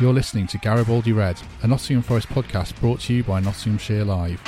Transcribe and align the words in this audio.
You're 0.00 0.14
listening 0.14 0.46
to 0.46 0.56
Garibaldi 0.56 1.12
Red, 1.12 1.38
a 1.62 1.66
Nottingham 1.66 2.02
Forest 2.02 2.30
podcast 2.30 2.74
brought 2.80 3.00
to 3.00 3.12
you 3.12 3.22
by 3.22 3.38
Nottinghamshire 3.38 4.02
Live. 4.02 4.40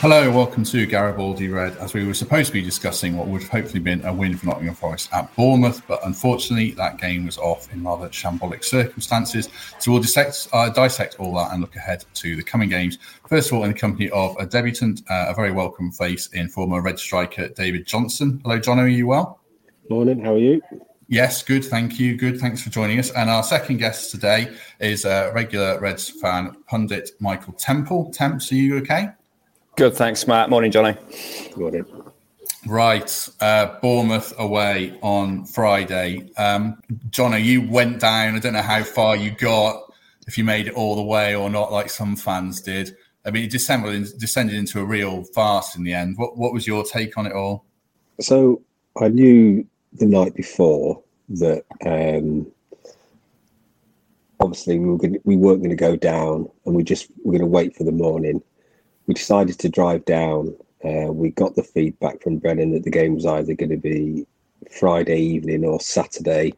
Hello, 0.00 0.30
welcome 0.30 0.64
to 0.64 0.84
Garibaldi 0.84 1.48
Red. 1.48 1.74
As 1.78 1.94
we 1.94 2.06
were 2.06 2.12
supposed 2.12 2.48
to 2.48 2.52
be 2.52 2.60
discussing 2.60 3.16
what 3.16 3.28
would 3.28 3.40
have 3.40 3.50
hopefully 3.50 3.80
been 3.80 4.04
a 4.04 4.12
win 4.12 4.36
for 4.36 4.44
Nottingham 4.44 4.74
Forest 4.74 5.08
at 5.14 5.34
Bournemouth, 5.34 5.80
but 5.88 6.00
unfortunately 6.04 6.72
that 6.72 6.98
game 6.98 7.24
was 7.24 7.38
off 7.38 7.72
in 7.72 7.82
rather 7.82 8.10
shambolic 8.10 8.62
circumstances. 8.62 9.48
So 9.78 9.92
we'll 9.92 10.02
dissect, 10.02 10.48
uh, 10.52 10.68
dissect 10.68 11.18
all 11.18 11.34
that 11.36 11.52
and 11.52 11.62
look 11.62 11.74
ahead 11.74 12.04
to 12.16 12.36
the 12.36 12.42
coming 12.42 12.68
games. 12.68 12.98
First 13.30 13.50
of 13.50 13.56
all, 13.56 13.64
in 13.64 13.72
the 13.72 13.78
company 13.78 14.10
of 14.10 14.36
a 14.38 14.44
debutant, 14.44 15.00
uh, 15.08 15.28
a 15.30 15.34
very 15.34 15.52
welcome 15.52 15.90
face 15.90 16.26
in 16.34 16.50
former 16.50 16.82
Red 16.82 16.98
striker 16.98 17.48
David 17.48 17.86
Johnson. 17.86 18.42
Hello, 18.44 18.58
John. 18.58 18.78
Are 18.78 18.86
you 18.86 19.06
well? 19.06 19.40
Morning. 19.88 20.22
How 20.22 20.34
are 20.34 20.38
you? 20.38 20.60
Yes, 21.08 21.42
good. 21.42 21.64
Thank 21.64 22.00
you. 22.00 22.16
Good. 22.16 22.40
Thanks 22.40 22.62
for 22.62 22.70
joining 22.70 22.98
us. 22.98 23.10
And 23.12 23.30
our 23.30 23.44
second 23.44 23.76
guest 23.76 24.10
today 24.10 24.52
is 24.80 25.04
a 25.04 25.30
regular 25.32 25.78
Reds 25.80 26.10
fan, 26.10 26.56
pundit 26.66 27.10
Michael 27.20 27.52
Temple. 27.52 28.10
Temps, 28.12 28.50
are 28.50 28.56
you 28.56 28.78
okay? 28.78 29.10
Good. 29.76 29.94
Thanks, 29.94 30.26
Matt. 30.26 30.50
Morning, 30.50 30.72
Johnny. 30.72 30.96
Good 31.50 31.56
morning. 31.56 31.84
Right. 32.66 33.28
Uh, 33.40 33.78
Bournemouth 33.80 34.34
away 34.38 34.98
on 35.00 35.44
Friday. 35.46 36.28
Um, 36.36 36.82
Johnny, 37.10 37.40
you 37.40 37.70
went 37.70 38.00
down. 38.00 38.34
I 38.34 38.40
don't 38.40 38.54
know 38.54 38.62
how 38.62 38.82
far 38.82 39.14
you 39.14 39.30
got, 39.30 39.92
if 40.26 40.36
you 40.36 40.42
made 40.42 40.66
it 40.66 40.74
all 40.74 40.96
the 40.96 41.04
way 41.04 41.36
or 41.36 41.48
not, 41.48 41.70
like 41.70 41.88
some 41.88 42.16
fans 42.16 42.60
did. 42.60 42.96
I 43.24 43.30
mean, 43.30 43.44
it 43.44 43.50
descended, 43.50 44.08
descended 44.18 44.56
into 44.56 44.80
a 44.80 44.84
real 44.84 45.22
farce 45.34 45.76
in 45.76 45.84
the 45.84 45.94
end. 45.94 46.16
What, 46.16 46.36
what 46.36 46.52
was 46.52 46.66
your 46.66 46.82
take 46.82 47.16
on 47.16 47.26
it 47.26 47.32
all? 47.32 47.64
So 48.20 48.62
I 49.00 49.08
knew 49.08 49.64
the 49.92 50.06
night 50.06 50.34
before 50.34 51.02
that 51.28 51.64
um, 51.84 52.46
obviously 54.40 54.78
we 54.78 54.86
were 54.86 54.98
gonna, 54.98 55.18
we 55.24 55.36
weren't 55.36 55.60
going 55.60 55.70
to 55.70 55.76
go 55.76 55.96
down, 55.96 56.48
and 56.64 56.74
we 56.74 56.82
just 56.82 57.10
were 57.24 57.32
going 57.32 57.40
to 57.40 57.46
wait 57.46 57.74
for 57.76 57.84
the 57.84 57.92
morning. 57.92 58.42
We 59.06 59.14
decided 59.14 59.58
to 59.60 59.68
drive 59.68 60.04
down. 60.04 60.54
Uh, 60.84 61.12
we 61.12 61.30
got 61.30 61.56
the 61.56 61.62
feedback 61.62 62.22
from 62.22 62.38
Brennan 62.38 62.72
that 62.72 62.84
the 62.84 62.90
game 62.90 63.14
was 63.14 63.26
either 63.26 63.54
going 63.54 63.70
to 63.70 63.76
be 63.76 64.26
Friday 64.70 65.18
evening 65.18 65.64
or 65.64 65.80
Saturday, 65.80 66.52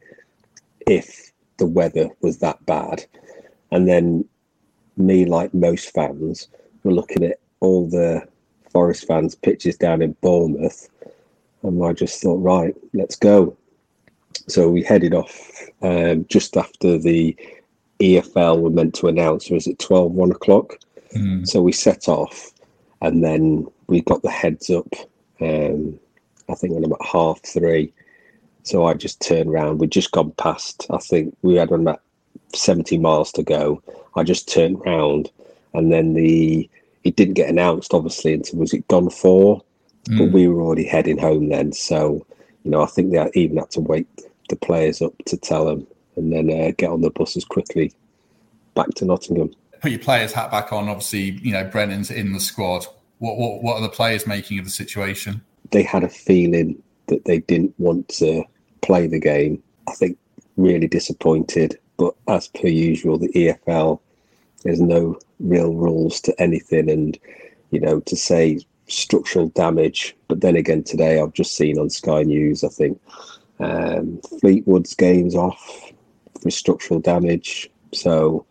if 0.86 1.32
the 1.58 1.66
weather 1.66 2.08
was 2.20 2.38
that 2.38 2.64
bad. 2.66 3.04
And 3.70 3.86
then 3.86 4.24
me, 4.96 5.24
like 5.24 5.52
most 5.54 5.92
fans, 5.92 6.48
were 6.82 6.92
looking 6.92 7.24
at 7.24 7.40
all 7.60 7.88
the 7.88 8.26
Forest 8.72 9.06
fans' 9.06 9.34
pitches 9.34 9.76
down 9.76 10.02
in 10.02 10.12
Bournemouth 10.20 10.88
and 11.62 11.84
I 11.84 11.92
just 11.92 12.22
thought, 12.22 12.36
right, 12.36 12.74
let's 12.92 13.16
go. 13.16 13.56
So 14.46 14.68
we 14.68 14.82
headed 14.82 15.14
off 15.14 15.62
um, 15.82 16.24
just 16.28 16.56
after 16.56 16.98
the 16.98 17.36
EFL 18.00 18.60
were 18.60 18.70
meant 18.70 18.94
to 18.96 19.08
announce. 19.08 19.50
Was 19.50 19.66
it 19.66 19.78
12, 19.78 20.12
1 20.12 20.30
o'clock? 20.30 20.78
Mm. 21.14 21.47
So 21.47 21.62
we 21.62 21.72
set 21.72 22.08
off 22.08 22.52
and 23.00 23.24
then 23.24 23.66
we 23.86 24.00
got 24.02 24.22
the 24.22 24.30
heads 24.30 24.70
up, 24.70 24.88
um, 25.41 25.98
I 26.48 26.54
think, 26.54 26.74
on 26.74 26.84
about 26.84 27.04
half 27.04 27.41
three. 27.42 27.92
So 28.62 28.86
I 28.86 28.94
just 28.94 29.20
turned 29.20 29.50
around. 29.50 29.78
We'd 29.78 29.91
just 29.91 30.12
gone 30.12 30.32
past, 30.32 30.86
I 30.91 30.98
think 30.98 31.36
we 31.42 31.54
had 31.54 31.72
about 31.72 32.02
70 32.54 32.98
miles 32.98 33.32
to 33.32 33.42
go. 33.42 33.82
I 34.14 34.22
just 34.22 34.52
turned 34.52 34.80
round 34.84 35.30
and 35.74 35.92
then 35.92 36.14
the, 36.14 36.68
it 37.04 37.16
didn't 37.16 37.34
get 37.34 37.50
announced, 37.50 37.94
obviously, 37.94 38.34
until 38.34 38.58
was 38.58 38.72
it 38.72 38.88
gone 38.88 39.10
four? 39.10 39.62
Mm. 40.08 40.19
But 40.19 40.32
we 40.32 40.48
were 40.48 40.62
already 40.62 40.86
heading 40.86 41.19
home 41.19 41.48
then. 41.48 41.72
So, 41.72 42.26
you 42.64 42.70
know, 42.70 42.82
I 42.82 42.86
think 42.86 43.12
they 43.12 43.30
even 43.34 43.58
had 43.58 43.70
to 43.72 43.80
wake 43.80 44.06
the 44.48 44.56
players 44.56 45.02
up 45.02 45.12
to 45.26 45.36
tell 45.36 45.66
them 45.66 45.86
and 46.16 46.32
then 46.32 46.50
uh, 46.50 46.72
get 46.76 46.91
on 46.91 47.02
the 47.02 47.10
bus 47.10 47.36
as 47.36 47.44
quickly 47.44 47.92
back 48.74 48.88
to 48.97 49.04
Nottingham. 49.04 49.52
Put 49.80 49.91
your 49.91 50.00
players' 50.00 50.32
hat 50.32 50.50
back 50.50 50.72
on. 50.72 50.88
Obviously, 50.88 51.38
you 51.42 51.52
know, 51.52 51.64
Brennan's 51.64 52.10
in 52.10 52.32
the 52.32 52.41
squad. 52.41 52.86
What, 53.18 53.36
what, 53.36 53.62
what 53.62 53.76
are 53.76 53.82
the 53.82 53.88
players 53.88 54.26
making 54.26 54.58
of 54.58 54.64
the 54.64 54.70
situation? 54.70 55.42
They 55.70 55.82
had 55.82 56.04
a 56.04 56.08
feeling 56.08 56.80
that 57.06 57.24
they 57.24 57.38
didn't 57.38 57.74
want 57.78 58.08
to 58.08 58.44
play 58.82 59.06
the 59.06 59.20
game. 59.20 59.62
I 59.88 59.92
think 59.92 60.16
really 60.56 60.88
disappointed. 60.88 61.78
But 61.97 62.14
as 62.28 62.48
per 62.48 62.68
usual, 62.68 63.18
the 63.18 63.28
EFL, 63.28 64.00
there's 64.62 64.80
no 64.80 65.18
real 65.41 65.74
rules 65.74 66.20
to 66.22 66.41
anything. 66.41 66.88
And, 66.88 67.18
you 67.70 67.80
know, 67.80 68.00
to 68.00 68.16
say 68.16 68.60
structural 68.88 69.49
damage. 69.49 70.16
But 70.26 70.41
then 70.41 70.56
again, 70.56 70.82
today 70.82 71.21
I've 71.21 71.32
just 71.32 71.56
seen 71.56 71.78
on 71.78 71.91
Sky 71.91 72.22
News, 72.22 72.65
I 72.65 72.69
think 72.69 73.00
um, 73.60 74.21
Fleetwood's 74.41 74.94
game's 74.94 75.34
off 75.34 75.93
for 76.41 76.50
structural 76.50 77.00
damage. 77.00 77.71
So 77.93 78.44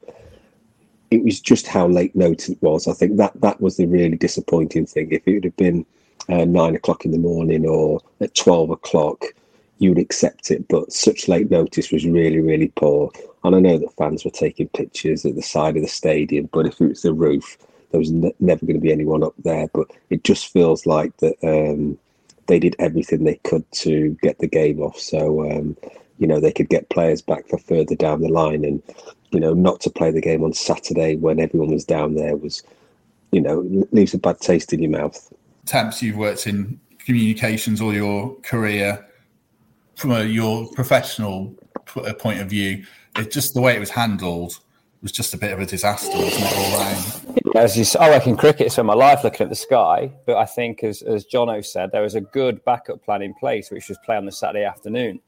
it 1.12 1.24
was 1.24 1.40
just 1.40 1.68
how 1.68 1.88
late 1.88 2.16
notice 2.16 2.50
it 2.50 2.62
was. 2.62 2.88
I 2.88 2.94
think 2.94 3.18
that 3.18 3.40
that 3.42 3.62
was 3.62 3.78
the 3.78 3.86
really 3.86 4.18
disappointing 4.18 4.86
thing. 4.86 5.12
If 5.12 5.28
it 5.28 5.34
would 5.34 5.44
have 5.46 5.58
been 5.58 5.86
uh, 6.30 6.46
nine 6.46 6.76
o'clock 6.76 7.06
in 7.06 7.12
the 7.12 7.18
morning 7.18 7.66
or 7.66 8.02
at 8.20 8.36
12 8.36 8.72
o'clock, 8.72 9.26
you 9.80 9.92
would 9.92 10.00
accept 10.00 10.52
it. 10.52 10.68
But 10.68 10.92
such 10.92 11.28
late 11.28 11.50
notice 11.50 11.92
was 11.92 12.06
really, 12.06 12.40
really 12.40 12.70
poor. 12.76 13.12
And 13.44 13.56
I 13.56 13.60
know 13.60 13.78
that 13.78 13.96
fans 13.98 14.26
were 14.26 14.32
taking 14.32 14.68
pictures 14.70 15.26
at 15.26 15.36
the 15.36 15.42
side 15.42 15.78
of 15.78 15.84
the 15.84 15.88
stadium, 15.88 16.50
but 16.52 16.66
if 16.66 16.82
it 16.82 16.90
was 16.90 17.02
the 17.04 17.14
roof, 17.14 17.58
there 17.92 18.00
was 18.00 18.12
ne- 18.12 18.36
never 18.40 18.66
going 18.66 18.76
to 18.76 18.82
be 18.82 18.92
anyone 18.92 19.24
up 19.24 19.34
there. 19.44 19.68
But 19.74 19.88
it 20.10 20.24
just 20.24 20.52
feels 20.52 20.86
like 20.86 21.16
that 21.18 21.36
um, 21.44 21.98
they 22.48 22.60
did 22.60 22.76
everything 22.80 23.24
they 23.24 23.40
could 23.44 23.70
to 23.74 24.18
get 24.22 24.40
the 24.40 24.48
game 24.48 24.82
off. 24.82 25.00
So 25.00 25.50
um, 25.50 25.78
you 26.18 26.28
know 26.28 26.40
they 26.40 26.52
could 26.52 26.70
get 26.70 26.90
players 26.90 27.22
back 27.22 27.48
for 27.48 27.58
further 27.58 27.96
down 27.96 28.22
the 28.22 28.30
line, 28.30 28.66
and 28.66 28.82
you 29.32 29.40
know 29.40 29.54
not 29.54 29.82
to 29.82 29.90
play 29.90 30.12
the 30.12 30.22
game 30.22 30.44
on 30.44 30.54
Saturday 30.54 31.16
when 31.16 31.40
everyone 31.40 31.72
was 31.72 31.86
down 31.86 32.16
there 32.16 32.36
was, 32.36 32.64
you 33.32 33.42
know, 33.42 33.86
leaves 33.92 34.14
a 34.14 34.18
bad 34.18 34.40
taste 34.40 34.74
in 34.74 34.82
your 34.82 34.92
mouth. 34.92 35.32
Temps, 35.66 36.02
you've 36.02 36.18
worked 36.18 36.48
in 36.48 36.80
communications 37.00 37.82
all 37.82 37.94
your 37.94 38.36
career. 38.42 39.04
From 39.96 40.12
a, 40.12 40.24
your 40.26 40.70
professional 40.74 41.56
point 42.20 42.40
of 42.40 42.48
view, 42.48 42.86
it's 43.16 43.34
just 43.34 43.56
the 43.56 43.62
way 43.62 43.76
it 43.76 43.80
was 43.80 43.90
handled 43.90 44.60
was 45.02 45.12
just 45.12 45.34
a 45.34 45.38
bit 45.38 45.52
of 45.52 45.60
a 45.60 45.66
disaster, 45.66 46.10
wasn't 46.18 47.38
it? 47.38 47.56
As 47.56 47.78
you, 47.78 47.84
say, 47.84 48.00
I 48.00 48.10
reckon 48.10 48.38
cricket 48.38 48.72
spent 48.72 48.86
my 48.86 48.94
life 48.94 49.24
looking 49.24 49.46
at 49.46 49.50
the 49.50 49.56
sky, 49.56 50.12
but 50.26 50.38
I 50.38 50.46
think, 50.46 50.84
as 50.84 51.02
as 51.02 51.26
Jono 51.26 51.66
said, 51.66 51.92
there 51.92 52.02
was 52.02 52.16
a 52.16 52.22
good 52.22 52.64
backup 52.66 53.04
plan 53.04 53.22
in 53.22 53.34
place, 53.34 53.72
which 53.72 53.90
was 53.90 53.98
play 54.06 54.16
on 54.16 54.26
the 54.26 54.32
Saturday 54.32 54.64
afternoon. 54.64 55.20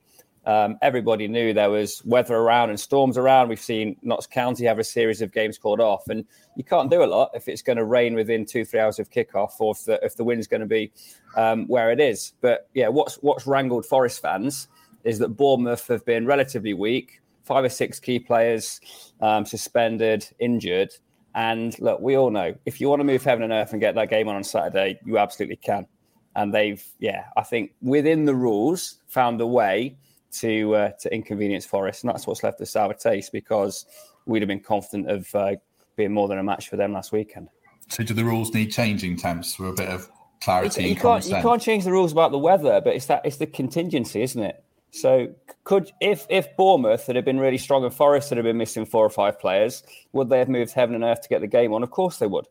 Um, 0.46 0.78
everybody 0.82 1.28
knew 1.28 1.54
there 1.54 1.70
was 1.70 2.04
weather 2.06 2.36
around 2.36 2.70
and 2.70 2.80
storms 2.80 3.18
around. 3.18 3.50
We've 3.50 3.60
seen 3.60 3.98
Notts 4.02 4.26
County 4.26 4.66
have 4.66 4.80
a 4.80 4.84
series 4.84 5.22
of 5.22 5.32
games 5.32 5.58
called 5.58 5.80
off, 5.80 6.08
and 6.08 6.26
you 6.56 6.64
can't 6.64 6.90
do 6.90 7.04
a 7.04 7.06
lot 7.06 7.32
if 7.34 7.48
it's 7.48 7.62
going 7.62 7.78
to 7.78 7.86
rain 7.86 8.16
within 8.16 8.46
two, 8.46 8.66
three 8.66 8.80
hours 8.80 9.00
of 9.00 9.10
kickoff, 9.10 9.54
or 9.60 9.74
if 9.76 9.86
the 9.86 10.00
if 10.04 10.16
the 10.16 10.24
wind's 10.24 10.48
going 10.48 10.62
to 10.62 10.68
be 10.68 10.92
um, 11.36 11.68
where 11.68 11.92
it 11.92 12.00
is. 12.00 12.34
But 12.42 12.70
yeah, 12.74 12.88
what's 12.88 13.16
what's 13.16 13.46
wrangled 13.46 13.86
Forest 13.86 14.22
fans 14.22 14.68
is 15.04 15.20
that 15.20 15.30
Bournemouth 15.30 15.88
have 15.88 16.06
been 16.06 16.26
relatively 16.26 16.74
weak 16.74 17.22
five 17.50 17.66
or 17.66 17.70
six 17.70 18.00
key 18.00 18.20
players 18.20 18.80
um, 19.22 19.44
suspended, 19.44 20.26
injured. 20.40 20.92
And 21.34 21.78
look, 21.80 22.00
we 22.00 22.16
all 22.16 22.30
know 22.30 22.54
if 22.66 22.80
you 22.80 22.88
want 22.88 23.00
to 23.00 23.04
move 23.04 23.24
heaven 23.24 23.44
and 23.44 23.52
earth 23.52 23.72
and 23.72 23.82
get 23.82 23.96
that 23.96 24.10
game 24.10 24.28
on 24.28 24.36
on 24.36 24.44
Saturday, 24.44 25.00
you 25.04 25.18
absolutely 25.18 25.56
can. 25.58 25.88
And 26.36 26.54
they've, 26.54 26.86
yeah, 27.00 27.26
I 27.36 27.42
think 27.42 27.72
within 27.82 28.26
the 28.26 28.36
rules, 28.36 29.00
found 29.08 29.42
a 29.42 29.48
way 29.48 29.98
to 30.34 30.76
uh, 30.76 30.92
to 31.00 31.14
inconvenience 31.14 31.66
Forest, 31.66 32.04
and 32.04 32.14
that's 32.14 32.28
what's 32.28 32.44
left 32.44 32.62
a 32.62 32.66
sour 32.68 32.94
taste 32.94 33.32
because 33.32 33.88
we'd 34.28 34.44
have 34.44 34.48
been 34.48 34.60
confident 34.60 35.10
of 35.10 35.34
uh, 35.34 35.56
being 35.96 36.14
more 36.14 36.28
than 36.28 36.38
a 36.38 36.44
match 36.44 36.70
for 36.70 36.78
them 36.78 36.94
last 36.94 37.12
weekend. 37.12 37.50
So, 37.90 38.04
do 38.04 38.14
the 38.14 38.24
rules 38.24 38.54
need 38.54 38.68
changing, 38.68 39.18
Temps, 39.18 39.56
for 39.56 39.70
a 39.70 39.74
bit 39.74 39.90
of 39.90 40.08
clarity? 40.40 40.84
You, 40.84 40.90
you 40.90 40.96
can't 40.96 41.26
you 41.26 41.42
can't 41.42 41.62
change 41.62 41.84
the 41.84 41.92
rules 41.92 42.12
about 42.12 42.30
the 42.32 42.38
weather, 42.38 42.80
but 42.80 42.96
it's 42.96 43.08
that 43.08 43.26
it's 43.26 43.38
the 43.38 43.48
contingency, 43.48 44.22
isn't 44.22 44.44
it? 44.44 44.64
So 44.92 45.28
could 45.64 45.92
if 46.02 46.26
if 46.30 46.56
Bournemouth 46.58 47.06
that 47.06 47.16
had 47.16 47.26
been 47.26 47.40
really 47.40 47.58
strong 47.58 47.84
and 47.84 47.94
Forest 47.94 48.30
that 48.30 48.38
had 48.38 48.46
been 48.46 48.58
missing 48.58 48.86
four 48.86 49.06
or 49.06 49.10
five 49.10 49.40
players, 49.40 49.84
would 50.14 50.30
they 50.30 50.40
have 50.40 50.50
moved 50.50 50.74
heaven 50.74 50.96
and 50.96 51.04
earth 51.04 51.22
to 51.22 51.30
get 51.30 51.42
the 51.42 51.48
game 51.48 51.74
on? 51.74 51.84
Of 51.84 51.92
course 51.92 52.18
they 52.18 52.28
would. 52.28 52.48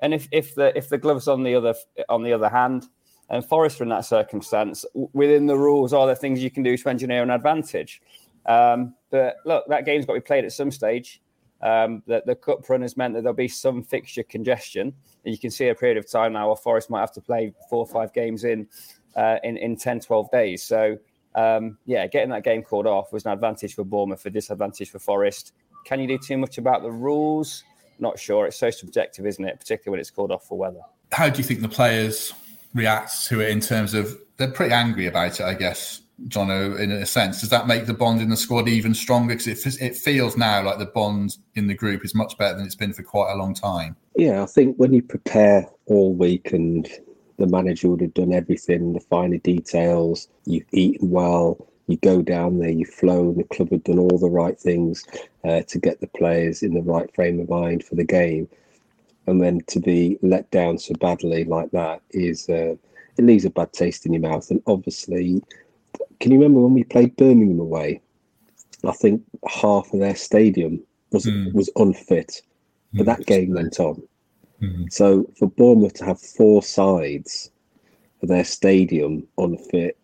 And 0.00 0.12
if, 0.14 0.28
if 0.32 0.54
the 0.54 0.76
if 0.76 0.88
the 0.88 0.98
gloves 0.98 1.28
on 1.28 1.42
the 1.42 1.54
other 1.54 1.74
on 2.08 2.22
the 2.22 2.32
other 2.32 2.48
hand, 2.48 2.88
And 3.30 3.44
Forest, 3.44 3.80
in 3.80 3.88
that 3.90 4.04
circumstance, 4.04 4.84
within 5.12 5.46
the 5.46 5.56
rules, 5.56 5.92
are 5.92 6.06
there 6.06 6.14
things 6.16 6.42
you 6.42 6.50
can 6.50 6.62
do 6.62 6.76
to 6.76 6.88
engineer 6.88 7.22
an 7.22 7.30
advantage? 7.30 8.00
Um, 8.46 8.94
but 9.10 9.36
look, 9.44 9.66
that 9.68 9.84
game's 9.84 10.06
got 10.06 10.14
to 10.14 10.20
be 10.20 10.24
played 10.24 10.44
at 10.44 10.52
some 10.52 10.70
stage. 10.70 11.20
Um, 11.60 12.02
the, 12.06 12.22
the 12.24 12.34
cup 12.34 12.68
run 12.68 12.82
has 12.82 12.96
meant 12.96 13.14
that 13.14 13.22
there'll 13.22 13.34
be 13.34 13.48
some 13.48 13.82
fixture 13.82 14.22
congestion. 14.22 14.94
And 15.24 15.34
you 15.34 15.38
can 15.38 15.50
see 15.50 15.68
a 15.68 15.74
period 15.74 15.98
of 15.98 16.10
time 16.10 16.32
now 16.32 16.46
where 16.46 16.56
Forest 16.56 16.88
might 16.88 17.00
have 17.00 17.12
to 17.12 17.20
play 17.20 17.52
four 17.68 17.80
or 17.80 17.86
five 17.86 18.12
games 18.14 18.44
in 18.44 18.66
uh, 19.16 19.38
in, 19.42 19.56
in 19.56 19.76
10, 19.76 20.00
12 20.00 20.30
days. 20.30 20.62
So, 20.62 20.96
um, 21.34 21.78
yeah, 21.86 22.06
getting 22.06 22.30
that 22.30 22.44
game 22.44 22.62
called 22.62 22.86
off 22.86 23.12
was 23.12 23.24
an 23.24 23.32
advantage 23.32 23.74
for 23.74 23.84
Bournemouth, 23.84 24.24
a 24.26 24.30
disadvantage 24.30 24.90
for 24.90 24.98
Forest. 24.98 25.52
Can 25.84 26.00
you 26.00 26.06
do 26.06 26.18
too 26.18 26.36
much 26.36 26.58
about 26.58 26.82
the 26.82 26.90
rules? 26.90 27.64
Not 27.98 28.18
sure. 28.18 28.46
It's 28.46 28.56
so 28.56 28.70
subjective, 28.70 29.26
isn't 29.26 29.44
it? 29.44 29.58
Particularly 29.58 29.92
when 29.92 30.00
it's 30.00 30.10
called 30.10 30.30
off 30.30 30.46
for 30.46 30.58
weather. 30.58 30.80
How 31.12 31.28
do 31.28 31.38
you 31.38 31.44
think 31.44 31.60
the 31.60 31.68
players 31.68 32.32
react 32.74 33.26
to 33.26 33.40
it 33.40 33.50
in 33.50 33.60
terms 33.60 33.94
of 33.94 34.18
they're 34.36 34.50
pretty 34.50 34.72
angry 34.72 35.06
about 35.06 35.40
it, 35.40 35.44
I 35.44 35.54
guess, 35.54 36.02
Jono, 36.26 36.78
in 36.78 36.90
a 36.90 37.06
sense. 37.06 37.40
Does 37.40 37.50
that 37.50 37.66
make 37.66 37.86
the 37.86 37.94
bond 37.94 38.20
in 38.20 38.28
the 38.28 38.36
squad 38.36 38.68
even 38.68 38.94
stronger? 38.94 39.34
Because 39.34 39.66
it, 39.66 39.80
it 39.80 39.96
feels 39.96 40.36
now 40.36 40.62
like 40.62 40.78
the 40.78 40.86
bond 40.86 41.36
in 41.54 41.66
the 41.66 41.74
group 41.74 42.04
is 42.04 42.14
much 42.14 42.36
better 42.38 42.56
than 42.56 42.66
it's 42.66 42.74
been 42.74 42.92
for 42.92 43.02
quite 43.02 43.32
a 43.32 43.36
long 43.36 43.54
time. 43.54 43.96
Yeah, 44.16 44.42
I 44.42 44.46
think 44.46 44.76
when 44.76 44.92
you 44.92 45.02
prepare 45.02 45.68
all 45.86 46.14
week 46.14 46.52
and 46.52 46.88
the 47.38 47.46
manager 47.46 47.88
would 47.88 48.00
have 48.00 48.14
done 48.14 48.32
everything, 48.32 48.92
the 48.92 49.00
finer 49.00 49.38
details, 49.38 50.28
you've 50.44 50.66
eaten 50.72 51.10
well, 51.10 51.66
you 51.86 51.96
go 51.98 52.20
down 52.20 52.58
there, 52.58 52.70
you've 52.70 52.88
flown, 52.88 53.36
the 53.36 53.44
club 53.44 53.70
have 53.70 53.84
done 53.84 53.98
all 53.98 54.18
the 54.18 54.28
right 54.28 54.58
things 54.58 55.04
uh, 55.44 55.62
to 55.62 55.78
get 55.78 56.00
the 56.00 56.06
players 56.08 56.62
in 56.62 56.74
the 56.74 56.82
right 56.82 57.12
frame 57.14 57.40
of 57.40 57.48
mind 57.48 57.84
for 57.84 57.94
the 57.94 58.04
game. 58.04 58.48
And 59.26 59.42
then 59.42 59.60
to 59.68 59.80
be 59.80 60.18
let 60.22 60.50
down 60.50 60.78
so 60.78 60.94
badly 60.94 61.44
like 61.44 61.70
that 61.70 62.02
is, 62.10 62.48
uh, 62.48 62.74
it 63.16 63.24
leaves 63.24 63.44
a 63.44 63.50
bad 63.50 63.72
taste 63.72 64.04
in 64.06 64.12
your 64.12 64.22
mouth. 64.22 64.50
And 64.50 64.62
obviously, 64.66 65.42
can 66.20 66.32
you 66.32 66.38
remember 66.38 66.60
when 66.60 66.74
we 66.74 66.84
played 66.84 67.16
Birmingham 67.16 67.60
away? 67.60 68.00
I 68.84 68.92
think 68.92 69.22
half 69.46 69.92
of 69.92 70.00
their 70.00 70.16
stadium 70.16 70.80
was 71.10 71.26
mm. 71.26 71.52
was 71.52 71.68
unfit, 71.76 72.42
but 72.94 73.02
mm. 73.02 73.06
that 73.06 73.26
game 73.26 73.54
went 73.54 73.80
on. 73.80 74.02
Mm. 74.62 74.92
So 74.92 75.30
for 75.38 75.48
Bournemouth 75.48 75.94
to 75.94 76.04
have 76.04 76.20
four 76.20 76.62
sides 76.62 77.50
of 78.22 78.28
their 78.28 78.44
stadium 78.44 79.26
unfit 79.38 79.96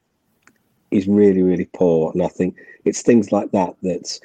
is 0.90 1.08
really 1.08 1.42
really 1.42 1.68
poor, 1.74 2.12
and 2.12 2.22
I 2.22 2.28
think 2.28 2.56
it's 2.84 3.02
things 3.02 3.32
like 3.32 3.50
that 3.50 3.74
that 3.82 4.20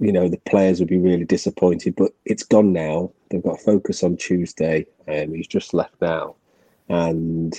you 0.00 0.12
know 0.12 0.28
the 0.28 0.40
players 0.48 0.80
would 0.80 0.88
be 0.88 0.98
really 0.98 1.24
disappointed. 1.24 1.94
But 1.96 2.12
it's 2.24 2.42
gone 2.42 2.72
now. 2.72 3.12
They've 3.30 3.42
got 3.42 3.58
to 3.58 3.64
focus 3.64 4.02
on 4.02 4.16
Tuesday, 4.16 4.86
he's 5.06 5.46
just 5.46 5.74
left 5.74 6.00
now, 6.00 6.34
and 6.88 7.54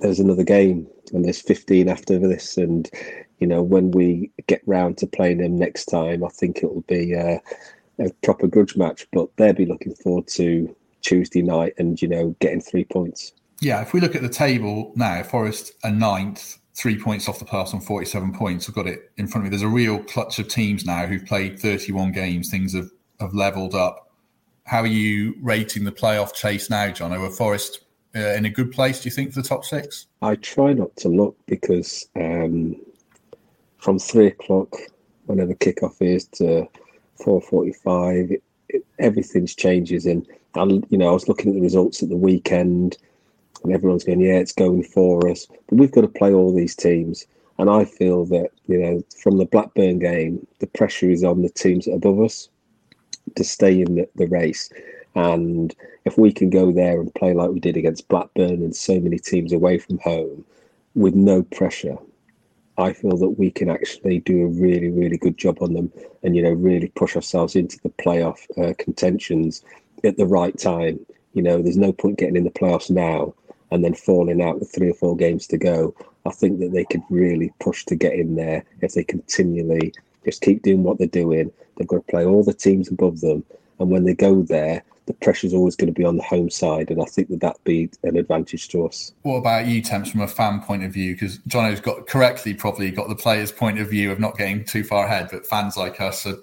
there's 0.00 0.20
another 0.20 0.44
game 0.44 0.86
and 1.12 1.24
there's 1.24 1.40
15 1.40 1.88
after 1.88 2.18
this 2.18 2.56
and 2.56 2.90
you 3.38 3.46
know 3.46 3.62
when 3.62 3.90
we 3.90 4.30
get 4.46 4.62
round 4.66 4.98
to 4.98 5.06
playing 5.06 5.38
them 5.38 5.58
next 5.58 5.86
time 5.86 6.24
i 6.24 6.28
think 6.28 6.58
it 6.58 6.72
will 6.72 6.82
be 6.82 7.12
a, 7.12 7.40
a 7.98 8.10
proper 8.22 8.46
grudge 8.46 8.76
match 8.76 9.06
but 9.12 9.28
they'll 9.36 9.52
be 9.52 9.66
looking 9.66 9.94
forward 9.94 10.26
to 10.26 10.74
tuesday 11.08 11.42
night 11.42 11.72
and 11.78 12.00
you 12.02 12.08
know 12.08 12.34
getting 12.40 12.60
three 12.60 12.84
points. 12.84 13.32
Yeah 13.60 13.80
if 13.80 13.92
we 13.92 14.00
look 14.00 14.14
at 14.14 14.22
the 14.22 14.28
table 14.28 14.92
now 14.94 15.22
forest 15.22 15.72
are 15.84 15.90
ninth 15.90 16.58
three 16.74 16.96
points 16.96 17.28
off 17.28 17.40
the 17.40 17.44
pass 17.44 17.74
on 17.74 17.80
47 17.80 18.32
points. 18.32 18.68
I've 18.68 18.74
got 18.74 18.86
it 18.86 19.10
in 19.16 19.26
front 19.26 19.44
of 19.44 19.50
me. 19.50 19.56
There's 19.56 19.68
a 19.68 19.74
real 19.74 19.98
clutch 20.04 20.38
of 20.38 20.46
teams 20.46 20.86
now 20.86 21.06
who've 21.06 21.26
played 21.26 21.58
31 21.58 22.12
games. 22.12 22.50
Things 22.50 22.72
have, 22.72 22.88
have 23.18 23.34
leveled 23.34 23.74
up. 23.74 24.12
How 24.62 24.82
are 24.82 24.86
you 24.86 25.34
rating 25.42 25.82
the 25.82 25.90
playoff 25.90 26.32
chase 26.34 26.70
now 26.70 26.92
john? 26.92 27.12
Over 27.12 27.30
forest 27.30 27.80
uh, 28.14 28.34
in 28.34 28.44
a 28.44 28.50
good 28.50 28.70
place, 28.70 29.02
do 29.02 29.08
you 29.08 29.14
think, 29.14 29.32
for 29.32 29.42
the 29.42 29.48
top 29.48 29.64
six? 29.64 30.06
I 30.22 30.36
try 30.36 30.72
not 30.72 30.94
to 30.98 31.08
look 31.08 31.36
because 31.46 32.08
um, 32.14 32.76
from 33.78 33.98
three 33.98 34.28
o'clock, 34.28 34.72
whenever 35.26 35.54
kickoff 35.54 36.00
is, 36.00 36.26
to 36.34 36.68
four 37.16 37.40
forty-five, 37.40 38.32
everything's 38.98 39.54
changes. 39.54 40.06
And 40.06 40.26
I, 40.58 40.64
you 40.88 40.98
know, 40.98 41.08
I 41.08 41.12
was 41.12 41.28
looking 41.28 41.50
at 41.50 41.54
the 41.54 41.60
results 41.60 42.02
at 42.02 42.08
the 42.08 42.16
weekend, 42.16 42.98
and 43.62 43.72
everyone's 43.72 44.04
going, 44.04 44.20
"Yeah, 44.20 44.38
it's 44.38 44.52
going 44.52 44.82
for 44.82 45.28
us," 45.28 45.46
but 45.68 45.78
we've 45.78 45.92
got 45.92 46.02
to 46.02 46.08
play 46.08 46.32
all 46.32 46.54
these 46.54 46.76
teams. 46.76 47.26
And 47.58 47.68
I 47.68 47.84
feel 47.84 48.24
that 48.26 48.50
you 48.66 48.78
know, 48.78 49.02
from 49.22 49.38
the 49.38 49.46
Blackburn 49.46 49.98
game, 49.98 50.46
the 50.60 50.66
pressure 50.66 51.10
is 51.10 51.24
on 51.24 51.42
the 51.42 51.48
teams 51.48 51.88
above 51.88 52.20
us 52.20 52.48
to 53.36 53.44
stay 53.44 53.80
in 53.80 53.96
the, 53.96 54.08
the 54.16 54.26
race. 54.26 54.70
And 55.14 55.74
if 56.04 56.16
we 56.16 56.32
can 56.32 56.50
go 56.50 56.70
there 56.70 57.00
and 57.00 57.14
play 57.14 57.34
like 57.34 57.50
we 57.50 57.60
did 57.60 57.76
against 57.76 58.08
Blackburn 58.08 58.62
and 58.62 58.74
so 58.74 59.00
many 59.00 59.18
teams 59.18 59.52
away 59.52 59.78
from 59.78 59.98
home 59.98 60.44
with 60.94 61.14
no 61.14 61.42
pressure, 61.42 61.98
I 62.76 62.92
feel 62.92 63.16
that 63.16 63.30
we 63.30 63.50
can 63.50 63.68
actually 63.68 64.20
do 64.20 64.44
a 64.44 64.48
really, 64.48 64.90
really 64.90 65.16
good 65.16 65.36
job 65.36 65.58
on 65.60 65.72
them 65.72 65.92
and, 66.22 66.36
you 66.36 66.42
know, 66.42 66.52
really 66.52 66.88
push 66.88 67.16
ourselves 67.16 67.56
into 67.56 67.78
the 67.82 67.88
playoff 67.88 68.38
uh, 68.56 68.74
contentions 68.78 69.64
at 70.04 70.16
the 70.16 70.26
right 70.26 70.56
time. 70.58 70.98
You 71.34 71.42
know, 71.42 71.62
there's 71.62 71.76
no 71.76 71.92
point 71.92 72.18
getting 72.18 72.36
in 72.36 72.44
the 72.44 72.50
playoffs 72.50 72.90
now 72.90 73.34
and 73.70 73.84
then 73.84 73.94
falling 73.94 74.42
out 74.42 74.58
with 74.58 74.72
three 74.74 74.90
or 74.90 74.94
four 74.94 75.16
games 75.16 75.46
to 75.48 75.58
go. 75.58 75.94
I 76.26 76.30
think 76.30 76.60
that 76.60 76.72
they 76.72 76.84
could 76.84 77.02
really 77.10 77.52
push 77.60 77.84
to 77.86 77.96
get 77.96 78.14
in 78.14 78.34
there 78.34 78.64
if 78.80 78.94
they 78.94 79.04
continually 79.04 79.92
just 80.24 80.42
keep 80.42 80.62
doing 80.62 80.82
what 80.82 80.98
they're 80.98 81.06
doing. 81.06 81.52
They've 81.76 81.86
got 81.86 82.06
to 82.06 82.10
play 82.10 82.24
all 82.24 82.42
the 82.42 82.54
teams 82.54 82.88
above 82.88 83.20
them. 83.20 83.44
And 83.78 83.90
when 83.90 84.04
they 84.04 84.14
go 84.14 84.42
there, 84.42 84.82
the 85.08 85.14
pressure's 85.14 85.54
always 85.54 85.74
going 85.74 85.92
to 85.92 85.98
be 85.98 86.04
on 86.04 86.18
the 86.18 86.22
home 86.22 86.50
side, 86.50 86.90
and 86.90 87.00
I 87.00 87.06
think 87.06 87.28
that 87.30 87.40
that'd 87.40 87.64
be 87.64 87.88
an 88.02 88.18
advantage 88.18 88.68
to 88.68 88.86
us. 88.86 89.12
What 89.22 89.36
about 89.36 89.66
you, 89.66 89.80
Temps, 89.80 90.10
from 90.10 90.20
a 90.20 90.28
fan 90.28 90.60
point 90.60 90.84
of 90.84 90.92
view? 90.92 91.14
Because 91.14 91.38
Jono's 91.46 91.80
got 91.80 92.06
correctly 92.06 92.52
probably 92.52 92.90
got 92.90 93.08
the 93.08 93.14
player's 93.16 93.50
point 93.50 93.78
of 93.78 93.88
view 93.88 94.12
of 94.12 94.20
not 94.20 94.36
getting 94.36 94.64
too 94.64 94.84
far 94.84 95.06
ahead, 95.06 95.30
but 95.32 95.46
fans 95.46 95.78
like 95.78 95.98
us 96.00 96.26
are 96.26 96.36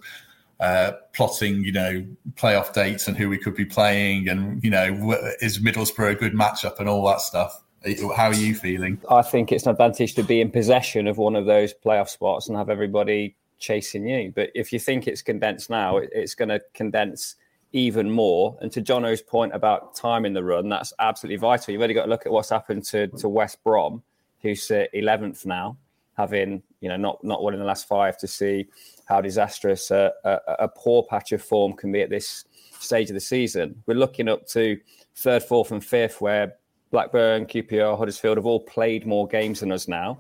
uh, 0.60 0.94
plotting, 1.14 1.64
you 1.64 1.72
know, 1.72 2.06
playoff 2.36 2.74
dates 2.74 3.08
and 3.08 3.18
who 3.18 3.30
we 3.30 3.38
could 3.38 3.56
be 3.56 3.66
playing, 3.66 4.30
and 4.30 4.64
you 4.64 4.70
know, 4.70 5.18
is 5.42 5.60
Middlesbrough 5.60 6.12
a 6.12 6.16
good 6.16 6.34
matchup 6.34 6.80
and 6.80 6.88
all 6.88 7.06
that 7.08 7.22
stuff. 7.22 7.62
How 8.16 8.30
are 8.30 8.34
you 8.34 8.56
feeling? 8.56 9.00
I 9.12 9.22
think 9.22 9.52
it's 9.52 9.66
an 9.66 9.72
advantage 9.72 10.16
to 10.16 10.24
be 10.24 10.42
in 10.42 10.50
possession 10.50 11.08
of 11.08 11.18
one 11.18 11.36
of 11.36 11.46
those 11.46 11.74
playoff 11.74 12.10
spots 12.10 12.48
and 12.48 12.58
have 12.58 12.70
everybody 12.70 13.36
chasing 13.60 14.08
you. 14.08 14.32
But 14.36 14.50
if 14.56 14.74
you 14.74 14.80
think 14.80 15.08
it's 15.08 15.22
condensed 15.22 15.70
now, 15.70 15.98
it's 15.98 16.34
going 16.34 16.50
to 16.50 16.62
condense 16.74 17.36
even 17.74 18.10
more. 18.10 18.58
And 18.62 18.72
to 18.72 18.82
Jono's 18.82 19.22
point 19.22 19.54
about 19.54 19.96
time 19.96 20.26
in 20.26 20.34
the 20.34 20.44
run, 20.44 20.68
that's 20.68 20.94
absolutely 20.98 21.38
vital. 21.38 21.74
You've 21.74 21.82
only 21.82 21.94
got 21.94 22.06
to 22.06 22.10
look 22.10 22.26
at 22.26 22.32
what's 22.32 22.50
happened 22.50 22.86
to, 22.86 23.08
to 23.08 23.30
West 23.30 23.64
Brom, 23.64 24.02
who's 24.42 24.72
eleventh 24.72 25.46
now, 25.46 25.78
having 26.18 26.64
you 26.82 26.90
know 26.90 26.98
not 26.98 27.24
not 27.24 27.44
won 27.44 27.54
in 27.54 27.60
the 27.60 27.66
last 27.66 27.88
five, 27.88 28.18
to 28.20 28.28
see 28.28 28.68
how 29.06 29.22
disastrous 29.22 29.92
a, 29.92 30.12
a, 30.24 30.40
a, 30.60 30.68
poor 30.68 31.04
patch 31.04 31.32
of 31.32 31.42
form 31.42 31.74
can 31.74 31.92
be 31.92 32.02
at 32.02 32.10
this 32.10 32.46
stage 32.80 33.10
of 33.10 33.14
the 33.14 33.20
season. 33.20 33.84
We're 33.86 33.94
looking 33.94 34.28
up 34.28 34.48
to 34.48 34.80
third, 35.16 35.44
fourth, 35.44 35.72
and 35.72 35.84
fifth, 35.84 36.22
where 36.22 36.56
Blackburn, 36.92 37.46
QPR, 37.46 37.98
Huddersfield 37.98 38.38
have 38.38 38.46
all 38.46 38.62
played 38.62 39.06
more 39.06 39.28
games 39.28 39.60
than 39.60 39.72
us 39.72 39.88
now. 39.88 40.18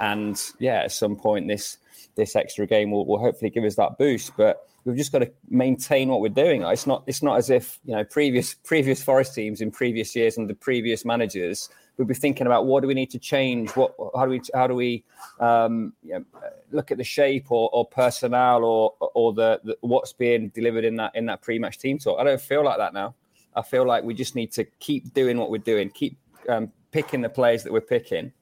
And 0.00 0.40
yeah, 0.58 0.82
at 0.84 0.92
some 0.92 1.16
point 1.16 1.48
this 1.48 1.78
this 2.14 2.36
extra 2.36 2.66
game 2.66 2.90
will, 2.90 3.06
will 3.06 3.18
hopefully 3.18 3.50
give 3.50 3.64
us 3.64 3.76
that 3.76 3.98
boost. 3.98 4.36
But 4.36 4.66
we've 4.84 4.96
just 4.96 5.12
got 5.12 5.20
to 5.20 5.30
maintain 5.48 6.08
what 6.08 6.20
we're 6.20 6.28
doing. 6.28 6.62
It's 6.62 6.86
not 6.86 7.04
it's 7.06 7.22
not 7.22 7.38
as 7.38 7.50
if 7.50 7.78
you 7.84 7.94
know 7.94 8.04
previous 8.04 8.54
previous 8.54 9.02
Forest 9.02 9.34
teams 9.34 9.60
in 9.60 9.70
previous 9.70 10.14
years 10.14 10.38
and 10.38 10.48
the 10.48 10.54
previous 10.54 11.04
managers 11.04 11.68
would 11.98 12.08
be 12.08 12.14
thinking 12.14 12.46
about 12.46 12.66
what 12.66 12.80
do 12.80 12.88
we 12.88 12.94
need 12.94 13.10
to 13.10 13.18
change, 13.18 13.70
what 13.70 13.94
how 14.14 14.24
do 14.24 14.30
we 14.30 14.40
how 14.54 14.66
do 14.66 14.74
we 14.74 15.04
um, 15.40 15.92
you 16.02 16.14
know, 16.14 16.24
look 16.70 16.90
at 16.90 16.98
the 16.98 17.04
shape 17.04 17.50
or, 17.50 17.68
or 17.72 17.86
personnel 17.86 18.64
or 18.64 18.94
or 19.14 19.32
the, 19.32 19.60
the, 19.64 19.76
what's 19.80 20.12
being 20.12 20.48
delivered 20.48 20.84
in 20.84 20.96
that 20.96 21.14
in 21.14 21.26
that 21.26 21.42
pre-match 21.42 21.78
team 21.78 21.98
talk. 21.98 22.18
I 22.18 22.24
don't 22.24 22.40
feel 22.40 22.64
like 22.64 22.78
that 22.78 22.94
now. 22.94 23.14
I 23.54 23.62
feel 23.62 23.86
like 23.86 24.02
we 24.02 24.14
just 24.14 24.34
need 24.34 24.52
to 24.52 24.64
keep 24.80 25.12
doing 25.12 25.36
what 25.36 25.50
we're 25.50 25.58
doing, 25.58 25.90
keep 25.90 26.16
um, 26.48 26.72
picking 26.90 27.20
the 27.20 27.28
players 27.28 27.62
that 27.64 27.72
we're 27.72 27.80
picking 27.80 28.32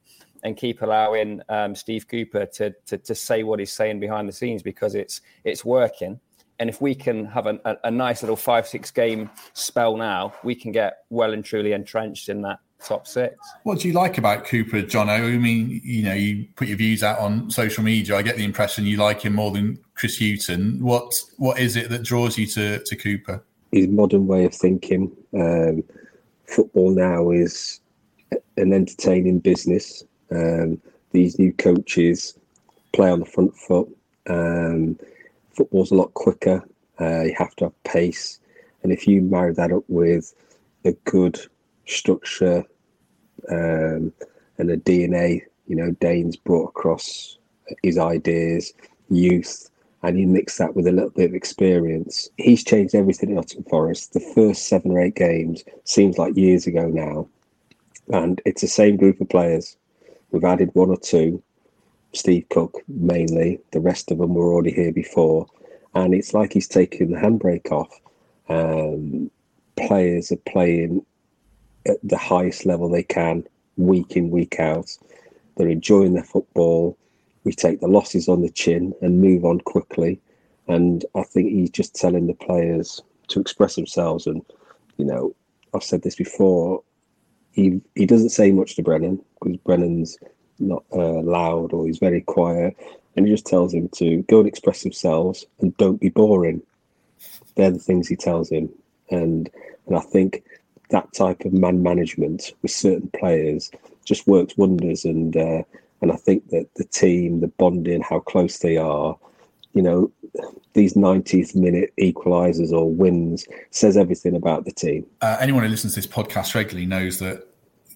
and 0.43 0.57
keep 0.57 0.83
allowing 0.83 1.43
um, 1.49 1.75
Steve 1.75 2.09
Cooper 2.09 2.47
to, 2.47 2.71
to, 2.87 2.99
to 2.99 3.15
say 3.15 3.43
what 3.43 3.59
he's 3.59 3.73
saying 3.73 4.01
behind 4.01 4.29
the 4.29 4.33
scenes 4.33 4.63
because 4.63 4.95
it's 4.95 5.21
it's 5.45 5.65
working. 5.65 6.21
And 6.59 6.69
if 6.69 6.81
we 6.83 6.95
can 6.95 7.25
have 7.25 7.47
a, 7.47 7.59
a, 7.85 7.91
nice 7.91 8.23
little 8.23 8.37
five, 8.37 8.69
six 8.69 8.91
game 8.91 9.31
spell 9.55 9.97
now, 9.97 10.35
we 10.45 10.55
can 10.55 10.73
get 10.73 11.05
well 11.09 11.33
and 11.33 11.43
truly 11.43 11.73
entrenched 11.73 12.29
in 12.29 12.43
that 12.43 12.59
top 12.85 13.07
six. 13.07 13.37
What 13.63 13.81
do 13.81 13.89
you 13.89 13.95
like 13.95 14.19
about 14.19 14.45
Cooper, 14.45 14.83
John? 14.83 15.09
I 15.09 15.21
mean, 15.21 15.81
you 15.85 16.03
know, 16.03 16.15
you 16.15 16.47
put 16.57 16.69
your 16.69 16.77
views 16.77 17.03
out 17.03 17.19
on 17.19 17.51
social 17.51 17.85
media. 17.85 18.17
I 18.17 18.23
get 18.23 18.37
the 18.37 18.45
impression 18.45 18.85
you 18.85 18.97
like 18.97 19.23
him 19.23 19.35
more 19.35 19.51
than 19.51 19.79
Chris 19.95 20.19
Hughton. 20.19 20.83
What 20.83 21.15
what 21.37 21.59
is 21.59 21.77
it 21.77 21.91
that 21.91 22.03
draws 22.03 22.39
you 22.39 22.47
to, 22.49 22.83
to 22.83 22.97
Cooper? 22.97 23.43
His 23.73 23.89
modern 23.89 24.27
way 24.27 24.45
of 24.45 24.55
thinking. 24.55 25.13
Um, 25.35 25.85
football 26.47 26.91
now 26.91 27.31
is 27.31 27.81
an 28.57 28.73
entertaining 28.73 29.39
business. 29.39 30.03
Um, 30.31 30.81
these 31.13 31.39
new 31.39 31.53
coaches 31.53 32.39
play 32.93 33.11
on 33.11 33.21
the 33.21 33.27
front 33.27 33.57
foot. 33.57 33.89
Um, 34.29 34.99
football's 35.53 35.91
a 35.91 35.97
lot 35.97 36.15
quicker. 36.15 36.65
Uh, 37.01 37.23
you 37.23 37.35
have 37.39 37.55
to 37.57 37.65
have 37.65 37.85
pace, 37.85 38.39
and 38.83 38.93
if 38.93 39.07
you 39.07 39.23
marry 39.23 39.55
that 39.55 39.73
up 39.73 39.85
with 39.89 40.35
a 40.85 40.93
good 41.05 41.41
structure, 41.91 42.65
um, 43.51 44.13
and 44.59 44.69
the 44.69 44.77
DNA. 44.77 45.43
You 45.67 45.77
know, 45.77 45.91
Dane's 46.01 46.37
brought 46.37 46.71
across 46.71 47.39
his 47.83 47.99
ideas, 47.99 48.73
youth, 49.09 49.71
and 50.03 50.19
you 50.19 50.27
mix 50.27 50.59
that 50.59 50.75
with 50.75 50.87
a 50.87 50.93
little 50.93 51.11
bit 51.11 51.31
of 51.31 51.35
experience. 51.35 52.29
He's 52.37 52.65
changed 52.65 52.95
everything 52.95 53.31
at 53.31 53.37
Nottingham 53.37 53.71
Forest. 53.71 54.13
The 54.13 54.33
first 54.35 54.69
seven 54.69 54.93
or 54.93 55.01
eight 55.01 55.15
games 55.15 55.63
seems 55.85 56.19
like 56.19 56.37
years 56.37 56.67
ago 56.67 56.87
now, 56.89 57.29
and 58.13 58.41
it's 58.45 58.63
the 58.63 58.69
same 58.69 58.97
group 58.97 59.21
of 59.21 59.29
players. 59.29 59.77
We've 60.31 60.45
added 60.45 60.71
one 60.75 60.91
or 60.91 60.97
two, 60.97 61.43
Steve 62.13 62.49
Cook 62.49 62.79
mainly. 62.89 63.61
The 63.73 63.81
rest 63.81 64.11
of 64.11 64.19
them 64.19 64.35
were 64.35 64.53
already 64.53 64.73
here 64.73 64.93
before, 64.93 65.47
and 65.95 66.15
it's 66.15 66.35
like 66.35 66.53
he's 66.53 66.69
taken 66.69 67.13
the 67.13 67.19
handbrake 67.19 67.71
off. 67.71 68.01
Um, 68.49 69.31
players 69.77 70.33
are 70.33 70.37
playing 70.37 71.05
at 71.87 71.99
the 72.03 72.19
highest 72.19 72.67
level 72.67 72.89
they 72.89 73.03
can, 73.03 73.47
week 73.77 74.17
in, 74.17 74.31
week 74.31 74.61
out. 74.61 74.97
They're 75.57 75.69
enjoying 75.69 76.15
their 76.15 76.25
football. 76.25 76.97
We 77.45 77.53
take 77.53 77.81
the 77.81 77.89
losses 77.89 78.29
on 78.29 78.43
the 78.43 78.51
chin 78.51 78.95
and 79.01 79.21
move 79.21 79.45
on 79.45 79.61
quickly. 79.61 80.21
And 80.69 81.05
I 81.15 81.23
think 81.23 81.51
he's 81.51 81.71
just 81.71 81.95
telling 81.95 82.27
the 82.27 82.35
players 82.35 83.01
to 83.29 83.41
express 83.41 83.75
themselves. 83.75 84.27
And, 84.27 84.43
you 84.99 85.05
know, 85.05 85.35
I've 85.75 85.83
said 85.83 86.03
this 86.03 86.17
before. 86.17 86.83
He, 87.53 87.81
he 87.95 88.07
doesn't 88.07 88.31
say 88.31 88.53
much 88.53 88.77
to 88.77 88.83
Brennan 88.83 89.23
because 89.41 89.57
Brennan's 89.59 90.19
not 90.59 90.85
uh, 90.93 91.21
loud 91.23 91.73
or 91.73 91.87
he's 91.87 91.99
very 91.99 92.21
quiet. 92.21 92.77
And 93.17 93.27
he 93.27 93.33
just 93.33 93.47
tells 93.47 93.75
him 93.75 93.89
to 93.97 94.23
go 94.29 94.39
and 94.39 94.49
express 94.49 94.83
themselves 94.83 95.45
and 95.61 95.77
don't 95.79 96.01
be 96.01 96.11
boring. 96.11 96.63
They're 97.57 97.71
the 97.71 97.79
things 97.79 98.07
he 98.07 98.17
tells 98.17 98.51
him. 98.51 98.69
And 99.11 99.51
and 99.87 99.97
I 99.97 100.01
think 100.01 100.45
that 100.91 101.13
type 101.13 101.45
of 101.45 101.53
man 101.53 101.83
management 101.83 102.53
with 102.63 102.71
certain 102.71 103.11
players 103.19 103.71
just 104.05 104.27
works 104.27 104.57
wonders. 104.57 105.05
And 105.05 105.37
uh, 105.37 105.63
and 106.03 106.13
I 106.13 106.17
think 106.17 106.49
that 106.51 106.67
the 106.77 106.85
team, 106.85 107.41
the 107.41 107.49
bonding, 107.49 108.03
how 108.03 108.21
close 108.21 108.59
they 108.59 108.77
are, 108.77 109.17
you 109.73 109.83
know, 109.83 110.11
these 110.73 110.95
90th 110.95 111.55
minute 111.55 111.93
equalizers 112.01 112.73
or 112.73 112.91
wins 112.91 113.47
says 113.71 113.97
everything 113.97 114.35
about 114.35 114.65
the 114.65 114.73
team. 114.73 115.05
Uh, 115.21 115.37
anyone 115.41 115.63
who 115.63 115.69
listens 115.69 115.95
to 115.95 116.01
this 116.01 116.07
podcast 116.07 116.55
regularly 116.55 116.87
knows 116.87 117.19
that 117.19 117.47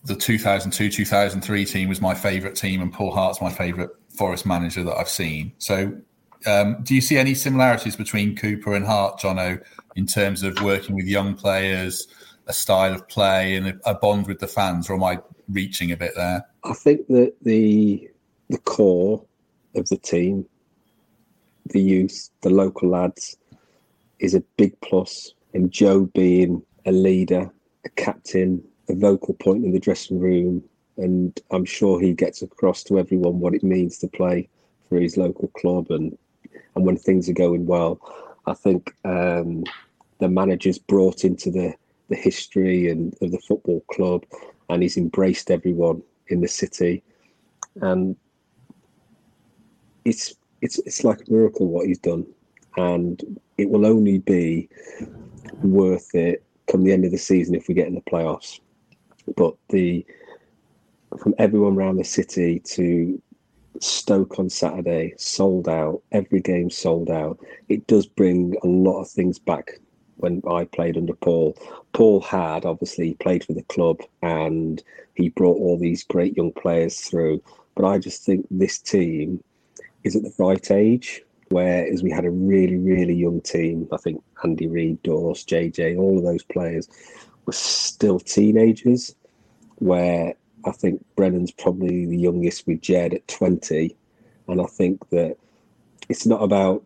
the 0.05 0.15
2002 0.15 0.91
2003 0.91 1.65
team 1.65 1.89
was 1.89 2.01
my 2.01 2.15
favourite 2.15 2.57
team, 2.57 2.83
and 2.83 2.93
Paul 2.93 3.13
Hart's 3.13 3.41
my 3.41 3.51
favourite 3.51 3.91
Forest 4.17 4.47
manager 4.47 4.85
that 4.85 4.97
I've 4.97 5.09
seen. 5.09 5.53
So, 5.59 5.93
um, 6.47 6.77
do 6.83 6.95
you 6.95 7.01
see 7.01 7.17
any 7.17 7.35
similarities 7.35 7.97
between 7.97 8.37
Cooper 8.37 8.75
and 8.75 8.87
Hart, 8.87 9.19
Jono, 9.19 9.61
in 9.97 10.07
terms 10.07 10.43
of 10.43 10.61
working 10.63 10.95
with 10.95 11.07
young 11.07 11.35
players, 11.35 12.07
a 12.47 12.53
style 12.53 12.95
of 12.95 13.07
play, 13.09 13.57
and 13.57 13.69
a, 13.69 13.91
a 13.91 13.95
bond 13.95 14.27
with 14.27 14.39
the 14.39 14.47
fans, 14.47 14.89
or 14.89 14.95
am 14.95 15.05
I 15.05 15.21
reaching 15.49 15.93
a 15.93 15.97
bit 15.97 16.13
there? 16.17 16.45
I 16.65 16.75
think 16.75 17.07
that 17.09 17.35
the 17.43 18.09
the 18.49 18.59
core 18.59 19.25
of 19.75 19.89
the 19.89 19.97
team, 19.97 20.47
the 21.67 21.81
youth, 21.81 22.31
the 22.43 22.51
local 22.51 22.91
lads, 22.91 23.37
is 24.19 24.35
a 24.35 24.41
big 24.57 24.79
plus. 24.81 25.33
And 25.55 25.71
Joe 25.71 26.07
being 26.07 26.63
a 26.85 26.93
leader, 26.93 27.51
a 27.85 27.89
captain, 27.91 28.63
a 28.89 28.95
vocal 28.95 29.35
point 29.35 29.65
in 29.65 29.73
the 29.73 29.81
dressing 29.81 30.19
room, 30.19 30.63
and 30.97 31.39
I'm 31.51 31.65
sure 31.65 32.01
he 32.01 32.13
gets 32.13 32.43
across 32.43 32.83
to 32.85 32.99
everyone 32.99 33.41
what 33.41 33.55
it 33.55 33.63
means 33.63 33.99
to 33.99 34.09
play 34.09 34.49
for 34.89 34.99
his 34.99 35.17
local 35.17 35.49
club 35.49 35.91
and 35.91 36.17
and 36.75 36.85
when 36.85 36.97
things 36.97 37.29
are 37.29 37.35
going 37.35 37.67
well. 37.67 38.01
I 38.47 38.55
think 38.55 38.95
um, 39.05 39.65
the 40.19 40.29
manager's 40.29 40.79
brought 40.79 41.25
into 41.25 41.51
the 41.51 41.75
the 42.09 42.17
history 42.17 42.89
and 42.91 43.15
of 43.23 43.31
the 43.31 43.39
football 43.39 43.81
club, 43.91 44.25
and 44.69 44.83
he's 44.83 44.97
embraced 44.97 45.51
everyone 45.51 46.03
in 46.29 46.41
the 46.41 46.49
city, 46.49 47.03
and 47.81 48.17
it's 50.05 50.35
it's 50.61 50.79
it's 50.81 51.05
like 51.05 51.21
a 51.21 51.33
miracle 51.33 51.67
what 51.67 51.87
he's 51.87 51.99
done, 51.99 52.27
and 52.77 53.39
it 53.59 53.69
will 53.69 53.87
only 53.87 54.19
be 54.19 54.69
worth 55.63 56.15
it 56.15 56.45
come 56.67 56.85
the 56.85 56.93
end 56.93 57.05
of 57.05 57.11
the 57.11 57.19
season 57.19 57.55
if 57.55 57.69
we 57.69 57.75
get 57.75 57.87
in 57.87 57.95
the 57.95 58.01
playoffs. 58.03 58.61
But 59.37 59.55
the 59.69 60.05
from 61.19 61.35
everyone 61.39 61.77
around 61.77 61.97
the 61.97 62.05
city 62.05 62.61
to 62.61 63.21
Stoke 63.81 64.39
on 64.39 64.49
Saturday, 64.49 65.15
sold 65.17 65.69
out, 65.69 66.03
every 66.13 66.41
game 66.41 66.71
sold 66.71 67.11
out. 67.11 67.39
It 67.69 67.87
does 67.87 68.07
bring 68.07 68.57
a 68.63 68.67
lot 68.67 69.01
of 69.01 69.11
things 69.11 69.39
back 69.39 69.81
when 70.17 70.43
I 70.49 70.65
played 70.65 70.97
under 70.97 71.15
Paul. 71.15 71.57
Paul 71.93 72.21
had 72.21 72.65
obviously 72.65 73.15
played 73.15 73.45
for 73.45 73.53
the 73.53 73.63
club 73.65 74.01
and 74.23 74.83
he 75.15 75.29
brought 75.29 75.59
all 75.59 75.79
these 75.79 76.05
great 76.05 76.37
young 76.37 76.53
players 76.53 77.01
through. 77.01 77.43
But 77.75 77.87
I 77.87 77.99
just 77.99 78.25
think 78.25 78.47
this 78.51 78.79
team 78.79 79.43
is 80.05 80.17
at 80.17 80.23
the 80.23 80.35
right 80.39 80.71
age, 80.71 81.23
whereas 81.49 82.03
we 82.03 82.11
had 82.11 82.25
a 82.25 82.31
really, 82.31 82.77
really 82.77 83.15
young 83.15 83.41
team. 83.41 83.89
I 83.93 83.97
think 83.97 84.23
Andy 84.43 84.69
Reid, 84.69 85.03
Daws, 85.03 85.45
JJ, 85.45 85.99
all 85.99 86.19
of 86.19 86.25
those 86.25 86.45
players 86.45 86.89
were 87.47 87.53
still 87.53 88.21
teenagers, 88.21 89.15
where 89.77 90.35
I 90.65 90.71
think 90.73 91.05
Brennan's 91.17 91.53
probably 91.53 92.07
the 92.07 92.17
youngest 92.17 92.67
with 92.67 92.81
Jed 92.81 93.15
at 93.15 93.27
20. 93.29 93.97
And 94.49 94.61
I 94.61 94.67
think 94.67 95.09
that 95.11 95.37
it's 96.09 96.27
not 96.27 96.43
about 96.43 96.85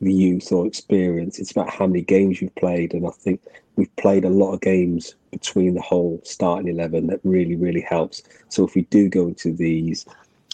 the 0.00 0.12
youth 0.12 0.52
or 0.52 0.66
experience. 0.66 1.38
It's 1.38 1.50
about 1.50 1.70
how 1.70 1.86
many 1.86 2.02
games 2.02 2.40
you've 2.40 2.54
played. 2.56 2.94
And 2.94 3.06
I 3.06 3.10
think 3.10 3.40
we've 3.76 3.94
played 3.96 4.24
a 4.24 4.30
lot 4.30 4.52
of 4.52 4.60
games 4.60 5.14
between 5.30 5.74
the 5.74 5.82
whole 5.82 6.20
starting 6.24 6.68
11 6.68 7.06
that 7.08 7.20
really, 7.24 7.56
really 7.56 7.80
helps. 7.80 8.22
So 8.48 8.66
if 8.66 8.74
we 8.74 8.82
do 8.82 9.08
go 9.08 9.28
into 9.28 9.52
these 9.52 10.06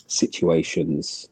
situations, 0.07 1.29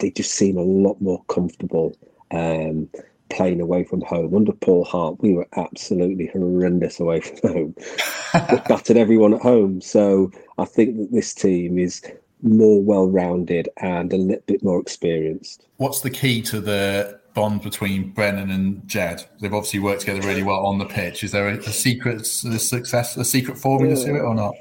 they 0.00 0.10
just 0.10 0.34
seem 0.34 0.56
a 0.56 0.62
lot 0.62 1.00
more 1.00 1.22
comfortable 1.28 1.96
um, 2.30 2.88
playing 3.30 3.60
away 3.60 3.84
from 3.84 4.00
home. 4.02 4.34
Under 4.34 4.52
Paul 4.52 4.84
Hart, 4.84 5.20
we 5.22 5.32
were 5.32 5.48
absolutely 5.56 6.26
horrendous 6.26 7.00
away 7.00 7.20
from 7.20 7.52
home. 7.52 7.74
we 8.50 8.58
battered 8.68 8.96
everyone 8.96 9.34
at 9.34 9.42
home. 9.42 9.80
So 9.80 10.30
I 10.58 10.64
think 10.64 10.96
that 10.96 11.12
this 11.12 11.34
team 11.34 11.78
is 11.78 12.02
more 12.42 12.82
well 12.82 13.08
rounded 13.08 13.68
and 13.78 14.12
a 14.12 14.16
little 14.16 14.42
bit 14.46 14.62
more 14.62 14.80
experienced. 14.80 15.66
What's 15.78 16.00
the 16.00 16.10
key 16.10 16.42
to 16.42 16.60
the 16.60 17.18
bond 17.34 17.62
between 17.62 18.10
Brennan 18.10 18.50
and 18.50 18.86
Jed? 18.88 19.24
They've 19.40 19.52
obviously 19.52 19.80
worked 19.80 20.00
together 20.00 20.26
really 20.26 20.42
well 20.42 20.64
on 20.64 20.78
the 20.78 20.86
pitch. 20.86 21.24
Is 21.24 21.32
there 21.32 21.48
a, 21.48 21.58
a 21.58 21.62
secret 21.62 22.22
a 22.22 22.24
success, 22.58 23.16
a 23.16 23.24
secret 23.24 23.58
formula 23.58 23.96
to 23.96 24.16
it 24.16 24.20
or 24.20 24.34
not? 24.34 24.54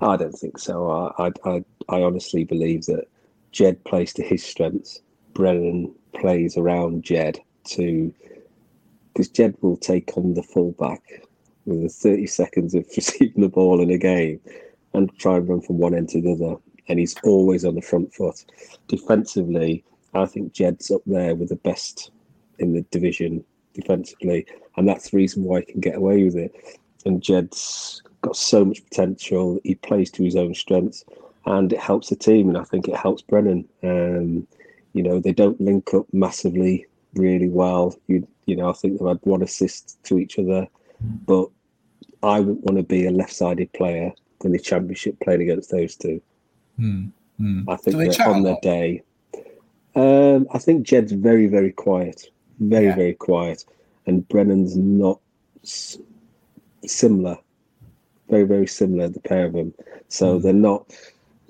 I 0.00 0.16
don't 0.16 0.32
think 0.32 0.58
so. 0.58 1.12
I, 1.18 1.30
I, 1.44 1.64
I 1.88 2.02
honestly 2.02 2.44
believe 2.44 2.86
that 2.86 3.06
Jed 3.52 3.82
plays 3.84 4.12
to 4.14 4.22
his 4.22 4.44
strengths. 4.44 5.00
Brennan 5.32 5.94
plays 6.14 6.56
around 6.56 7.04
Jed 7.04 7.38
to 7.68 8.12
because 9.12 9.28
Jed 9.28 9.54
will 9.60 9.76
take 9.76 10.16
on 10.16 10.34
the 10.34 10.42
fullback 10.42 11.00
with 11.66 11.94
30 11.94 12.26
seconds 12.26 12.74
of 12.74 12.84
receiving 12.96 13.42
the 13.42 13.48
ball 13.48 13.80
in 13.80 13.90
a 13.90 13.98
game 13.98 14.40
and 14.92 15.16
try 15.18 15.36
and 15.36 15.48
run 15.48 15.60
from 15.60 15.78
one 15.78 15.94
end 15.94 16.08
to 16.10 16.20
the 16.20 16.32
other. 16.32 16.56
And 16.88 16.98
he's 16.98 17.16
always 17.24 17.64
on 17.64 17.76
the 17.76 17.80
front 17.80 18.12
foot. 18.12 18.44
Defensively, 18.88 19.84
I 20.14 20.26
think 20.26 20.52
Jed's 20.52 20.90
up 20.90 21.02
there 21.06 21.34
with 21.34 21.48
the 21.48 21.56
best 21.56 22.10
in 22.58 22.72
the 22.72 22.82
division 22.90 23.44
defensively, 23.74 24.46
and 24.76 24.88
that's 24.88 25.10
the 25.10 25.16
reason 25.16 25.44
why 25.44 25.60
he 25.60 25.66
can 25.66 25.80
get 25.80 25.96
away 25.96 26.24
with 26.24 26.36
it. 26.36 26.54
And 27.04 27.22
Jed's 27.22 28.02
got 28.22 28.36
so 28.36 28.64
much 28.64 28.84
potential. 28.84 29.60
He 29.64 29.74
plays 29.74 30.10
to 30.12 30.24
his 30.24 30.36
own 30.36 30.54
strengths, 30.54 31.04
and 31.46 31.72
it 31.72 31.80
helps 31.80 32.08
the 32.08 32.16
team. 32.16 32.48
And 32.48 32.58
I 32.58 32.64
think 32.64 32.88
it 32.88 32.96
helps 32.96 33.22
Brennan. 33.22 33.68
Um, 33.82 34.46
you 34.92 35.02
know, 35.02 35.20
they 35.20 35.32
don't 35.32 35.60
link 35.60 35.92
up 35.92 36.06
massively, 36.12 36.86
really 37.14 37.48
well. 37.48 37.94
You, 38.06 38.26
you 38.46 38.56
know, 38.56 38.70
I 38.70 38.72
think 38.72 38.98
they've 38.98 39.08
had 39.08 39.18
one 39.22 39.42
assist 39.42 40.02
to 40.04 40.18
each 40.18 40.38
other, 40.38 40.68
but 41.26 41.48
I 42.22 42.40
wouldn't 42.40 42.64
want 42.64 42.78
to 42.78 42.84
be 42.84 43.06
a 43.06 43.10
left-sided 43.10 43.72
player 43.72 44.12
in 44.44 44.52
the 44.52 44.58
championship 44.58 45.18
playing 45.20 45.42
against 45.42 45.70
those 45.70 45.96
two. 45.96 46.22
Hmm. 46.76 47.06
Hmm. 47.38 47.68
I 47.68 47.76
think 47.76 47.96
they're 47.96 48.28
on 48.28 48.42
their 48.42 48.58
day. 48.62 49.02
Um, 49.94 50.46
I 50.52 50.58
think 50.58 50.86
Jed's 50.86 51.12
very, 51.12 51.46
very 51.46 51.72
quiet, 51.72 52.30
very, 52.58 52.86
yeah. 52.86 52.96
very 52.96 53.14
quiet, 53.14 53.64
and 54.06 54.26
Brennan's 54.28 54.76
not 54.76 55.20
s- 55.62 55.98
similar, 56.84 57.38
very, 58.28 58.44
very 58.44 58.66
similar. 58.66 59.08
The 59.08 59.20
pair 59.20 59.46
of 59.46 59.52
them, 59.52 59.72
so 60.08 60.38
mm. 60.38 60.42
they're 60.42 60.52
not 60.52 60.92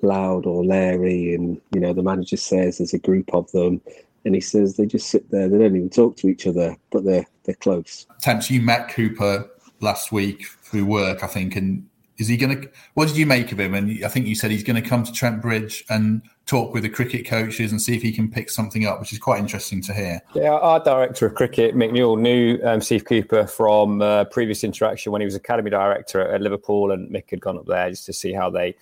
loud 0.01 0.45
or 0.45 0.63
leery. 0.63 1.33
And 1.33 1.59
you 1.73 1.79
know, 1.79 1.93
the 1.93 2.03
manager 2.03 2.37
says 2.37 2.77
there's 2.77 2.93
a 2.93 2.99
group 2.99 3.33
of 3.33 3.51
them, 3.51 3.81
and 4.25 4.35
he 4.35 4.41
says 4.41 4.77
they 4.77 4.85
just 4.85 5.09
sit 5.09 5.29
there. 5.31 5.49
They 5.49 5.57
don't 5.57 5.75
even 5.75 5.89
talk 5.89 6.15
to 6.17 6.27
each 6.27 6.45
other, 6.45 6.75
but 6.91 7.03
they're 7.03 7.25
they're 7.45 7.55
close. 7.55 8.05
Temps, 8.21 8.51
you 8.51 8.61
met 8.61 8.89
Cooper 8.89 9.49
last 9.81 10.11
week 10.11 10.45
through 10.61 10.85
work, 10.85 11.23
I 11.23 11.27
think, 11.27 11.55
and 11.55 11.87
is 12.17 12.27
he 12.27 12.37
going 12.37 12.61
to? 12.61 12.69
What 12.93 13.07
did 13.07 13.17
you 13.17 13.25
make 13.25 13.51
of 13.51 13.59
him? 13.59 13.73
And 13.73 14.03
I 14.03 14.07
think 14.07 14.25
you 14.27 14.35
said 14.35 14.51
he's 14.51 14.63
going 14.63 14.81
to 14.81 14.87
come 14.87 15.03
to 15.03 15.11
Trent 15.11 15.41
Bridge 15.41 15.83
and 15.89 16.21
talk 16.45 16.73
with 16.73 16.83
the 16.83 16.89
cricket 16.89 17.25
coaches 17.25 17.71
and 17.71 17.81
see 17.81 17.95
if 17.95 18.01
he 18.01 18.11
can 18.11 18.29
pick 18.29 18.49
something 18.49 18.85
up, 18.85 18.99
which 18.99 19.11
is 19.11 19.19
quite 19.19 19.39
interesting 19.39 19.81
to 19.81 19.93
hear. 19.93 20.21
Yeah, 20.33 20.51
our 20.51 20.79
director 20.81 21.25
of 21.25 21.35
cricket, 21.35 21.75
Mick 21.75 21.91
Newell, 21.91 22.15
knew 22.15 22.59
um, 22.63 22.79
Steve 22.81 23.05
Cooper 23.05 23.47
from 23.47 24.01
uh, 24.01 24.25
previous 24.25 24.63
interaction 24.63 25.11
when 25.11 25.21
he 25.21 25.25
was 25.25 25.35
academy 25.35 25.71
director 25.71 26.21
at, 26.21 26.35
at, 26.35 26.41
Liverpool, 26.41 26.91
and 26.91 27.09
Mick 27.09 27.29
had 27.31 27.41
gone 27.41 27.57
up 27.57 27.65
there 27.65 27.89
just 27.89 28.05
to 28.05 28.13
see 28.13 28.31
how 28.31 28.49
they 28.49 28.75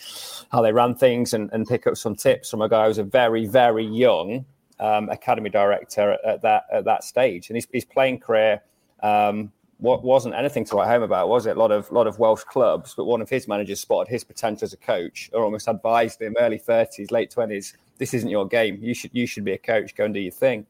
how 0.51 0.61
they 0.61 0.71
ran 0.71 0.93
things 0.93 1.33
and, 1.33 1.49
and 1.53 1.67
pick 1.67 1.87
up 1.87 1.97
some 1.97 2.15
tips 2.15 2.49
from 2.49 2.61
a 2.61 2.69
guy 2.69 2.83
who 2.83 2.89
was 2.89 2.97
a 2.99 3.03
very 3.03 3.47
very 3.47 3.85
young 3.85 4.45
um, 4.79 5.09
academy 5.09 5.49
director 5.49 6.11
at, 6.11 6.25
at, 6.25 6.41
that 6.43 6.65
at 6.71 6.85
that 6.85 7.03
stage, 7.03 7.49
and 7.49 7.55
his, 7.55 7.67
his 7.73 7.85
playing 7.85 8.19
career. 8.19 8.61
Um, 9.01 9.51
what 9.83 10.01
wasn't 10.01 10.33
anything 10.33 10.63
to 10.63 10.77
write 10.77 10.87
home 10.87 11.03
about, 11.03 11.27
was 11.27 11.45
it? 11.45 11.57
A 11.57 11.59
lot 11.59 11.69
of 11.69 11.91
lot 11.91 12.07
of 12.07 12.17
Welsh 12.17 12.45
clubs, 12.45 12.93
but 12.95 13.03
one 13.03 13.21
of 13.21 13.29
his 13.29 13.49
managers 13.49 13.81
spotted 13.81 14.09
his 14.09 14.23
potential 14.23 14.63
as 14.63 14.71
a 14.71 14.77
coach, 14.77 15.29
or 15.33 15.43
almost 15.43 15.67
advised 15.67 16.21
him 16.21 16.37
early 16.39 16.57
thirties, 16.57 17.11
late 17.11 17.29
twenties. 17.29 17.75
This 17.97 18.13
isn't 18.13 18.29
your 18.29 18.47
game. 18.47 18.77
You 18.81 18.93
should 18.93 19.11
you 19.13 19.27
should 19.27 19.43
be 19.43 19.51
a 19.51 19.57
coach. 19.57 19.93
Go 19.93 20.05
and 20.05 20.13
do 20.13 20.21
your 20.21 20.31
thing. 20.31 20.65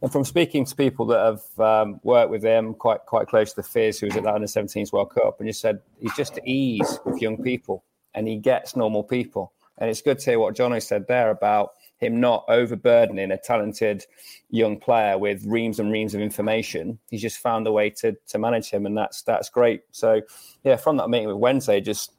And 0.00 0.12
from 0.12 0.24
speaking 0.24 0.64
to 0.64 0.76
people 0.76 1.06
that 1.06 1.18
have 1.18 1.60
um, 1.60 2.00
worked 2.04 2.30
with 2.30 2.44
him 2.44 2.74
quite 2.74 3.00
quite 3.04 3.26
close 3.26 3.50
to 3.50 3.56
the 3.56 3.62
Fizz, 3.64 3.98
who 3.98 4.06
was 4.06 4.16
at 4.16 4.22
that 4.22 4.34
under 4.36 4.46
17s 4.46 4.92
World 4.92 5.12
Cup, 5.12 5.40
and 5.40 5.48
just 5.48 5.60
said 5.60 5.80
he's 5.98 6.14
just 6.14 6.38
at 6.38 6.46
ease 6.46 7.00
with 7.04 7.20
young 7.20 7.42
people, 7.42 7.82
and 8.14 8.28
he 8.28 8.36
gets 8.36 8.76
normal 8.76 9.02
people. 9.02 9.52
And 9.78 9.90
it's 9.90 10.02
good 10.02 10.20
to 10.20 10.30
hear 10.30 10.38
what 10.38 10.54
Jono 10.54 10.80
said 10.80 11.08
there 11.08 11.30
about 11.30 11.70
him 11.98 12.20
not 12.20 12.44
overburdening 12.48 13.30
a 13.30 13.38
talented 13.38 14.04
young 14.50 14.78
player 14.78 15.18
with 15.18 15.44
reams 15.46 15.80
and 15.80 15.90
reams 15.90 16.14
of 16.14 16.20
information. 16.20 16.98
He's 17.10 17.22
just 17.22 17.38
found 17.38 17.66
a 17.66 17.72
way 17.72 17.90
to 17.90 18.16
to 18.28 18.38
manage 18.38 18.70
him, 18.70 18.86
and 18.86 18.96
that's 18.96 19.22
that's 19.22 19.48
great. 19.48 19.82
So 19.92 20.20
yeah, 20.64 20.76
from 20.76 20.96
that 20.98 21.08
meeting 21.08 21.28
with 21.28 21.36
Wednesday, 21.36 21.80
just 21.80 22.12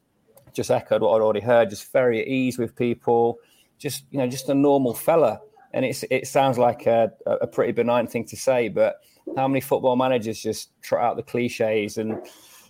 just 0.53 0.71
echoed 0.71 1.01
what 1.01 1.15
I'd 1.15 1.21
already 1.21 1.41
heard. 1.41 1.69
Just 1.69 1.91
very 1.91 2.21
at 2.21 2.27
ease 2.27 2.57
with 2.57 2.75
people. 2.75 3.39
Just 3.77 4.05
you 4.11 4.17
know, 4.17 4.27
just 4.27 4.49
a 4.49 4.55
normal 4.55 4.93
fella. 4.93 5.39
And 5.73 5.85
it's 5.85 6.03
it 6.09 6.27
sounds 6.27 6.57
like 6.57 6.87
a, 6.87 7.11
a 7.27 7.45
pretty 7.45 7.73
benign 7.73 8.07
thing 8.07 8.25
to 8.25 8.35
say, 8.35 8.69
but 8.69 9.01
how 9.35 9.47
many 9.47 9.61
football 9.61 9.95
managers 9.95 10.41
just 10.41 10.71
trot 10.81 11.03
out 11.03 11.17
the 11.17 11.23
cliches 11.23 11.97
and 11.97 12.17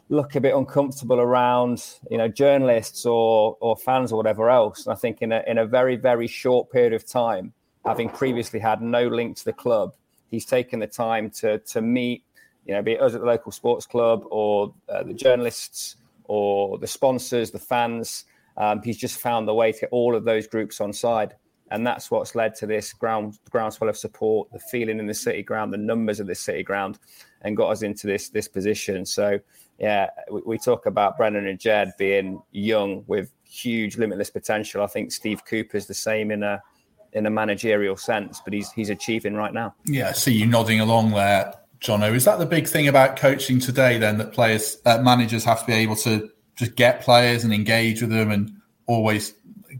look 0.09 0.35
a 0.35 0.41
bit 0.41 0.55
uncomfortable 0.55 1.19
around 1.19 1.83
you 2.09 2.17
know 2.17 2.27
journalists 2.27 3.05
or 3.05 3.57
or 3.59 3.75
fans 3.75 4.11
or 4.11 4.15
whatever 4.17 4.49
else. 4.49 4.85
And 4.85 4.93
I 4.93 4.95
think 4.95 5.21
in 5.21 5.31
a 5.31 5.43
in 5.47 5.57
a 5.57 5.65
very 5.65 5.95
very 5.95 6.27
short 6.27 6.71
period 6.71 6.93
of 6.93 7.05
time, 7.05 7.53
having 7.85 8.09
previously 8.09 8.59
had 8.59 8.81
no 8.81 9.07
link 9.07 9.37
to 9.37 9.45
the 9.45 9.53
club, 9.53 9.93
he's 10.29 10.45
taken 10.45 10.79
the 10.79 10.87
time 10.87 11.29
to 11.31 11.59
to 11.59 11.81
meet 11.81 12.23
you 12.65 12.73
know 12.73 12.81
be 12.81 12.93
it 12.93 13.01
us 13.01 13.13
at 13.13 13.21
the 13.21 13.27
local 13.27 13.51
sports 13.51 13.85
club 13.85 14.23
or 14.29 14.73
uh, 14.89 15.03
the 15.03 15.13
journalists 15.13 15.97
or 16.25 16.77
the 16.77 16.87
sponsors, 16.87 17.51
the 17.51 17.59
fans. 17.59 18.25
Um, 18.57 18.81
he's 18.81 18.97
just 18.97 19.19
found 19.19 19.47
the 19.47 19.53
way 19.53 19.71
to 19.71 19.81
get 19.81 19.89
all 19.91 20.15
of 20.15 20.25
those 20.25 20.47
groups 20.47 20.81
on 20.81 20.91
side. 20.91 21.35
And 21.69 21.85
that's 21.85 22.09
what's 22.09 22.33
led 22.33 22.55
to 22.55 22.65
this 22.65 22.93
ground 22.93 23.39
groundswell 23.49 23.89
of 23.89 23.97
support, 23.97 24.49
the 24.53 24.59
feeling 24.59 24.99
in 24.99 25.05
the 25.05 25.13
city 25.13 25.43
ground, 25.43 25.73
the 25.73 25.77
numbers 25.77 26.21
of 26.21 26.27
the 26.27 26.35
city 26.35 26.63
ground, 26.63 26.97
and 27.41 27.57
got 27.57 27.69
us 27.69 27.81
into 27.81 28.07
this 28.07 28.29
this 28.29 28.47
position. 28.47 29.05
So 29.05 29.39
yeah, 29.79 30.09
we, 30.31 30.41
we, 30.45 30.57
talk 30.57 30.85
about 30.85 31.17
Brennan 31.17 31.47
and 31.47 31.59
Jed 31.59 31.93
being 31.97 32.41
young 32.51 33.03
with 33.07 33.31
huge 33.43 33.97
limitless 33.97 34.29
potential. 34.29 34.81
I 34.81 34.87
think 34.87 35.11
Steve 35.11 35.45
Cooper's 35.45 35.85
the 35.85 35.93
same 35.93 36.31
in 36.31 36.43
a 36.43 36.61
in 37.13 37.25
a 37.25 37.29
managerial 37.29 37.95
sense, 37.95 38.41
but 38.43 38.53
he's 38.53 38.71
he's 38.71 38.89
achieving 38.89 39.35
right 39.35 39.53
now. 39.53 39.75
Yeah, 39.85 40.09
I 40.09 40.11
see 40.13 40.33
you 40.33 40.47
nodding 40.47 40.79
along 40.79 41.11
there, 41.11 41.53
Jono. 41.79 42.13
Is 42.13 42.25
that 42.25 42.39
the 42.39 42.45
big 42.45 42.67
thing 42.67 42.87
about 42.87 43.17
coaching 43.17 43.59
today? 43.59 43.97
Then 43.97 44.17
that 44.17 44.33
players, 44.33 44.77
uh, 44.85 44.99
managers 44.99 45.43
have 45.43 45.61
to 45.61 45.65
be 45.67 45.73
able 45.73 45.95
to 45.97 46.29
just 46.55 46.75
get 46.75 47.01
players 47.01 47.43
and 47.43 47.53
engage 47.53 48.01
with 48.01 48.09
them, 48.09 48.31
and 48.31 48.51
always 48.87 49.33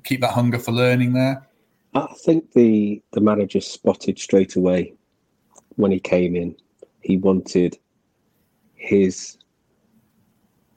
keep 0.04 0.22
that 0.22 0.32
hunger 0.32 0.60
for 0.60 0.72
learning 0.72 1.14
there. 1.14 1.48
I 1.96 2.08
think 2.24 2.52
the 2.52 3.02
the 3.14 3.22
manager 3.22 3.62
spotted 3.62 4.20
straight 4.20 4.56
away 4.56 4.94
when 5.76 5.92
he 5.92 6.00
came 6.00 6.36
in. 6.36 6.56
He 7.02 7.18
wanted 7.18 7.78
his 8.76 9.38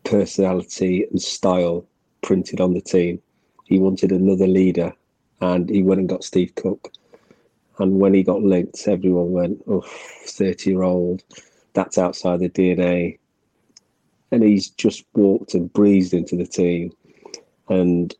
personality 0.04 1.06
and 1.10 1.20
style 1.20 1.86
printed 2.22 2.60
on 2.60 2.74
the 2.74 2.80
team. 2.80 3.20
He 3.64 3.78
wanted 3.78 4.12
another 4.12 4.46
leader, 4.46 4.92
and 5.40 5.68
he 5.68 5.82
went 5.82 6.00
and 6.00 6.08
got 6.08 6.24
Steve 6.24 6.54
Cook. 6.54 6.92
And 7.78 8.00
when 8.00 8.14
he 8.14 8.22
got 8.22 8.42
linked, 8.42 8.86
everyone 8.88 9.32
went, 9.32 9.62
"Oh, 9.66 9.84
30 10.26 10.70
year 10.70 10.82
old, 10.82 11.22
that's 11.72 11.98
outside 11.98 12.40
the 12.40 12.48
DNA." 12.48 13.18
And 14.30 14.42
he's 14.42 14.68
just 14.70 15.04
walked 15.14 15.54
and 15.54 15.72
breezed 15.72 16.14
into 16.14 16.36
the 16.36 16.46
team, 16.46 16.92
and 17.68 18.14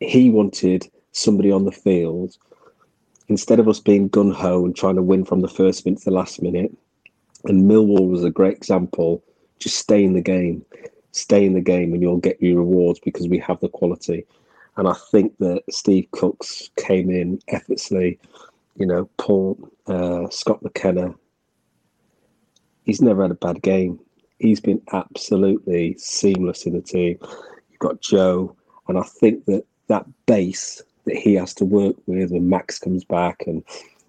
he 0.00 0.30
wanted 0.30 0.88
somebody 1.12 1.50
on 1.50 1.64
the 1.64 1.72
field 1.72 2.36
instead 3.28 3.58
of 3.58 3.68
us 3.68 3.80
being 3.80 4.08
gun 4.08 4.30
ho 4.30 4.64
and 4.64 4.74
trying 4.76 4.96
to 4.96 5.02
win 5.02 5.24
from 5.24 5.40
the 5.40 5.48
first 5.48 5.84
minute 5.84 6.00
to 6.00 6.06
the 6.06 6.10
last 6.10 6.42
minute. 6.42 6.76
And 7.44 7.68
Millwall 7.70 8.08
was 8.08 8.24
a 8.24 8.30
great 8.30 8.56
example 8.56 9.22
just 9.62 9.78
stay 9.78 10.04
in 10.04 10.12
the 10.12 10.20
game, 10.20 10.64
stay 11.12 11.44
in 11.44 11.54
the 11.54 11.60
game, 11.60 11.92
and 11.92 12.02
you'll 12.02 12.18
get 12.18 12.42
your 12.42 12.58
rewards 12.58 13.00
because 13.00 13.28
we 13.28 13.38
have 13.38 13.60
the 13.60 13.68
quality. 13.68 14.26
And 14.76 14.88
I 14.88 14.94
think 15.10 15.36
that 15.38 15.62
Steve 15.70 16.10
Cooks 16.12 16.70
came 16.76 17.10
in 17.10 17.40
effortlessly. 17.48 18.18
You 18.76 18.86
know, 18.86 19.08
Paul 19.18 19.58
uh, 19.86 20.28
Scott 20.30 20.62
McKenna. 20.62 21.14
He's 22.84 23.00
never 23.00 23.22
had 23.22 23.30
a 23.30 23.34
bad 23.34 23.62
game. 23.62 24.00
He's 24.38 24.60
been 24.60 24.82
absolutely 24.92 25.96
seamless 25.98 26.66
in 26.66 26.72
the 26.72 26.80
team. 26.80 27.18
You've 27.70 27.78
got 27.78 28.00
Joe, 28.00 28.56
and 28.88 28.98
I 28.98 29.02
think 29.02 29.44
that 29.44 29.64
that 29.86 30.06
base 30.26 30.82
that 31.04 31.16
he 31.16 31.34
has 31.34 31.54
to 31.54 31.64
work 31.64 31.96
with 32.06 32.30
when 32.30 32.48
Max 32.48 32.78
comes 32.78 33.04
back, 33.04 33.44
and 33.46 33.62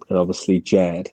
and 0.10 0.18
obviously 0.18 0.60
Jed, 0.60 1.12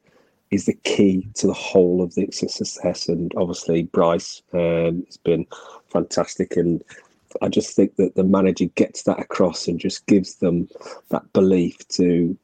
is 0.51 0.67
the 0.67 0.75
key 0.85 1.29
to 1.35 1.47
the 1.47 1.53
whole 1.53 2.03
of 2.03 2.15
the 2.15 2.29
success. 2.33 3.09
And 3.09 3.33
obviously, 3.37 3.85
Brice 3.85 4.43
um, 4.53 5.05
has 5.07 5.17
been 5.17 5.47
fantastic. 5.89 6.57
And 6.57 6.83
I 7.41 7.49
just 7.49 7.77
think 7.77 7.97
that 7.97 8.17
the 8.17 8.25
manager 8.25 8.67
gets 8.67 9.05
that 9.05 9.21
across 9.21 9.69
and 9.69 9.79
just 9.79 10.07
gives 10.07 10.37
them 10.37 10.69
that 11.11 11.33
belief 11.33 11.87
to 11.89 12.37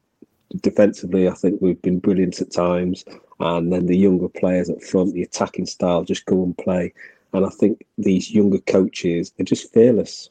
defensively. 0.60 1.28
I 1.28 1.34
think 1.34 1.60
we've 1.60 1.82
been 1.82 1.98
brilliant 1.98 2.40
at 2.40 2.52
times. 2.52 3.04
And 3.40 3.72
then 3.72 3.86
the 3.86 3.98
younger 3.98 4.28
players 4.28 4.70
up 4.70 4.82
front, 4.82 5.14
the 5.14 5.22
attacking 5.22 5.66
style, 5.66 6.04
just 6.04 6.26
go 6.26 6.42
and 6.42 6.56
play. 6.56 6.92
And 7.32 7.44
I 7.44 7.50
think 7.50 7.84
these 7.98 8.30
younger 8.30 8.60
coaches 8.60 9.32
are 9.40 9.44
just 9.44 9.72
fearless. 9.72 10.30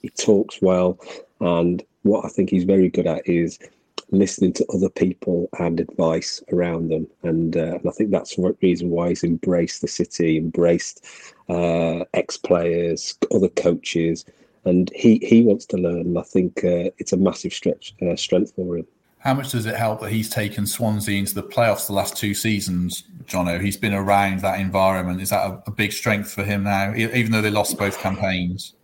He 0.00 0.10
talks 0.10 0.62
well. 0.62 0.98
And 1.40 1.82
what 2.02 2.24
I 2.24 2.28
think 2.28 2.50
he's 2.50 2.64
very 2.64 2.88
good 2.88 3.06
at 3.06 3.28
is 3.28 3.58
listening 4.10 4.52
to 4.54 4.66
other 4.72 4.88
people 4.88 5.48
and 5.58 5.80
advice 5.80 6.42
around 6.52 6.88
them. 6.88 7.06
And, 7.22 7.56
uh, 7.56 7.76
and 7.76 7.88
I 7.88 7.90
think 7.90 8.10
that's 8.10 8.36
the 8.36 8.56
reason 8.62 8.90
why 8.90 9.10
he's 9.10 9.24
embraced 9.24 9.80
the 9.80 9.88
city, 9.88 10.38
embraced 10.38 11.04
uh, 11.48 12.04
ex 12.14 12.36
players, 12.36 13.16
other 13.34 13.48
coaches. 13.48 14.24
And 14.64 14.90
he, 14.94 15.18
he 15.22 15.42
wants 15.42 15.66
to 15.66 15.76
learn. 15.76 16.00
And 16.00 16.18
I 16.18 16.22
think 16.22 16.58
uh, 16.58 16.90
it's 16.98 17.12
a 17.12 17.16
massive 17.16 17.52
stretch 17.52 17.94
uh, 18.02 18.16
strength 18.16 18.52
for 18.54 18.78
him. 18.78 18.86
How 19.18 19.34
much 19.34 19.50
does 19.50 19.66
it 19.66 19.74
help 19.74 20.00
that 20.00 20.12
he's 20.12 20.28
taken 20.28 20.66
Swansea 20.66 21.18
into 21.18 21.34
the 21.34 21.42
playoffs 21.42 21.88
the 21.88 21.92
last 21.92 22.16
two 22.16 22.32
seasons, 22.32 23.02
Jono? 23.24 23.60
He's 23.60 23.76
been 23.76 23.94
around 23.94 24.40
that 24.40 24.60
environment. 24.60 25.20
Is 25.20 25.30
that 25.30 25.44
a, 25.50 25.62
a 25.66 25.70
big 25.72 25.92
strength 25.92 26.30
for 26.30 26.44
him 26.44 26.62
now, 26.62 26.94
even 26.94 27.32
though 27.32 27.42
they 27.42 27.50
lost 27.50 27.76
both 27.76 27.98
campaigns? 27.98 28.74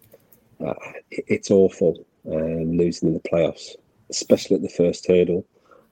Uh, 0.64 0.75
it's 1.11 1.51
awful 1.51 2.05
um, 2.27 2.77
losing 2.77 3.09
in 3.09 3.14
the 3.14 3.20
playoffs 3.20 3.77
especially 4.16 4.57
at 4.57 4.62
the 4.62 4.68
first 4.68 5.07
hurdle. 5.07 5.44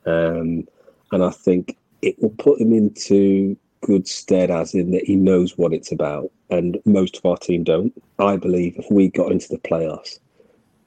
Um, 0.06 0.66
and 1.12 1.24
I 1.24 1.30
think 1.30 1.76
it 2.02 2.20
will 2.20 2.30
put 2.30 2.60
him 2.60 2.72
into 2.72 3.56
good 3.82 4.06
stead, 4.06 4.50
as 4.50 4.74
in 4.74 4.90
that 4.92 5.04
he 5.04 5.16
knows 5.16 5.56
what 5.56 5.72
it's 5.72 5.92
about. 5.92 6.30
And 6.50 6.78
most 6.84 7.16
of 7.16 7.26
our 7.26 7.36
team 7.36 7.64
don't. 7.64 7.92
I 8.18 8.36
believe 8.36 8.76
if 8.76 8.86
we 8.90 9.08
got 9.08 9.32
into 9.32 9.48
the 9.48 9.58
playoffs, 9.58 10.18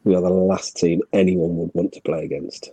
we 0.04 0.16
are 0.16 0.22
the 0.22 0.30
last 0.30 0.76
team 0.76 1.02
anyone 1.14 1.58
would 1.58 1.72
want 1.74 1.94
to 1.94 2.02
play 2.02 2.26
against. 2.26 2.70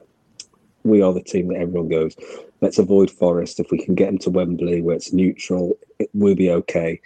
We 0.82 1.02
are 1.02 1.12
the 1.12 1.22
team 1.22 1.48
that 1.48 1.60
everyone 1.60 1.88
goes, 1.88 2.16
let's 2.60 2.78
avoid 2.78 3.10
Forest. 3.10 3.60
If 3.60 3.70
we 3.70 3.84
can 3.84 3.94
get 3.94 4.06
them 4.06 4.18
to 4.18 4.30
Wembley 4.30 4.82
where 4.82 4.96
it's 4.96 5.12
neutral, 5.12 5.76
it 5.98 6.10
will 6.14 6.34
be 6.34 6.50
okay. 6.50 7.00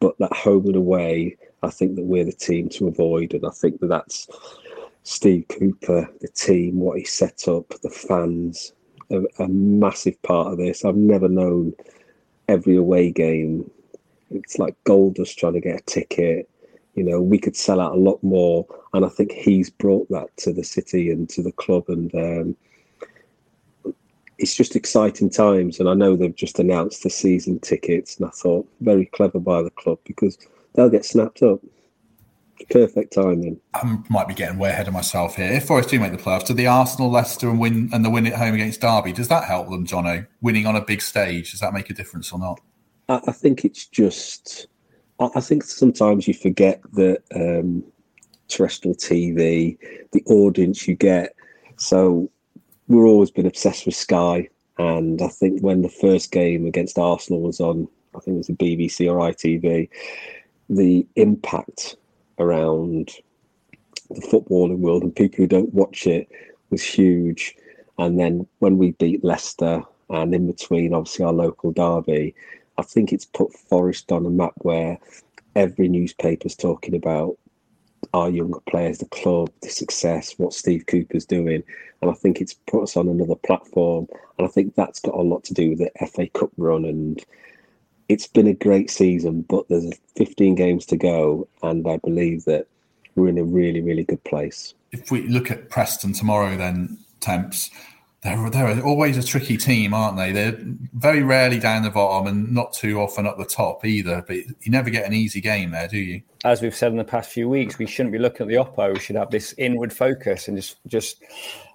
But 0.00 0.18
that 0.18 0.32
home 0.32 0.66
and 0.66 0.76
away, 0.76 1.36
I 1.62 1.70
think 1.70 1.96
that 1.96 2.04
we're 2.04 2.24
the 2.24 2.32
team 2.32 2.68
to 2.70 2.88
avoid. 2.88 3.34
And 3.34 3.46
I 3.46 3.50
think 3.50 3.80
that 3.80 3.88
that's 3.88 4.28
Steve 5.02 5.46
Cooper, 5.48 6.08
the 6.20 6.28
team, 6.28 6.78
what 6.80 6.98
he 6.98 7.04
set 7.04 7.48
up, 7.48 7.68
the 7.82 7.90
fans, 7.90 8.72
a, 9.10 9.22
a 9.38 9.48
massive 9.48 10.20
part 10.22 10.52
of 10.52 10.58
this. 10.58 10.84
I've 10.84 10.96
never 10.96 11.28
known 11.28 11.74
every 12.48 12.76
away 12.76 13.10
game. 13.10 13.70
It's 14.30 14.58
like 14.58 14.76
gold 14.84 15.14
dust 15.14 15.38
trying 15.38 15.54
to 15.54 15.60
get 15.60 15.80
a 15.80 15.84
ticket. 15.84 16.48
You 16.94 17.04
know, 17.04 17.20
we 17.20 17.38
could 17.38 17.56
sell 17.56 17.80
out 17.80 17.94
a 17.94 18.00
lot 18.00 18.22
more, 18.22 18.66
and 18.92 19.04
I 19.04 19.08
think 19.08 19.32
he's 19.32 19.70
brought 19.70 20.08
that 20.10 20.36
to 20.38 20.52
the 20.52 20.64
city 20.64 21.10
and 21.10 21.28
to 21.30 21.42
the 21.42 21.52
club, 21.52 21.84
and 21.88 22.14
um, 22.14 23.94
it's 24.38 24.54
just 24.54 24.76
exciting 24.76 25.30
times. 25.30 25.80
And 25.80 25.88
I 25.88 25.94
know 25.94 26.14
they've 26.14 26.34
just 26.34 26.58
announced 26.58 27.02
the 27.02 27.10
season 27.10 27.58
tickets, 27.60 28.16
and 28.16 28.26
I 28.26 28.30
thought 28.30 28.68
very 28.80 29.06
clever 29.06 29.38
by 29.38 29.62
the 29.62 29.70
club 29.70 29.98
because 30.04 30.36
they'll 30.74 30.90
get 30.90 31.04
snapped 31.04 31.42
up 31.42 31.60
Perfect 32.68 33.14
timing. 33.14 33.60
I 33.74 33.98
might 34.08 34.28
be 34.28 34.34
getting 34.34 34.58
way 34.58 34.70
ahead 34.70 34.86
of 34.88 34.94
myself 34.94 35.36
here. 35.36 35.50
If 35.50 35.66
Forest 35.66 35.88
do 35.88 35.98
make 35.98 36.12
the 36.12 36.18
playoffs, 36.18 36.46
do 36.46 36.54
the 36.54 36.66
Arsenal, 36.66 37.10
Leicester, 37.10 37.48
and 37.48 37.58
win 37.58 37.90
and 37.92 38.04
the 38.04 38.10
win 38.10 38.26
at 38.26 38.34
home 38.34 38.54
against 38.54 38.80
Derby, 38.80 39.12
does 39.12 39.28
that 39.28 39.44
help 39.44 39.70
them, 39.70 39.86
Jono? 39.86 40.26
Winning 40.40 40.66
on 40.66 40.76
a 40.76 40.84
big 40.84 41.00
stage, 41.00 41.52
does 41.52 41.60
that 41.60 41.72
make 41.72 41.90
a 41.90 41.94
difference 41.94 42.32
or 42.32 42.38
not? 42.38 42.60
I, 43.08 43.20
I 43.28 43.32
think 43.32 43.64
it's 43.64 43.86
just. 43.86 44.66
I, 45.18 45.28
I 45.34 45.40
think 45.40 45.64
sometimes 45.64 46.28
you 46.28 46.34
forget 46.34 46.80
that 46.92 47.22
um, 47.34 47.84
terrestrial 48.48 48.94
TV, 48.96 49.78
the 50.12 50.22
audience 50.26 50.86
you 50.86 50.94
get. 50.94 51.34
So 51.76 52.30
we're 52.88 53.06
always 53.06 53.30
been 53.30 53.46
obsessed 53.46 53.86
with 53.86 53.94
Sky, 53.94 54.48
and 54.78 55.22
I 55.22 55.28
think 55.28 55.62
when 55.62 55.82
the 55.82 55.88
first 55.88 56.30
game 56.30 56.66
against 56.66 56.98
Arsenal 56.98 57.40
was 57.42 57.60
on, 57.60 57.88
I 58.14 58.20
think 58.20 58.34
it 58.34 58.38
was 58.38 58.46
the 58.48 58.54
BBC 58.54 59.10
or 59.10 59.18
ITV, 59.30 59.88
the 60.68 61.06
impact 61.16 61.96
around 62.40 63.12
the 64.10 64.20
footballing 64.22 64.78
world 64.78 65.02
and 65.02 65.14
people 65.14 65.36
who 65.36 65.46
don't 65.46 65.72
watch 65.72 66.06
it 66.06 66.28
was 66.70 66.82
huge. 66.82 67.54
And 67.98 68.18
then 68.18 68.46
when 68.58 68.78
we 68.78 68.92
beat 68.92 69.22
Leicester 69.22 69.82
and 70.08 70.34
in 70.34 70.46
between, 70.46 70.94
obviously, 70.94 71.24
our 71.24 71.32
local 71.32 71.70
derby, 71.70 72.34
I 72.78 72.82
think 72.82 73.12
it's 73.12 73.26
put 73.26 73.52
Forest 73.52 74.10
on 74.10 74.26
a 74.26 74.30
map 74.30 74.54
where 74.56 74.98
every 75.54 75.88
newspaper's 75.88 76.56
talking 76.56 76.94
about 76.94 77.36
our 78.14 78.30
younger 78.30 78.60
players, 78.60 78.98
the 78.98 79.06
club, 79.06 79.50
the 79.62 79.68
success, 79.68 80.34
what 80.38 80.54
Steve 80.54 80.86
Cooper's 80.86 81.26
doing. 81.26 81.62
And 82.00 82.10
I 82.10 82.14
think 82.14 82.40
it's 82.40 82.54
put 82.54 82.82
us 82.82 82.96
on 82.96 83.08
another 83.08 83.34
platform. 83.34 84.08
And 84.38 84.46
I 84.46 84.50
think 84.50 84.74
that's 84.74 85.00
got 85.00 85.14
a 85.14 85.22
lot 85.22 85.44
to 85.44 85.54
do 85.54 85.70
with 85.70 85.78
the 85.78 86.06
FA 86.06 86.26
Cup 86.28 86.50
run. 86.56 86.84
And 86.84 87.22
it's 88.10 88.26
been 88.26 88.48
a 88.48 88.54
great 88.54 88.90
season, 88.90 89.42
but 89.42 89.68
there's 89.68 89.88
15 90.16 90.56
games 90.56 90.84
to 90.86 90.96
go. 90.96 91.46
And 91.62 91.86
I 91.86 91.96
believe 91.98 92.44
that 92.46 92.66
we're 93.14 93.28
in 93.28 93.38
a 93.38 93.44
really, 93.44 93.80
really 93.80 94.02
good 94.02 94.22
place. 94.24 94.74
If 94.90 95.12
we 95.12 95.28
look 95.28 95.50
at 95.50 95.70
Preston 95.70 96.12
tomorrow, 96.12 96.56
then, 96.56 96.98
Temps, 97.20 97.70
they're, 98.22 98.50
they're 98.50 98.84
always 98.84 99.16
a 99.16 99.22
tricky 99.22 99.56
team, 99.56 99.94
aren't 99.94 100.16
they? 100.16 100.32
They're 100.32 100.58
very 100.92 101.22
rarely 101.22 101.60
down 101.60 101.84
the 101.84 101.90
bottom 101.90 102.26
and 102.26 102.52
not 102.52 102.72
too 102.72 103.00
often 103.00 103.28
up 103.28 103.38
the 103.38 103.44
top 103.44 103.84
either. 103.84 104.24
But 104.26 104.38
you 104.38 104.72
never 104.72 104.90
get 104.90 105.06
an 105.06 105.12
easy 105.12 105.40
game 105.40 105.70
there, 105.70 105.86
do 105.86 105.98
you? 105.98 106.22
As 106.44 106.60
we've 106.60 106.74
said 106.74 106.90
in 106.90 106.98
the 106.98 107.04
past 107.04 107.30
few 107.30 107.48
weeks, 107.48 107.78
we 107.78 107.86
shouldn't 107.86 108.12
be 108.12 108.18
looking 108.18 108.42
at 108.42 108.48
the 108.48 108.56
Oppo. 108.56 108.92
We 108.92 108.98
should 109.00 109.16
have 109.16 109.30
this 109.30 109.54
inward 109.56 109.92
focus 109.92 110.48
and 110.48 110.56
just 110.56 110.78
just 110.88 111.22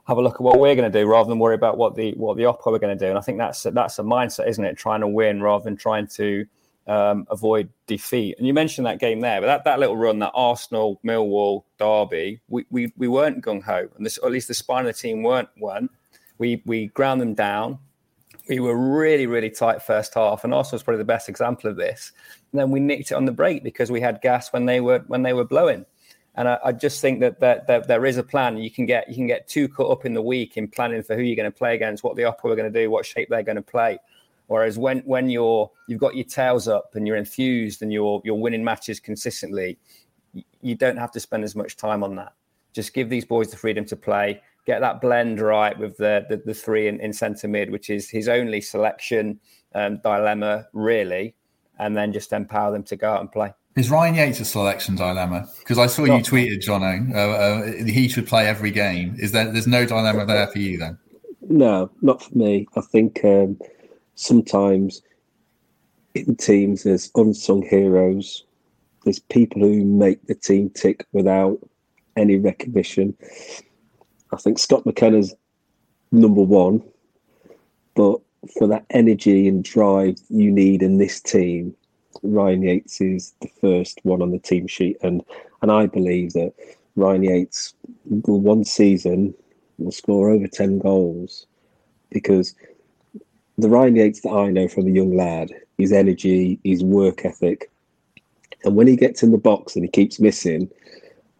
have 0.07 0.17
a 0.17 0.21
look 0.21 0.35
at 0.35 0.41
what 0.41 0.59
we're 0.59 0.75
going 0.75 0.91
to 0.91 0.99
do 0.99 1.07
rather 1.07 1.27
than 1.29 1.39
worry 1.39 1.55
about 1.55 1.77
what 1.77 1.95
the 1.95 2.13
what 2.13 2.37
the 2.37 2.43
Oppo 2.43 2.67
are 2.67 2.79
going 2.79 2.97
to 2.97 3.05
do. 3.05 3.09
And 3.09 3.17
I 3.17 3.21
think 3.21 3.37
that's 3.37 3.63
that's 3.63 3.99
a 3.99 4.03
mindset, 4.03 4.47
isn't 4.47 4.63
it? 4.63 4.77
Trying 4.77 5.01
to 5.01 5.07
win 5.07 5.41
rather 5.41 5.63
than 5.63 5.75
trying 5.75 6.07
to 6.07 6.45
um, 6.87 7.25
avoid 7.29 7.69
defeat. 7.87 8.35
And 8.37 8.45
you 8.45 8.53
mentioned 8.53 8.85
that 8.85 8.99
game 8.99 9.19
there, 9.19 9.41
but 9.41 9.47
that, 9.47 9.63
that 9.63 9.79
little 9.79 9.97
run, 9.97 10.19
that 10.19 10.31
Arsenal, 10.35 10.99
Millwall, 11.03 11.63
Derby, 11.79 12.39
we, 12.47 12.65
we, 12.69 12.93
we 12.95 13.07
weren't 13.07 13.43
gung 13.43 13.63
ho, 13.63 13.87
and 13.97 14.05
this, 14.05 14.19
at 14.23 14.31
least 14.31 14.47
the 14.47 14.53
spine 14.53 14.85
of 14.85 14.93
the 14.93 14.99
team 14.99 15.23
weren't 15.23 15.49
weren't. 15.57 15.91
We 16.37 16.61
we 16.65 16.87
ground 16.87 17.21
them 17.21 17.33
down. 17.33 17.79
We 18.47 18.59
were 18.59 18.77
really 18.77 19.25
really 19.25 19.49
tight 19.49 19.81
first 19.81 20.13
half, 20.13 20.43
and 20.43 20.53
Arsenal 20.53 20.75
was 20.75 20.83
probably 20.83 20.99
the 20.99 21.05
best 21.05 21.29
example 21.29 21.69
of 21.69 21.77
this. 21.77 22.11
And 22.51 22.59
then 22.59 22.69
we 22.69 22.79
nicked 22.79 23.11
it 23.11 23.15
on 23.15 23.25
the 23.25 23.31
break 23.31 23.63
because 23.63 23.89
we 23.89 24.01
had 24.01 24.21
gas 24.21 24.53
when 24.53 24.65
they 24.65 24.81
were 24.81 24.99
when 25.07 25.23
they 25.23 25.33
were 25.33 25.45
blowing. 25.45 25.85
And 26.37 26.49
I, 26.49 26.59
I 26.65 26.71
just 26.73 27.01
think 27.01 27.21
that, 27.21 27.39
that, 27.39 27.65
that 27.67 27.87
there 27.87 28.05
is 28.05 28.17
a 28.17 28.23
plan. 28.23 28.57
You 28.57 28.69
can 28.69 28.85
get 28.85 29.07
you 29.09 29.15
can 29.15 29.27
get 29.27 29.47
too 29.47 29.67
caught 29.67 29.91
up 29.91 30.05
in 30.05 30.13
the 30.13 30.21
week 30.21 30.57
in 30.57 30.67
planning 30.67 31.01
for 31.01 31.15
who 31.15 31.21
you're 31.21 31.35
going 31.35 31.51
to 31.51 31.57
play 31.57 31.75
against, 31.75 32.03
what 32.03 32.15
the 32.15 32.23
Oppo 32.23 32.51
are 32.51 32.55
going 32.55 32.71
to 32.71 32.81
do, 32.81 32.91
what 32.91 33.05
shape 33.05 33.29
they're 33.29 33.43
going 33.43 33.55
to 33.55 33.61
play. 33.61 33.99
Whereas 34.47 34.77
when 34.77 34.99
when 34.99 35.29
you're 35.29 35.71
you've 35.87 35.99
got 35.99 36.15
your 36.15 36.25
tails 36.25 36.67
up 36.67 36.91
and 36.95 37.07
you're 37.07 37.15
enthused 37.15 37.81
and 37.81 37.91
you're 37.91 38.21
you're 38.23 38.35
winning 38.35 38.63
matches 38.63 38.99
consistently, 38.99 39.77
you 40.61 40.75
don't 40.75 40.97
have 40.97 41.11
to 41.11 41.19
spend 41.19 41.43
as 41.43 41.55
much 41.55 41.77
time 41.77 42.03
on 42.03 42.15
that. 42.15 42.33
Just 42.73 42.93
give 42.93 43.09
these 43.09 43.25
boys 43.25 43.49
the 43.49 43.57
freedom 43.57 43.85
to 43.85 43.95
play, 43.95 44.41
get 44.65 44.81
that 44.81 45.01
blend 45.01 45.39
right 45.39 45.77
with 45.77 45.97
the 45.97 46.25
the, 46.29 46.37
the 46.45 46.53
three 46.53 46.87
in, 46.87 46.99
in 46.99 47.13
centre 47.13 47.47
mid, 47.47 47.71
which 47.71 47.89
is 47.89 48.09
his 48.09 48.27
only 48.27 48.61
selection 48.61 49.39
um, 49.73 49.99
dilemma 50.03 50.67
really, 50.73 51.33
and 51.79 51.95
then 51.95 52.11
just 52.11 52.33
empower 52.33 52.71
them 52.71 52.83
to 52.83 52.95
go 52.95 53.09
out 53.09 53.21
and 53.21 53.31
play. 53.31 53.53
Is 53.75 53.91
Ryan 53.91 54.15
Yates 54.15 54.39
a 54.39 54.45
selection 54.45 54.95
dilemma? 54.95 55.49
Because 55.59 55.77
I 55.77 55.87
saw 55.87 56.05
you 56.05 56.23
tweeted, 56.23 56.63
Jono, 56.65 57.13
uh, 57.13 57.17
uh, 57.17 57.85
he 57.85 58.07
should 58.07 58.25
play 58.25 58.47
every 58.47 58.71
game. 58.71 59.17
Is 59.19 59.33
there? 59.33 59.51
There's 59.51 59.67
no 59.67 59.85
dilemma 59.85 60.25
there 60.25 60.47
for 60.47 60.59
you 60.59 60.77
then? 60.77 60.97
No, 61.49 61.91
not 62.01 62.23
for 62.23 62.37
me. 62.37 62.67
I 62.77 62.81
think 62.81 63.19
um, 63.25 63.59
sometimes 64.15 65.01
in 66.13 66.37
teams 66.37 66.83
there's 66.83 67.11
unsung 67.15 67.63
heroes. 67.63 68.45
There's 69.03 69.19
people 69.19 69.61
who 69.61 69.83
make 69.83 70.25
the 70.25 70.35
team 70.35 70.69
tick 70.69 71.05
without 71.11 71.59
any 72.15 72.37
recognition. 72.37 73.15
I 74.31 74.37
think 74.37 74.57
Scott 74.57 74.85
McKenna's 74.85 75.35
number 76.13 76.41
one, 76.41 76.81
but 77.93 78.19
for 78.57 78.67
that 78.67 78.85
energy 78.91 79.49
and 79.49 79.63
drive 79.63 80.15
you 80.29 80.49
need 80.49 80.81
in 80.81 80.97
this 80.97 81.19
team, 81.19 81.75
Ryan 82.23 82.63
Yates 82.63 83.01
is 83.01 83.33
the 83.41 83.49
first 83.61 83.99
one 84.03 84.21
on 84.21 84.31
the 84.31 84.39
team 84.39 84.67
sheet, 84.67 84.97
and 85.01 85.23
and 85.61 85.71
I 85.71 85.85
believe 85.85 86.33
that 86.33 86.53
Ryan 86.95 87.23
Yates 87.23 87.73
will 88.05 88.39
one 88.39 88.63
season 88.63 89.33
will 89.77 89.91
score 89.91 90.29
over 90.29 90.47
ten 90.47 90.79
goals 90.79 91.47
because 92.09 92.55
the 93.57 93.69
Ryan 93.69 93.95
Yates 93.95 94.21
that 94.21 94.29
I 94.29 94.49
know 94.51 94.67
from 94.67 94.87
a 94.87 94.91
young 94.91 95.15
lad, 95.15 95.51
his 95.77 95.91
energy, 95.91 96.59
his 96.63 96.83
work 96.83 97.25
ethic, 97.25 97.71
and 98.63 98.75
when 98.75 98.87
he 98.87 98.95
gets 98.95 99.23
in 99.23 99.31
the 99.31 99.37
box 99.37 99.75
and 99.75 99.83
he 99.83 99.91
keeps 99.91 100.19
missing, 100.19 100.69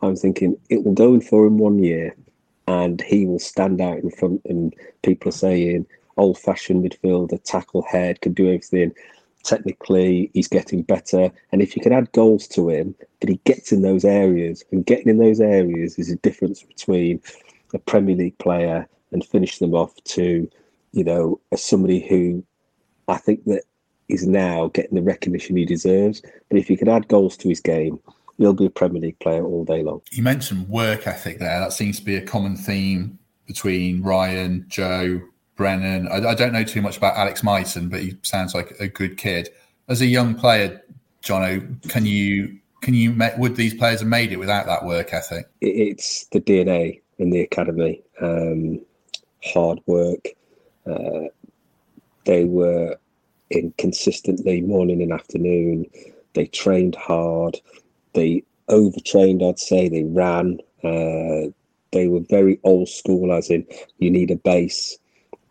I'm 0.02 0.16
thinking 0.16 0.58
it 0.70 0.84
will 0.84 0.94
go 0.94 1.14
in 1.14 1.22
for 1.22 1.46
him 1.46 1.58
one 1.58 1.80
year, 1.80 2.16
and 2.68 3.02
he 3.02 3.26
will 3.26 3.40
stand 3.40 3.82
out 3.82 4.00
in 4.00 4.12
front, 4.12 4.42
and 4.46 4.74
people 5.04 5.30
are 5.30 5.34
saying 5.34 5.86
old-fashioned 6.18 6.84
midfielder, 6.84 7.44
tackle 7.44 7.82
head, 7.82 8.22
can 8.22 8.34
do 8.34 8.46
everything 8.46 8.94
technically 9.46 10.30
he's 10.34 10.48
getting 10.48 10.82
better. 10.82 11.32
And 11.52 11.62
if 11.62 11.76
you 11.76 11.82
can 11.82 11.94
add 11.94 12.12
goals 12.12 12.48
to 12.50 12.70
him 12.70 12.96
but 13.20 13.30
he 13.30 13.40
gets 13.46 13.72
in 13.72 13.82
those 13.82 14.06
areas. 14.06 14.64
And 14.72 14.86
getting 14.86 15.08
in 15.10 15.18
those 15.18 15.40
areas 15.40 15.98
is 15.98 16.10
a 16.10 16.18
difference 16.18 16.64
between 16.64 17.22
a 17.74 17.80
premier 17.80 18.16
league 18.16 18.38
player 18.40 18.88
and 19.12 19.26
finish 19.26 19.60
them 19.60 19.74
off 19.74 19.96
to 20.04 20.50
you 20.92 21.04
know 21.04 21.40
as 21.52 21.62
somebody 21.62 22.00
who 22.08 22.44
i 23.08 23.18
think 23.18 23.44
that 23.46 23.64
is 24.08 24.28
now 24.28 24.68
getting 24.68 24.96
the 24.96 25.02
recognition 25.02 25.58
he 25.58 25.66
deserves. 25.66 26.22
But 26.50 26.60
if 26.60 26.70
you 26.70 26.78
can 26.78 26.88
add 26.88 27.08
goals 27.08 27.36
to 27.38 27.50
his 27.50 27.60
game 27.60 28.00
he'll 28.38 28.54
be 28.54 28.66
a 28.66 28.70
premier 28.70 29.02
league 29.02 29.20
player 29.20 29.46
all 29.46 29.64
day 29.64 29.82
long. 29.82 30.02
You 30.12 30.22
mentioned 30.22 30.68
work 30.68 31.08
ethic 31.08 31.40
there. 31.40 31.60
That 31.60 31.72
seems 31.72 32.00
to 32.00 32.06
be 32.06 32.18
a 32.18 32.22
common 32.22 32.58
theme 32.58 33.18
between 33.48 34.02
ryan 34.02 34.66
joe 34.68 35.22
Brennan. 35.56 36.08
I, 36.08 36.30
I, 36.30 36.36
don't 36.36 36.54
know 36.54 36.64
too 36.64 36.82
much 36.82 36.98
about 36.98 37.16
Alex 37.16 37.44
Mighten, 37.44 37.90
but 37.90 38.02
he 38.02 38.18
sounds 38.24 38.54
like 38.54 38.72
a 38.80 38.88
good 38.88 39.18
kid. 39.18 39.50
As 39.88 40.02
a 40.02 40.06
young 40.06 40.36
player, 40.36 40.82
Jono, 41.24 41.90
can 41.90 42.06
you 42.06 42.60
can 42.82 42.94
you 42.94 43.16
would 43.38 43.56
these 43.56 43.74
players 43.74 44.02
have 44.02 44.10
made 44.10 44.32
it 44.32 44.38
without 44.38 44.66
that 44.68 44.86
work 44.86 45.14
ethic? 45.14 45.48
It's 45.62 46.26
the 46.28 46.42
DNA 46.42 47.02
in 47.18 47.30
the 47.30 47.42
academy. 47.42 48.02
Um, 48.22 48.82
hard 49.44 49.80
work. 49.86 50.28
Uh, 50.86 51.30
they 52.26 52.44
were 52.44 52.98
in 53.50 53.74
consistently 53.78 54.62
morning 54.62 55.02
and 55.02 55.14
afternoon. 55.14 55.86
They 56.34 56.48
trained 56.48 56.96
hard. 56.96 57.58
They 58.14 58.44
overtrained, 58.70 59.44
I'd 59.44 59.60
say. 59.60 59.90
They 59.90 60.04
ran. 60.04 60.60
Uh, 60.84 61.52
they 61.92 62.08
were 62.08 62.22
very 62.30 62.60
old 62.64 62.90
school, 62.90 63.32
as 63.32 63.50
in 63.50 63.66
you 64.00 64.12
need 64.12 64.32
a 64.32 64.36
base 64.36 64.98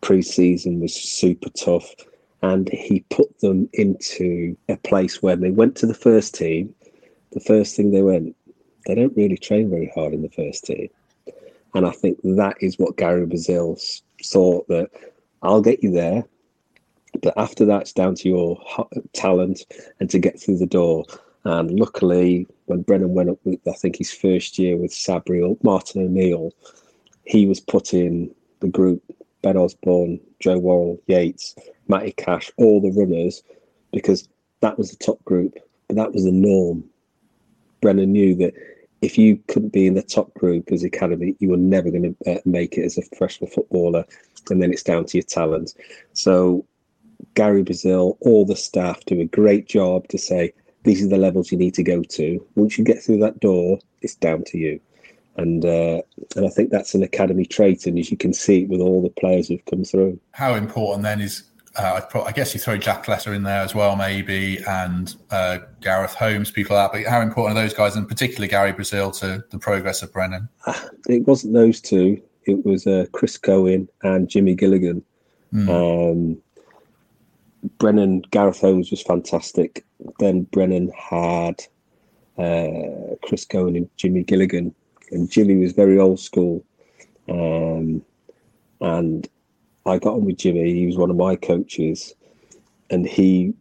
pre-season 0.05 0.79
was 0.79 0.93
super 0.93 1.49
tough 1.49 1.95
and 2.43 2.69
he 2.69 2.99
put 3.09 3.39
them 3.39 3.67
into 3.73 4.55
a 4.69 4.77
place 4.77 5.23
where 5.23 5.35
they 5.35 5.49
went 5.49 5.75
to 5.75 5.87
the 5.87 5.95
first 5.95 6.35
team. 6.35 6.75
The 7.31 7.39
first 7.39 7.75
thing 7.75 7.89
they 7.89 8.03
went 8.03 8.35
they 8.85 8.93
don't 8.93 9.17
really 9.17 9.35
train 9.35 9.67
very 9.67 9.91
hard 9.95 10.13
in 10.13 10.21
the 10.21 10.29
first 10.29 10.63
team. 10.63 10.89
And 11.73 11.87
i 11.87 11.91
think 11.91 12.19
that 12.23 12.55
is 12.61 12.77
what 12.77 12.97
gary 12.97 13.25
brazil 13.25 13.77
thought 14.23 14.67
that 14.67 14.89
i'll 15.41 15.61
get 15.69 15.83
you 15.83 15.91
there 15.91 16.23
but 17.23 17.33
after 17.35 17.65
that 17.65 17.81
it's 17.81 17.93
down 17.93 18.13
to 18.15 18.29
your 18.29 18.61
talent 19.13 19.65
and 19.99 20.09
to 20.11 20.19
get 20.19 20.39
through 20.39 20.57
the 20.57 20.65
door. 20.65 21.05
And 21.45 21.79
luckily 21.79 22.47
when 22.67 22.83
brennan 22.83 23.15
went 23.15 23.31
up 23.31 23.39
with 23.43 23.59
i 23.67 23.73
think 23.73 23.95
his 23.95 24.13
first 24.13 24.59
year 24.59 24.77
with 24.77 24.91
sabri 24.91 25.41
martin 25.63 26.03
o'neill 26.03 26.51
he 27.23 27.47
was 27.47 27.59
put 27.59 27.93
in 27.93 28.33
the 28.59 28.67
group 28.67 29.01
Ben 29.45 29.57
Osborne, 29.57 30.19
Joe 30.39 30.57
Worrall, 30.57 30.99
Yates, 31.05 31.53
Matty 31.87 32.13
Cash, 32.13 32.49
all 32.57 32.81
the 32.81 32.91
runners, 32.99 33.43
because 33.93 34.27
that 34.61 34.75
was 34.75 34.89
the 34.89 34.97
top 34.97 35.23
group, 35.23 35.53
but 35.87 35.97
that 35.97 36.13
was 36.13 36.23
the 36.23 36.31
norm. 36.31 36.83
Brennan 37.79 38.11
knew 38.11 38.33
that 38.37 38.55
if 39.03 39.19
you 39.19 39.37
couldn't 39.47 39.71
be 39.71 39.85
in 39.85 39.93
the 39.93 40.01
top 40.01 40.33
group 40.33 40.71
as 40.71 40.83
academy, 40.83 41.35
you 41.37 41.49
were 41.49 41.57
never 41.57 41.91
going 41.91 42.15
to 42.15 42.31
uh, 42.31 42.39
make 42.45 42.75
it 42.75 42.85
as 42.85 42.97
a 42.97 43.03
professional 43.03 43.47
footballer, 43.47 44.03
and 44.49 44.63
then 44.63 44.71
it's 44.71 44.81
down 44.81 45.05
to 45.05 45.17
your 45.19 45.25
talent. 45.25 45.75
So 46.13 46.65
Gary 47.35 47.61
Brazil, 47.61 48.17
all 48.21 48.45
the 48.47 48.55
staff 48.55 49.05
do 49.05 49.21
a 49.21 49.25
great 49.25 49.67
job 49.67 50.07
to 50.07 50.17
say, 50.17 50.53
these 50.85 51.05
are 51.05 51.09
the 51.09 51.17
levels 51.17 51.51
you 51.51 51.57
need 51.59 51.75
to 51.75 51.83
go 51.83 52.01
to. 52.01 52.43
Once 52.55 52.79
you 52.79 52.83
get 52.83 53.03
through 53.03 53.19
that 53.19 53.39
door, 53.41 53.77
it's 54.01 54.15
down 54.15 54.43
to 54.45 54.57
you. 54.57 54.79
And 55.37 55.65
uh, 55.65 56.01
and 56.35 56.45
I 56.45 56.49
think 56.49 56.69
that's 56.69 56.93
an 56.95 57.03
academy 57.03 57.45
trait, 57.45 57.85
and 57.85 57.99
as 57.99 58.09
you 58.09 58.17
can 58.17 58.31
see 58.31 58.63
it 58.63 58.69
with 58.69 58.79
all 58.79 59.01
the 59.01 59.09
players 59.09 59.49
who've 59.49 59.65
come 59.65 59.83
through. 59.83 60.17
How 60.31 60.55
important 60.55 61.03
then 61.03 61.19
is 61.19 61.43
uh, 61.77 62.01
I 62.25 62.31
guess 62.31 62.53
you 62.53 62.59
throw 62.59 62.77
Jack 62.77 63.07
Lester 63.07 63.33
in 63.33 63.43
there 63.43 63.61
as 63.61 63.75
well, 63.75 63.95
maybe, 63.95 64.63
and 64.67 65.13
uh, 65.31 65.59
Gareth 65.81 66.13
Holmes, 66.13 66.49
people 66.51 66.75
like 66.75 66.91
that. 66.91 66.97
But 67.03 67.11
how 67.11 67.21
important 67.21 67.57
are 67.57 67.61
those 67.61 67.73
guys, 67.73 67.95
and 67.95 68.07
particularly 68.07 68.47
Gary 68.47 68.71
Brazil, 68.71 69.11
to 69.11 69.43
the 69.49 69.59
progress 69.59 70.01
of 70.01 70.13
Brennan? 70.13 70.47
It 71.07 71.27
wasn't 71.27 71.53
those 71.53 71.81
two. 71.81 72.21
It 72.45 72.65
was 72.65 72.87
uh, 72.87 73.05
Chris 73.11 73.37
Cohen 73.37 73.89
and 74.03 74.29
Jimmy 74.29 74.55
Gilligan. 74.55 75.03
Mm. 75.53 75.69
Um, 75.69 76.41
Brennan, 77.77 78.21
Gareth 78.31 78.61
Holmes 78.61 78.91
was 78.91 79.01
fantastic. 79.01 79.85
Then 80.19 80.43
Brennan 80.43 80.91
had 80.97 81.61
uh, 82.37 83.15
Chris 83.23 83.45
Cohen 83.45 83.75
and 83.75 83.89
Jimmy 83.97 84.23
Gilligan, 84.23 84.73
and 85.11 85.29
Jimmy 85.29 85.55
was 85.55 85.73
very 85.73 85.99
old 85.99 86.19
school. 86.19 86.63
Um, 87.29 88.03
and 88.81 89.27
I 89.85 89.99
got 89.99 90.15
on 90.15 90.25
with 90.25 90.37
Jimmy. 90.37 90.73
He 90.73 90.85
was 90.85 90.97
one 90.97 91.09
of 91.09 91.15
my 91.15 91.35
coaches, 91.35 92.13
and 92.89 93.05
he 93.07 93.53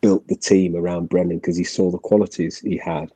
built 0.00 0.26
the 0.28 0.36
team 0.36 0.76
around 0.76 1.08
Brennan 1.08 1.38
because 1.38 1.56
he 1.56 1.64
saw 1.64 1.90
the 1.90 1.98
qualities 1.98 2.58
he 2.58 2.76
had. 2.76 3.12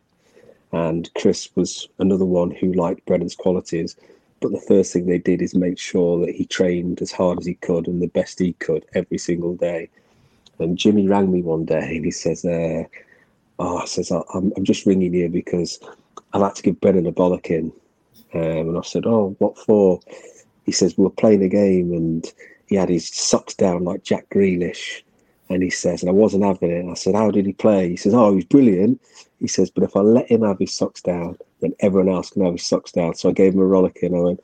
And 0.72 1.08
Chris 1.14 1.48
was 1.54 1.88
another 1.98 2.24
one 2.24 2.50
who 2.50 2.72
liked 2.72 3.06
Brennan's 3.06 3.36
qualities. 3.36 3.96
But 4.40 4.52
the 4.52 4.60
first 4.60 4.92
thing 4.92 5.06
they 5.06 5.18
did 5.18 5.40
is 5.40 5.54
make 5.54 5.78
sure 5.78 6.26
that 6.26 6.34
he 6.34 6.44
trained 6.44 7.00
as 7.00 7.12
hard 7.12 7.38
as 7.38 7.46
he 7.46 7.54
could 7.54 7.86
and 7.86 8.02
the 8.02 8.08
best 8.08 8.38
he 8.38 8.52
could 8.54 8.84
every 8.94 9.18
single 9.18 9.54
day. 9.54 9.88
And 10.58 10.76
Jimmy 10.76 11.08
rang 11.08 11.32
me 11.32 11.42
one 11.42 11.64
day 11.64 11.96
and 11.96 12.04
he 12.04 12.10
says, 12.10 12.44
uh, 12.44 12.84
"Oh, 13.58 13.84
says 13.86 14.10
I'm, 14.10 14.52
I'm 14.56 14.64
just 14.64 14.84
ringing 14.84 15.14
you 15.14 15.28
because 15.28 15.78
I'd 16.34 16.40
like 16.40 16.54
to 16.56 16.62
give 16.62 16.80
Brennan 16.80 17.06
a 17.06 17.12
bollocking." 17.12 17.72
Um, 18.34 18.68
and 18.68 18.76
I 18.76 18.82
said, 18.82 19.06
"Oh, 19.06 19.34
what 19.38 19.56
for?" 19.56 20.00
he 20.64 20.72
says 20.72 20.96
we 20.96 21.04
were 21.04 21.10
playing 21.10 21.42
a 21.42 21.48
game 21.48 21.92
and 21.92 22.32
he 22.66 22.76
had 22.76 22.88
his 22.88 23.08
socks 23.08 23.54
down 23.54 23.84
like 23.84 24.02
Jack 24.02 24.28
Grealish. 24.30 25.02
And 25.50 25.62
he 25.62 25.70
says, 25.70 26.02
and 26.02 26.08
I 26.08 26.12
wasn't 26.12 26.44
having 26.44 26.70
it. 26.70 26.90
I 26.90 26.94
said, 26.94 27.14
How 27.14 27.30
did 27.30 27.44
he 27.44 27.52
play? 27.52 27.90
He 27.90 27.96
says, 27.96 28.14
Oh, 28.14 28.30
he 28.30 28.36
was 28.36 28.44
brilliant. 28.46 29.00
He 29.40 29.46
says, 29.46 29.70
But 29.70 29.84
if 29.84 29.94
I 29.94 30.00
let 30.00 30.30
him 30.30 30.42
have 30.42 30.58
his 30.58 30.74
socks 30.74 31.02
down, 31.02 31.36
then 31.60 31.74
everyone 31.80 32.12
else 32.12 32.30
can 32.30 32.44
have 32.44 32.54
his 32.54 32.64
socks 32.64 32.92
down. 32.92 33.14
So 33.14 33.28
I 33.28 33.32
gave 33.32 33.52
him 33.52 33.60
a 33.60 33.64
rollick 33.64 34.02
and 34.02 34.16
I 34.16 34.20
went, 34.20 34.40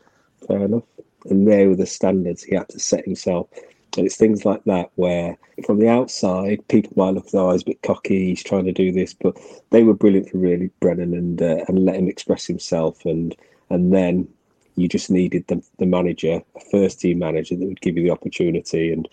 Fair 0.46 0.64
enough. 0.64 0.84
And 1.24 1.48
there 1.48 1.68
were 1.68 1.76
the 1.76 1.86
standards 1.86 2.42
he 2.42 2.54
had 2.54 2.68
to 2.68 2.78
set 2.78 3.06
himself. 3.06 3.48
And 3.96 4.06
it's 4.06 4.16
things 4.16 4.44
like 4.44 4.62
that 4.64 4.90
where, 4.96 5.36
from 5.66 5.78
the 5.78 5.88
outside, 5.88 6.66
people 6.68 6.92
might 6.96 7.14
look, 7.14 7.26
at 7.26 7.34
oh, 7.34 7.52
he's 7.52 7.62
a 7.62 7.66
bit 7.66 7.82
cocky, 7.82 8.28
he's 8.28 8.42
trying 8.42 8.64
to 8.64 8.72
do 8.72 8.92
this, 8.92 9.14
but 9.14 9.36
they 9.70 9.82
were 9.82 9.94
brilliant 9.94 10.30
for 10.30 10.38
really 10.38 10.70
Brennan 10.80 11.14
and 11.14 11.42
uh, 11.42 11.64
and 11.68 11.84
let 11.84 11.96
him 11.96 12.08
express 12.08 12.46
himself. 12.46 13.04
And 13.04 13.34
and 13.68 13.92
then 13.92 14.28
you 14.76 14.88
just 14.88 15.10
needed 15.10 15.46
the, 15.48 15.62
the 15.78 15.86
manager, 15.86 16.42
a 16.54 16.60
first 16.70 17.00
team 17.00 17.18
manager 17.18 17.56
that 17.56 17.66
would 17.66 17.80
give 17.80 17.96
you 17.96 18.04
the 18.04 18.10
opportunity, 18.10 18.92
and 18.92 19.08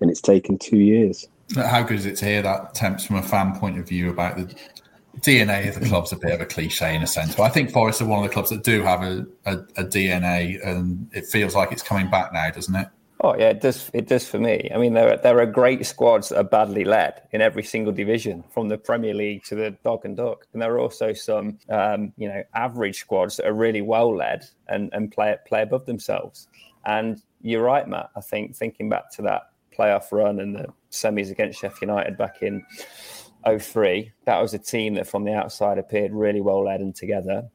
and 0.00 0.10
it's 0.10 0.20
taken 0.20 0.58
two 0.58 0.78
years. 0.78 1.28
How 1.54 1.82
good 1.82 1.98
is 1.98 2.06
it 2.06 2.16
to 2.16 2.24
hear 2.24 2.42
that 2.42 2.74
temps 2.74 3.04
from 3.04 3.16
a 3.16 3.22
fan 3.22 3.58
point 3.58 3.78
of 3.78 3.86
view 3.86 4.10
about 4.10 4.36
the 4.36 4.54
DNA 5.20 5.68
of 5.68 5.78
the 5.78 5.86
club's 5.86 6.12
a 6.12 6.16
bit 6.16 6.32
of 6.32 6.40
a 6.40 6.46
cliche 6.46 6.94
in 6.94 7.02
a 7.02 7.06
sense, 7.06 7.34
but 7.34 7.42
I 7.42 7.50
think 7.50 7.70
Forest 7.70 8.00
are 8.00 8.06
one 8.06 8.24
of 8.24 8.28
the 8.28 8.32
clubs 8.32 8.48
that 8.50 8.64
do 8.64 8.82
have 8.82 9.02
a, 9.02 9.26
a, 9.44 9.58
a 9.76 9.84
DNA, 9.84 10.66
and 10.66 11.08
it 11.12 11.26
feels 11.26 11.54
like 11.54 11.70
it's 11.70 11.82
coming 11.82 12.10
back 12.10 12.32
now, 12.32 12.50
doesn't 12.50 12.74
it? 12.74 12.88
Oh 13.24 13.36
yeah, 13.36 13.50
it 13.50 13.60
does. 13.60 13.88
It 13.94 14.08
does 14.08 14.26
for 14.26 14.40
me. 14.40 14.68
I 14.74 14.78
mean, 14.78 14.94
there 14.94 15.12
are, 15.12 15.16
there 15.16 15.38
are 15.38 15.46
great 15.46 15.86
squads 15.86 16.30
that 16.30 16.38
are 16.38 16.44
badly 16.44 16.84
led 16.84 17.22
in 17.30 17.40
every 17.40 17.62
single 17.62 17.92
division, 17.92 18.42
from 18.50 18.68
the 18.68 18.76
Premier 18.76 19.14
League 19.14 19.44
to 19.44 19.54
the 19.54 19.70
Dog 19.84 20.04
and 20.04 20.16
Duck, 20.16 20.48
and 20.52 20.60
there 20.60 20.74
are 20.74 20.80
also 20.80 21.12
some, 21.12 21.58
um, 21.68 22.12
you 22.16 22.28
know, 22.28 22.42
average 22.54 22.98
squads 22.98 23.36
that 23.36 23.46
are 23.46 23.52
really 23.52 23.80
well 23.80 24.14
led 24.14 24.44
and 24.66 24.90
and 24.92 25.12
play 25.12 25.36
play 25.46 25.62
above 25.62 25.86
themselves. 25.86 26.48
And 26.84 27.22
you're 27.42 27.62
right, 27.62 27.86
Matt. 27.86 28.10
I 28.16 28.20
think 28.22 28.56
thinking 28.56 28.88
back 28.88 29.12
to 29.12 29.22
that 29.22 29.52
playoff 29.76 30.10
run 30.10 30.40
and 30.40 30.56
the 30.56 30.66
semis 30.90 31.30
against 31.30 31.60
Sheffield 31.60 31.82
United 31.82 32.18
back 32.18 32.42
in 32.42 32.66
03, 33.58 34.10
that 34.24 34.40
was 34.40 34.52
a 34.52 34.58
team 34.58 34.94
that 34.94 35.06
from 35.06 35.22
the 35.22 35.32
outside 35.32 35.78
appeared 35.78 36.12
really 36.12 36.40
well 36.40 36.64
led 36.64 36.80
and 36.80 36.94
together 36.94 37.48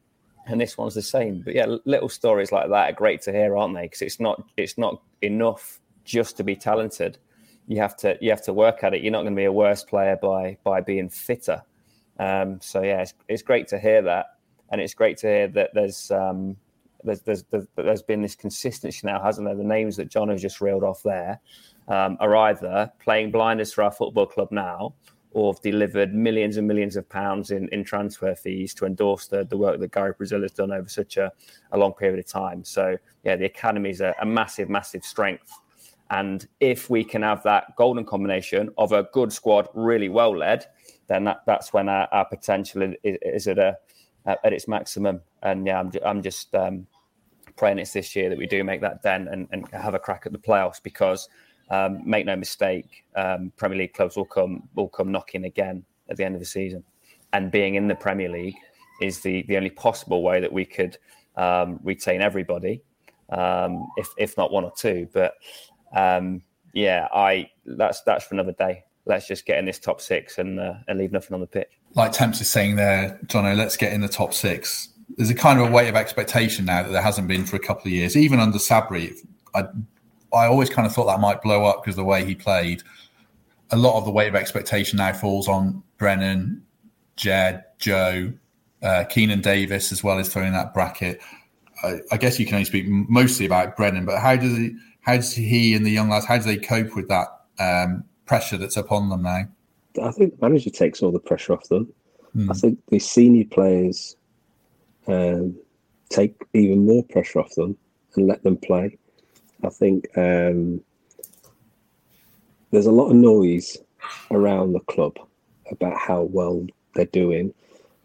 and 0.48 0.60
this 0.60 0.76
one's 0.76 0.94
the 0.94 1.02
same. 1.02 1.42
But 1.42 1.54
yeah, 1.54 1.66
little 1.84 2.08
stories 2.08 2.52
like 2.52 2.68
that 2.68 2.90
are 2.90 2.92
great 2.92 3.22
to 3.22 3.32
hear, 3.32 3.56
aren't 3.56 3.74
they? 3.74 3.82
Because 3.82 4.02
it's 4.02 4.20
not 4.20 4.42
it's 4.56 4.78
not 4.78 5.02
enough 5.22 5.80
just 6.04 6.36
to 6.38 6.44
be 6.44 6.56
talented. 6.56 7.18
You 7.66 7.80
have 7.80 7.96
to 7.98 8.16
you 8.20 8.30
have 8.30 8.42
to 8.44 8.52
work 8.52 8.82
at 8.82 8.94
it. 8.94 9.02
You're 9.02 9.12
not 9.12 9.22
going 9.22 9.34
to 9.34 9.40
be 9.40 9.44
a 9.44 9.52
worse 9.52 9.84
player 9.84 10.16
by 10.20 10.56
by 10.64 10.80
being 10.80 11.08
fitter. 11.08 11.62
Um, 12.18 12.60
so 12.60 12.82
yeah, 12.82 13.02
it's, 13.02 13.14
it's 13.28 13.42
great 13.42 13.68
to 13.68 13.78
hear 13.78 14.02
that, 14.02 14.26
and 14.70 14.80
it's 14.80 14.94
great 14.94 15.18
to 15.18 15.28
hear 15.28 15.48
that 15.48 15.70
there's 15.74 16.10
um, 16.10 16.56
there's, 17.04 17.22
there's, 17.22 17.44
there's, 17.76 18.02
been 18.02 18.22
this 18.22 18.34
consistency 18.34 19.06
now, 19.06 19.22
hasn't 19.22 19.46
there? 19.46 19.54
The 19.54 19.62
names 19.62 19.96
that 19.96 20.08
John 20.08 20.28
has 20.30 20.42
just 20.42 20.60
reeled 20.60 20.82
off 20.82 21.02
there 21.04 21.40
um, 21.86 22.16
are 22.20 22.36
either 22.36 22.90
playing 22.98 23.30
blinders 23.30 23.72
for 23.72 23.84
our 23.84 23.92
football 23.92 24.26
club 24.26 24.48
now, 24.50 24.94
or 25.38 25.52
have 25.52 25.62
delivered 25.62 26.12
millions 26.12 26.56
and 26.56 26.66
millions 26.66 26.96
of 26.96 27.08
pounds 27.08 27.52
in, 27.52 27.68
in 27.68 27.84
transfer 27.84 28.34
fees 28.34 28.74
to 28.74 28.84
endorse 28.84 29.28
the, 29.28 29.44
the 29.44 29.56
work 29.56 29.78
that 29.78 29.92
Gary 29.92 30.12
Brazil 30.16 30.42
has 30.42 30.52
done 30.52 30.72
over 30.72 30.88
such 30.88 31.16
a, 31.16 31.30
a 31.72 31.78
long 31.78 31.92
period 31.92 32.18
of 32.18 32.26
time. 32.26 32.64
So, 32.64 32.96
yeah, 33.22 33.36
the 33.36 33.44
academy 33.44 33.90
is 33.90 34.00
a, 34.00 34.14
a, 34.20 34.26
massive, 34.26 34.68
massive 34.68 35.04
strength. 35.04 35.52
And 36.10 36.46
if 36.58 36.90
we 36.90 37.04
can 37.04 37.22
have 37.22 37.42
that 37.44 37.76
golden 37.76 38.04
combination 38.04 38.70
of 38.78 38.92
a 38.92 39.04
good 39.12 39.32
squad, 39.32 39.68
really 39.74 40.08
well 40.08 40.36
led, 40.36 40.66
then 41.06 41.24
that, 41.24 41.42
that's 41.46 41.72
when 41.72 41.88
our, 41.88 42.08
our 42.10 42.24
potential 42.24 42.82
is, 42.82 42.94
is, 43.22 43.46
at, 43.46 43.58
a, 43.58 43.76
at 44.26 44.52
its 44.52 44.66
maximum. 44.66 45.20
And 45.42 45.66
yeah, 45.66 45.78
I'm, 45.78 45.92
I'm 46.04 46.22
just 46.22 46.52
um, 46.54 46.86
praying 47.56 47.78
it's 47.78 47.92
this 47.92 48.16
year 48.16 48.28
that 48.28 48.38
we 48.38 48.46
do 48.46 48.64
make 48.64 48.80
that 48.80 49.02
dent 49.02 49.28
and, 49.28 49.46
and 49.52 49.68
have 49.68 49.94
a 49.94 49.98
crack 49.98 50.22
at 50.26 50.32
the 50.32 50.38
playoffs 50.38 50.82
because 50.82 51.28
um, 51.70 52.00
make 52.04 52.26
no 52.26 52.36
mistake, 52.36 53.04
um, 53.16 53.52
Premier 53.56 53.78
League 53.78 53.94
clubs 53.94 54.16
will 54.16 54.24
come 54.24 54.68
will 54.74 54.88
come 54.88 55.12
knocking 55.12 55.44
again 55.44 55.84
at 56.08 56.16
the 56.16 56.24
end 56.24 56.34
of 56.34 56.40
the 56.40 56.46
season, 56.46 56.82
and 57.32 57.50
being 57.50 57.74
in 57.74 57.88
the 57.88 57.94
Premier 57.94 58.28
League 58.28 58.56
is 59.00 59.20
the 59.20 59.42
the 59.48 59.56
only 59.56 59.70
possible 59.70 60.22
way 60.22 60.40
that 60.40 60.52
we 60.52 60.64
could 60.64 60.98
um, 61.36 61.78
retain 61.82 62.20
everybody, 62.20 62.82
um, 63.30 63.86
if 63.96 64.08
if 64.16 64.36
not 64.36 64.52
one 64.52 64.64
or 64.64 64.72
two. 64.76 65.08
But 65.12 65.34
um, 65.94 66.42
yeah, 66.72 67.08
I 67.12 67.50
that's 67.64 68.02
that's 68.02 68.24
for 68.24 68.34
another 68.34 68.52
day. 68.52 68.84
Let's 69.06 69.26
just 69.26 69.46
get 69.46 69.58
in 69.58 69.64
this 69.64 69.78
top 69.78 70.00
six 70.00 70.38
and 70.38 70.60
uh, 70.60 70.74
and 70.86 70.98
leave 70.98 71.12
nothing 71.12 71.34
on 71.34 71.40
the 71.40 71.46
pitch. 71.46 71.70
Like 71.94 72.12
Temps 72.12 72.40
is 72.40 72.50
saying 72.50 72.76
there, 72.76 73.18
Jono, 73.26 73.56
let's 73.56 73.76
get 73.76 73.92
in 73.92 74.00
the 74.00 74.08
top 74.08 74.34
six. 74.34 74.88
There's 75.16 75.30
a 75.30 75.34
kind 75.34 75.58
of 75.58 75.68
a 75.68 75.70
weight 75.70 75.88
of 75.88 75.96
expectation 75.96 76.66
now 76.66 76.82
that 76.82 76.92
there 76.92 77.02
hasn't 77.02 77.28
been 77.28 77.46
for 77.46 77.56
a 77.56 77.60
couple 77.60 77.88
of 77.88 77.92
years. 77.92 78.16
Even 78.16 78.40
under 78.40 78.58
Sabri, 78.58 79.16
I 79.54 79.64
I 80.32 80.46
always 80.46 80.70
kind 80.70 80.86
of 80.86 80.94
thought 80.94 81.06
that 81.06 81.20
might 81.20 81.42
blow 81.42 81.64
up 81.64 81.82
because 81.82 81.96
the 81.96 82.04
way 82.04 82.24
he 82.24 82.34
played. 82.34 82.82
A 83.70 83.76
lot 83.76 83.98
of 83.98 84.04
the 84.04 84.10
weight 84.10 84.28
of 84.28 84.34
expectation 84.34 84.96
now 84.96 85.12
falls 85.12 85.48
on 85.48 85.82
Brennan, 85.98 86.64
Jed, 87.16 87.64
Joe, 87.78 88.32
uh, 88.82 89.04
Keinan 89.10 89.42
Davis, 89.42 89.92
as 89.92 90.02
well 90.02 90.18
as 90.18 90.32
throwing 90.32 90.52
that 90.52 90.72
bracket. 90.72 91.20
I, 91.82 92.00
I, 92.10 92.16
guess 92.16 92.38
you 92.38 92.46
can 92.46 92.54
only 92.54 92.64
speak 92.64 92.86
mostly 92.88 93.46
about 93.46 93.76
Brennan, 93.76 94.04
but 94.04 94.20
how 94.20 94.36
does 94.36 94.56
he, 94.56 94.74
how 95.00 95.16
does 95.16 95.32
he 95.32 95.74
and 95.74 95.84
the 95.84 95.90
young 95.90 96.08
lads 96.08 96.26
how 96.26 96.38
do 96.38 96.44
they 96.44 96.56
cope 96.56 96.96
with 96.96 97.08
that 97.08 97.28
um, 97.58 98.04
pressure 98.26 98.56
that's 98.56 98.76
upon 98.76 99.08
them 99.08 99.22
now? 99.22 99.44
I 100.02 100.10
think 100.12 100.38
the 100.38 100.48
manager 100.48 100.70
takes 100.70 101.02
all 101.02 101.12
the 101.12 101.18
pressure 101.18 101.52
off 101.52 101.68
them. 101.68 101.92
Mm. 102.36 102.50
I 102.50 102.54
think 102.54 102.78
the 102.88 102.98
senior 102.98 103.44
players 103.44 104.16
um, 105.06 105.56
take 106.08 106.34
even 106.54 106.84
more 106.86 107.04
pressure 107.04 107.40
off 107.40 107.54
them 107.54 107.76
and 108.14 108.26
let 108.26 108.42
them 108.42 108.56
play. 108.56 108.96
I 109.64 109.68
think 109.70 110.06
um, 110.16 110.80
there's 112.70 112.86
a 112.86 112.92
lot 112.92 113.10
of 113.10 113.16
noise 113.16 113.76
around 114.30 114.72
the 114.72 114.80
club 114.80 115.16
about 115.70 115.98
how 115.98 116.22
well 116.22 116.66
they're 116.94 117.06
doing, 117.06 117.52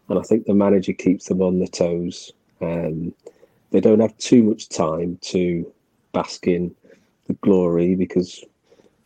and 0.08 0.18
I 0.18 0.22
think 0.22 0.46
the 0.46 0.54
manager 0.54 0.92
keeps 0.92 1.26
them 1.26 1.42
on 1.42 1.58
their 1.58 1.68
toes. 1.68 2.32
Um, 2.60 3.14
they 3.70 3.80
don't 3.80 4.00
have 4.00 4.16
too 4.18 4.42
much 4.42 4.68
time 4.68 5.18
to 5.22 5.70
bask 6.12 6.46
in 6.46 6.74
the 7.26 7.34
glory 7.34 7.94
because 7.94 8.44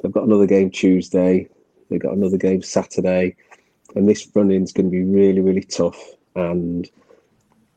they've 0.01 0.13
got 0.13 0.25
another 0.25 0.47
game 0.47 0.71
Tuesday, 0.71 1.49
they've 1.89 2.01
got 2.01 2.17
another 2.17 2.37
game 2.37 2.63
Saturday, 2.63 3.37
and 3.95 4.09
this 4.09 4.29
run 4.35 4.51
in 4.51 4.63
is 4.63 4.73
going 4.73 4.87
to 4.87 4.91
be 4.91 5.05
really, 5.05 5.41
really 5.41 5.63
tough. 5.63 6.03
And 6.35 6.89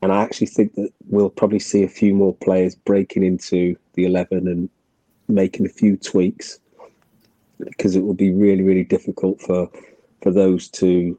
and 0.02 0.12
I 0.12 0.22
actually 0.22 0.48
think 0.48 0.74
that 0.74 0.90
we'll 1.08 1.30
probably 1.30 1.60
see 1.60 1.84
a 1.84 1.88
few 1.88 2.12
more 2.14 2.34
players 2.34 2.74
breaking 2.74 3.22
into 3.22 3.76
the 3.94 4.04
11 4.04 4.48
and 4.48 4.68
making 5.28 5.66
a 5.66 5.70
few 5.70 5.96
tweaks 5.96 6.58
because 7.58 7.94
it 7.96 8.00
will 8.00 8.14
be 8.14 8.32
really, 8.32 8.62
really 8.62 8.84
difficult 8.84 9.40
for 9.40 9.70
for 10.22 10.30
those 10.30 10.68
to 10.68 11.18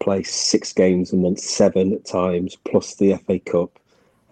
play 0.00 0.22
six 0.22 0.72
games 0.72 1.12
and 1.12 1.22
month, 1.22 1.38
seven 1.38 1.92
at 1.92 2.04
times, 2.04 2.56
plus 2.64 2.96
the 2.96 3.16
FA 3.26 3.38
Cup. 3.38 3.78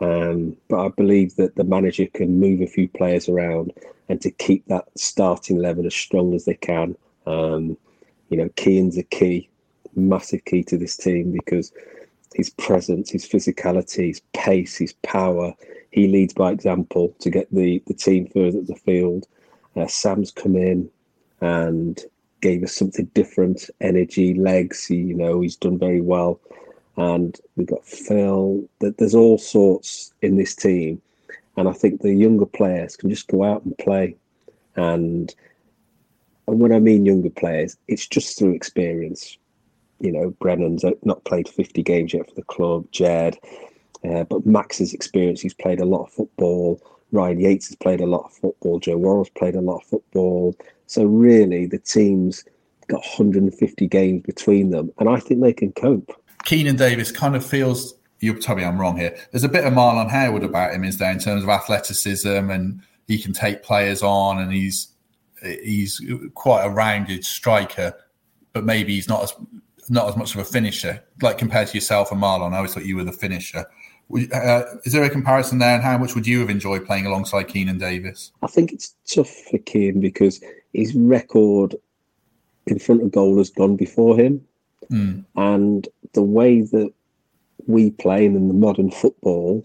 Um, 0.01 0.57
but 0.69 0.85
I 0.85 0.89
believe 0.89 1.37
that 1.37 1.57
the 1.57 1.65
manager 1.65 2.07
can 2.07 2.41
move 2.41 2.61
a 2.61 2.67
few 2.67 2.89
players 2.89 3.29
around 3.29 3.73
and 4.09 4.21
to 4.23 4.31
keep 4.31 4.67
that 4.67 4.89
starting 4.97 5.59
level 5.59 5.87
as 5.87 5.95
strong 5.95 6.35
as 6.35 6.45
they 6.45 6.55
can. 6.55 6.97
Um, 7.27 7.77
you 8.29 8.37
know, 8.37 8.49
Keane's 8.57 8.99
a 8.99 9.03
key 9.03 9.49
massive 9.95 10.45
key 10.45 10.63
to 10.65 10.77
this 10.77 10.97
team 10.97 11.33
because 11.33 11.73
his 12.35 12.51
presence, 12.51 13.11
his 13.11 13.29
physicality, 13.29 14.09
his 14.09 14.23
pace, 14.33 14.77
his 14.77 14.93
power. 15.03 15.55
He 15.91 16.07
leads 16.07 16.33
by 16.33 16.53
example 16.53 17.15
to 17.21 17.31
get 17.31 17.53
the, 17.53 17.83
the 17.87 17.95
team 17.95 18.29
further 18.29 18.59
up 18.59 18.67
the 18.67 18.77
field. 18.77 19.27
Uh, 19.77 19.87
Sam's 19.87 20.31
come 20.31 20.57
in 20.57 20.91
and 21.41 22.01
gave 22.41 22.63
us 22.63 22.75
something 22.75 23.07
different, 23.15 23.69
energy, 23.81 24.35
legs. 24.35 24.87
He, 24.87 24.97
you 24.97 25.15
know, 25.15 25.41
he's 25.41 25.57
done 25.57 25.79
very 25.79 26.01
well. 26.01 26.41
And 26.97 27.39
we've 27.57 27.67
got 27.67 27.85
Phil. 27.85 28.65
There's 28.81 29.15
all 29.15 29.39
sorts 29.39 30.13
in 30.23 30.37
this 30.37 30.55
team. 30.55 31.01
And 31.57 31.69
I 31.69 31.73
think 31.73 32.01
the 32.01 32.15
younger 32.15 32.47
players 32.47 32.97
can 32.97 33.11
just 33.11 33.29
go 33.29 33.45
out 33.45 33.65
and 33.65 33.77
play. 33.79 34.17
And 34.77 35.35
and 36.47 36.59
when 36.59 36.73
I 36.73 36.81
mean 36.81 37.07
younger 37.07 37.31
players, 37.31 37.77
it's 37.87 38.09
just 38.09 38.37
through 38.37 38.55
experience. 38.55 39.39
You 40.01 40.13
know, 40.13 40.31
Brennan's 40.41 40.85
not 41.05 41.25
played 41.25 41.49
50 41.49 41.83
games 41.83 42.15
yet 42.15 42.29
for 42.29 42.35
the 42.35 42.43
club, 42.43 42.87
Jed, 42.91 43.39
uh, 44.09 44.25
but 44.25 44.47
Max's 44.47 44.95
experience, 44.95 45.41
he's 45.41 45.55
played 45.55 45.81
a 45.81 45.85
lot 45.85 46.05
of 46.05 46.13
football. 46.13 46.81
Ryan 47.13 47.41
Yates 47.41 47.69
has 47.69 47.77
played 47.77 48.01
a 48.01 48.07
lot 48.07 48.25
of 48.25 48.33
football. 48.33 48.79
Joe 48.79 48.97
Worrall's 48.97 49.31
played 49.31 49.55
a 49.55 49.61
lot 49.61 49.79
of 49.79 49.85
football. 49.85 50.57
So 50.87 51.05
really, 51.05 51.67
the 51.67 51.79
team's 51.79 52.45
got 52.89 53.01
150 53.01 53.87
games 53.87 54.23
between 54.23 54.71
them, 54.71 54.91
and 54.99 55.09
I 55.09 55.19
think 55.21 55.41
they 55.41 55.53
can 55.53 55.73
cope. 55.73 56.13
Keinan 56.45 56.77
Davis 56.77 57.13
kind 57.13 57.37
of 57.37 57.45
feels. 57.45 57.95
You'll 58.21 58.39
tell 58.39 58.57
me 58.57 58.65
I'm 58.65 58.79
wrong 58.79 58.99
here. 58.99 59.17
There's 59.31 59.45
a 59.45 59.49
bit 59.49 59.65
of 59.65 59.73
Marlon 59.73 60.11
Harewood 60.11 60.45
about 60.45 60.75
him, 60.75 60.85
is 60.85 60.99
there, 60.99 61.11
in 61.11 61.19
terms 61.19 61.43
of 61.43 61.49
athleticism, 61.49 62.29
and 62.51 62.83
he 63.07 63.19
can 63.19 63.33
take 63.33 63.63
players 63.63 64.03
on, 64.03 64.39
and 64.39 64.53
he's 64.53 64.89
he's 65.63 66.01
quite 66.35 66.65
a 66.65 66.71
rounded 66.71 67.25
striker, 67.25 67.95
but 68.53 68.65
maybe 68.65 68.95
he's 68.95 69.09
not 69.09 69.23
as 69.23 69.35
not 69.89 70.09
as 70.09 70.17
much 70.17 70.35
of 70.35 70.41
a 70.41 70.45
finisher. 70.45 71.03
Like 71.23 71.39
compared 71.39 71.69
to 71.69 71.75
yourself 71.75 72.13
and 72.13 72.21
Marlon, 72.21 72.53
I 72.53 72.57
always 72.57 72.75
thought 72.75 72.85
you 72.85 72.97
were 72.97 73.05
the 73.05 73.13
finisher. 73.13 73.67
Uh, 74.13 74.63
is 74.85 74.93
there 74.93 75.05
a 75.05 75.11
comparison 75.11 75.59
there, 75.59 75.75
and 75.75 75.85
how 75.85 75.97
much 75.97 76.17
would 76.17 76.27
you 76.27 76.41
have 76.41 76.51
enjoyed 76.51 76.85
playing 76.85 77.07
alongside 77.07 77.47
Keinan 77.47 77.79
Davis? 77.79 78.33
I 78.43 78.49
think 78.49 78.73
it's 78.73 78.95
tough 79.07 79.31
for 79.51 79.59
Keinan 79.59 80.01
because 80.01 80.41
his 80.73 80.95
record 80.95 81.77
in 82.67 82.81
front 82.81 83.03
of 83.03 83.13
goal 83.13 83.39
has 83.39 83.51
gone 83.51 83.77
before 83.77 84.17
him, 84.17 84.45
mm. 84.91 85.25
and 85.37 85.89
the 86.13 86.23
way 86.23 86.63
that 86.63 86.93
we 87.67 87.93
play 87.93 88.27
in 88.27 88.49
the 88.49 88.55
modern 88.55 88.91
football, 88.91 89.65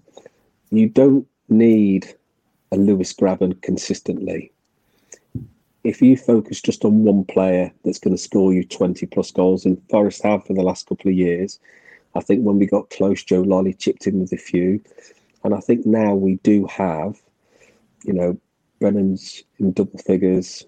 you 0.70 0.90
don't 0.90 1.28
need 1.50 2.14
a 2.72 2.78
Lewis 2.78 3.14
Grabban 3.14 3.60
consistently 3.64 4.52
if 5.86 6.02
you 6.02 6.18
focus 6.18 6.62
just 6.62 6.84
on 6.84 7.04
one 7.04 7.24
player 7.24 7.72
that's 7.84 8.00
going 8.00 8.16
to 8.16 8.22
score 8.22 8.52
you 8.52 8.64
20 8.64 9.06
plus 9.06 9.30
goals, 9.30 9.66
and 9.66 9.82
Forest 9.90 10.24
have 10.24 10.44
for 10.44 10.56
the 10.56 10.64
last 10.64 10.88
couple 10.88 11.10
of 11.10 11.16
years, 11.16 11.60
I 12.16 12.22
think 12.22 12.42
when 12.42 12.58
we 12.58 12.66
got 12.66 12.90
close, 12.90 13.24
Joe 13.24 13.44
Lolley 13.44 13.78
chipped 13.78 14.08
in 14.08 14.20
with 14.20 14.34
a 14.34 14.38
few. 14.38 14.82
And 15.44 15.54
I 15.54 15.60
think 15.60 15.86
now 15.86 16.16
we 16.16 16.36
do 16.38 16.66
have, 16.66 17.22
you 18.04 18.14
know, 18.14 18.36
Brennan's 18.80 19.44
in 19.60 19.74
double 19.74 20.00
figures, 20.00 20.66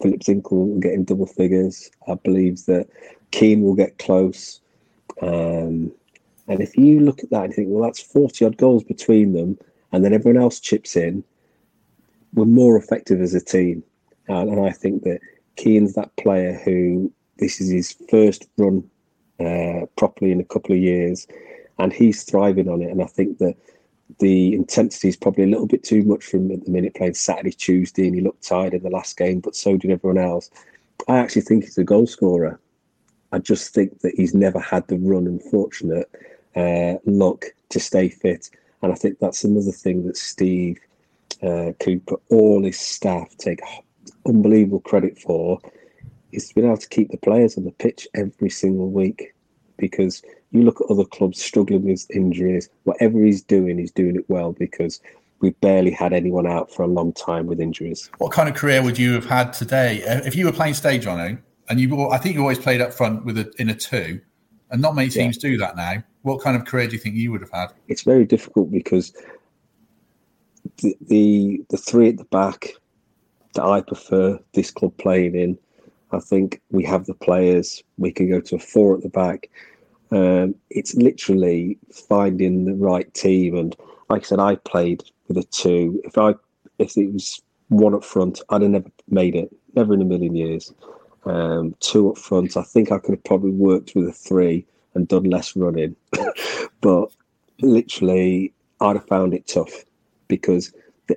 Philip 0.00 0.20
Zinkel 0.20 0.52
will 0.52 0.80
get 0.80 0.94
in 0.94 1.04
double 1.04 1.26
figures. 1.26 1.90
I 2.06 2.14
believe 2.14 2.64
that 2.66 2.88
Keane 3.32 3.62
will 3.62 3.74
get 3.74 3.98
close. 3.98 4.60
Um, 5.20 5.92
and 6.46 6.60
if 6.60 6.76
you 6.76 7.00
look 7.00 7.24
at 7.24 7.30
that 7.30 7.44
and 7.44 7.54
think, 7.54 7.68
well, 7.70 7.82
that's 7.82 8.00
40 8.00 8.44
odd 8.44 8.56
goals 8.56 8.84
between 8.84 9.32
them, 9.32 9.58
and 9.90 10.04
then 10.04 10.12
everyone 10.12 10.40
else 10.40 10.60
chips 10.60 10.94
in, 10.94 11.24
we're 12.34 12.44
more 12.44 12.76
effective 12.76 13.20
as 13.20 13.34
a 13.34 13.40
team. 13.40 13.82
And, 14.30 14.50
and 14.50 14.66
I 14.66 14.70
think 14.70 15.02
that 15.02 15.20
Keane's 15.56 15.94
that 15.94 16.14
player 16.16 16.54
who 16.64 17.12
this 17.38 17.60
is 17.60 17.70
his 17.70 17.96
first 18.08 18.46
run 18.56 18.88
uh, 19.40 19.86
properly 19.96 20.30
in 20.32 20.40
a 20.40 20.44
couple 20.44 20.74
of 20.74 20.80
years, 20.80 21.26
and 21.78 21.92
he's 21.92 22.22
thriving 22.22 22.68
on 22.68 22.82
it. 22.82 22.90
And 22.90 23.02
I 23.02 23.06
think 23.06 23.38
that 23.38 23.56
the 24.18 24.54
intensity 24.54 25.08
is 25.08 25.16
probably 25.16 25.44
a 25.44 25.48
little 25.48 25.66
bit 25.66 25.82
too 25.82 26.02
much 26.02 26.24
for 26.24 26.36
him 26.36 26.50
at 26.50 26.64
the 26.64 26.70
minute 26.70 26.94
playing 26.94 27.14
Saturday, 27.14 27.52
Tuesday, 27.52 28.06
and 28.06 28.14
he 28.14 28.20
looked 28.20 28.46
tired 28.46 28.74
in 28.74 28.82
the 28.82 28.90
last 28.90 29.16
game, 29.16 29.40
but 29.40 29.56
so 29.56 29.76
did 29.76 29.90
everyone 29.90 30.22
else. 30.22 30.50
I 31.08 31.18
actually 31.18 31.42
think 31.42 31.64
he's 31.64 31.78
a 31.78 31.84
goal 31.84 32.06
scorer. 32.06 32.60
I 33.32 33.38
just 33.38 33.72
think 33.72 34.00
that 34.00 34.14
he's 34.16 34.34
never 34.34 34.58
had 34.58 34.86
the 34.88 34.98
run 34.98 35.26
and 35.26 35.40
uh, 36.56 36.98
luck 37.04 37.44
to 37.70 37.80
stay 37.80 38.08
fit. 38.08 38.50
And 38.82 38.92
I 38.92 38.96
think 38.96 39.18
that's 39.18 39.44
another 39.44 39.72
thing 39.72 40.06
that 40.06 40.16
Steve 40.16 40.78
uh, 41.42 41.72
Cooper, 41.78 42.16
all 42.30 42.64
his 42.64 42.78
staff 42.78 43.36
take 43.38 43.60
unbelievable 44.26 44.80
credit 44.80 45.18
for 45.18 45.60
is 46.32 46.48
to 46.48 46.54
be 46.54 46.62
able 46.62 46.76
to 46.76 46.88
keep 46.88 47.10
the 47.10 47.16
players 47.18 47.56
on 47.56 47.64
the 47.64 47.72
pitch 47.72 48.06
every 48.14 48.50
single 48.50 48.90
week. 48.90 49.34
Because 49.76 50.22
you 50.50 50.62
look 50.62 50.80
at 50.80 50.90
other 50.90 51.04
clubs 51.04 51.42
struggling 51.42 51.84
with 51.84 52.06
injuries, 52.10 52.68
whatever 52.84 53.22
he's 53.24 53.42
doing, 53.42 53.78
he's 53.78 53.92
doing 53.92 54.16
it 54.16 54.28
well 54.28 54.52
because 54.52 55.00
we've 55.40 55.58
barely 55.60 55.90
had 55.90 56.12
anyone 56.12 56.46
out 56.46 56.72
for 56.72 56.82
a 56.82 56.86
long 56.86 57.12
time 57.12 57.46
with 57.46 57.60
injuries. 57.60 58.10
What 58.18 58.32
kind 58.32 58.48
of 58.48 58.54
career 58.54 58.82
would 58.82 58.98
you 58.98 59.14
have 59.14 59.24
had 59.24 59.52
today 59.52 60.04
uh, 60.04 60.20
if 60.24 60.36
you 60.36 60.44
were 60.46 60.52
playing 60.52 60.74
stage 60.74 61.06
on 61.06 61.40
and 61.68 61.80
you? 61.80 62.10
I 62.10 62.18
think 62.18 62.34
you 62.34 62.40
always 62.42 62.58
played 62.58 62.80
up 62.80 62.92
front 62.92 63.24
with 63.24 63.38
a 63.38 63.50
in 63.58 63.70
a 63.70 63.74
two, 63.74 64.20
and 64.70 64.82
not 64.82 64.94
many 64.94 65.08
teams 65.08 65.42
yeah. 65.42 65.50
do 65.50 65.56
that 65.58 65.76
now. 65.76 66.02
What 66.22 66.42
kind 66.42 66.56
of 66.56 66.66
career 66.66 66.86
do 66.86 66.92
you 66.92 66.98
think 66.98 67.14
you 67.14 67.32
would 67.32 67.40
have 67.40 67.50
had? 67.52 67.68
It's 67.88 68.02
very 68.02 68.26
difficult 68.26 68.70
because 68.70 69.14
the 70.78 70.96
the, 71.00 71.64
the 71.70 71.76
three 71.76 72.08
at 72.08 72.18
the 72.18 72.24
back 72.24 72.72
that 73.54 73.64
I 73.64 73.80
prefer 73.80 74.38
this 74.54 74.70
club 74.70 74.96
playing 74.98 75.34
in. 75.34 75.58
I 76.12 76.18
think 76.18 76.60
we 76.70 76.84
have 76.84 77.06
the 77.06 77.14
players. 77.14 77.82
We 77.98 78.12
can 78.12 78.30
go 78.30 78.40
to 78.40 78.56
a 78.56 78.58
four 78.58 78.96
at 78.96 79.02
the 79.02 79.08
back. 79.08 79.48
Um, 80.10 80.54
it's 80.70 80.94
literally 80.94 81.78
finding 81.92 82.64
the 82.64 82.74
right 82.74 83.12
team. 83.14 83.56
And 83.56 83.76
like 84.08 84.22
I 84.22 84.24
said, 84.24 84.40
I 84.40 84.56
played 84.56 85.04
with 85.28 85.38
a 85.38 85.44
two. 85.44 86.00
If 86.04 86.18
I 86.18 86.34
if 86.78 86.96
it 86.96 87.12
was 87.12 87.40
one 87.68 87.94
up 87.94 88.04
front, 88.04 88.40
I'd 88.48 88.62
have 88.62 88.70
never 88.70 88.90
made 89.08 89.36
it. 89.36 89.54
Never 89.74 89.94
in 89.94 90.02
a 90.02 90.04
million 90.04 90.34
years. 90.34 90.72
Um, 91.24 91.76
two 91.80 92.10
up 92.10 92.18
front, 92.18 92.56
I 92.56 92.62
think 92.62 92.90
I 92.90 92.98
could 92.98 93.14
have 93.14 93.24
probably 93.24 93.50
worked 93.50 93.94
with 93.94 94.08
a 94.08 94.12
three 94.12 94.66
and 94.94 95.06
done 95.06 95.24
less 95.24 95.54
running. 95.54 95.94
but 96.80 97.12
literally, 97.60 98.52
I'd 98.80 98.96
have 98.96 99.06
found 99.06 99.34
it 99.34 99.46
tough 99.46 99.84
because 100.28 100.72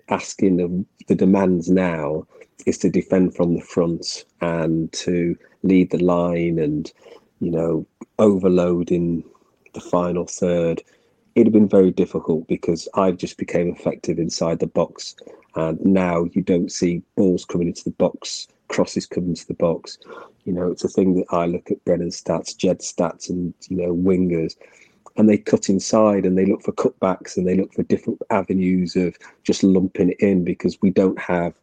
asking 0.10 0.62
of 0.62 0.86
the 1.08 1.15
demands 1.15 1.69
now 1.69 2.25
is 2.65 2.77
to 2.79 2.89
defend 2.89 3.36
from 3.36 3.56
the 3.56 3.62
front 3.62 4.25
and 4.41 4.91
to 4.93 5.38
lead 5.63 5.91
the 5.91 6.03
line 6.03 6.60
and 6.60 6.91
you 7.39 7.51
know 7.51 7.86
overload 8.19 8.91
in 8.91 9.23
the 9.73 9.82
final 9.82 10.25
third. 10.25 10.82
It'd 11.36 11.47
have 11.47 11.53
been 11.53 11.67
very 11.67 11.91
difficult 11.91 12.47
because 12.47 12.88
I've 12.93 13.17
just 13.17 13.38
became 13.38 13.69
effective 13.69 14.19
inside 14.19 14.60
the 14.60 14.67
box 14.67 15.15
and 15.56 15.84
now 15.84 16.25
you 16.34 16.41
don't 16.41 16.71
see 16.71 17.01
balls 17.15 17.45
coming 17.45 17.67
into 17.67 17.84
the 17.84 17.91
box 17.91 18.47
crosses 18.67 19.06
coming 19.06 19.29
into 19.29 19.47
the 19.47 19.53
box. 19.53 19.97
You 20.45 20.53
know 20.53 20.71
it's 20.71 20.84
a 20.84 20.89
thing 20.89 21.15
that 21.15 21.25
I 21.29 21.45
look 21.45 21.71
at 21.71 21.84
Brennan's 21.86 22.21
stats 22.21 22.56
Jed 22.56 22.79
stats 22.79 23.29
and 23.29 23.53
you 23.69 23.77
know 23.77 23.93
wingers 23.93 24.56
and 25.15 25.30
they 25.30 25.38
cut 25.38 25.69
inside 25.69 26.26
and 26.26 26.38
they 26.38 26.45
look 26.45 26.62
for 26.63 26.71
cutbacks 26.71 27.38
and 27.38 27.47
they 27.47 27.56
look 27.56 27.73
for 27.73 27.84
different 27.84 28.21
avenues 28.30 28.95
of 28.95 29.15
just 29.43 29.63
lumping 29.63 30.10
it 30.10 30.19
in 30.19 30.43
because 30.43 30.82
we 30.82 30.89
don't 30.89 31.19
have 31.19 31.54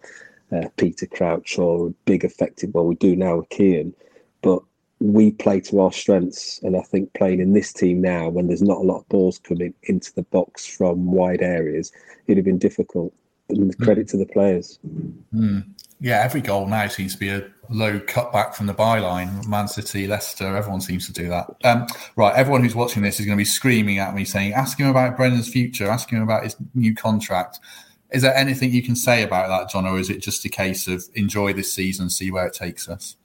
uh, 0.52 0.68
Peter 0.76 1.06
Crouch 1.06 1.58
or 1.58 1.88
a 1.88 1.90
big 2.04 2.24
effective 2.24 2.70
well 2.74 2.86
we 2.86 2.94
do 2.96 3.16
now 3.16 3.36
with 3.36 3.48
Kian 3.48 3.92
but 4.42 4.62
we 5.00 5.30
play 5.32 5.60
to 5.60 5.80
our 5.80 5.92
strengths. 5.92 6.60
And 6.62 6.76
I 6.76 6.82
think 6.82 7.14
playing 7.14 7.40
in 7.40 7.54
this 7.54 7.72
team 7.72 8.00
now 8.00 8.28
when 8.28 8.46
there's 8.46 8.62
not 8.62 8.78
a 8.78 8.82
lot 8.82 9.00
of 9.00 9.08
balls 9.08 9.38
coming 9.38 9.74
into 9.84 10.12
the 10.14 10.22
box 10.24 10.66
from 10.66 11.12
wide 11.12 11.42
areas 11.42 11.90
it'd 12.26 12.36
have 12.36 12.44
been 12.44 12.58
difficult. 12.58 13.12
And 13.48 13.76
credit 13.78 14.06
to 14.08 14.16
the 14.16 14.26
players. 14.26 14.78
Mm 15.34 15.64
yeah, 16.00 16.22
every 16.24 16.40
goal 16.40 16.66
now 16.66 16.88
seems 16.88 17.12
to 17.12 17.20
be 17.20 17.28
a 17.28 17.46
low 17.68 18.00
cutback 18.00 18.54
from 18.54 18.66
the 18.66 18.74
byline. 18.74 19.46
Man 19.46 19.68
City, 19.68 20.06
Leicester, 20.06 20.56
everyone 20.56 20.80
seems 20.80 21.06
to 21.06 21.12
do 21.12 21.28
that. 21.28 21.54
Um, 21.62 21.86
right, 22.16 22.34
everyone 22.34 22.62
who's 22.62 22.74
watching 22.74 23.02
this 23.02 23.20
is 23.20 23.26
going 23.26 23.36
to 23.36 23.40
be 23.40 23.44
screaming 23.44 23.98
at 23.98 24.14
me 24.14 24.24
saying, 24.24 24.54
ask 24.54 24.78
him 24.78 24.88
about 24.88 25.16
Brennan's 25.16 25.48
future, 25.48 25.88
ask 25.88 26.10
him 26.10 26.22
about 26.22 26.44
his 26.44 26.56
new 26.74 26.94
contract. 26.94 27.60
Is 28.12 28.22
there 28.22 28.34
anything 28.34 28.72
you 28.72 28.82
can 28.82 28.96
say 28.96 29.22
about 29.22 29.48
that, 29.48 29.70
John, 29.70 29.86
or 29.86 29.98
is 29.98 30.10
it 30.10 30.18
just 30.18 30.44
a 30.44 30.48
case 30.48 30.88
of 30.88 31.04
enjoy 31.14 31.52
this 31.52 31.72
season, 31.72 32.08
see 32.10 32.30
where 32.30 32.46
it 32.46 32.54
takes 32.54 32.88
us? 32.88 33.16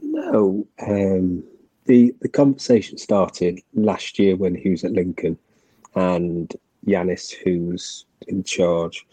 No. 0.00 0.66
Um, 0.86 1.42
the, 1.86 2.14
the 2.20 2.28
conversation 2.28 2.96
started 2.96 3.60
last 3.74 4.18
year 4.18 4.36
when 4.36 4.54
he 4.54 4.70
was 4.70 4.84
at 4.84 4.92
Lincoln 4.92 5.36
and 5.94 6.54
Yanis, 6.86 7.32
who's 7.32 8.06
in 8.28 8.44
charge, 8.44 9.04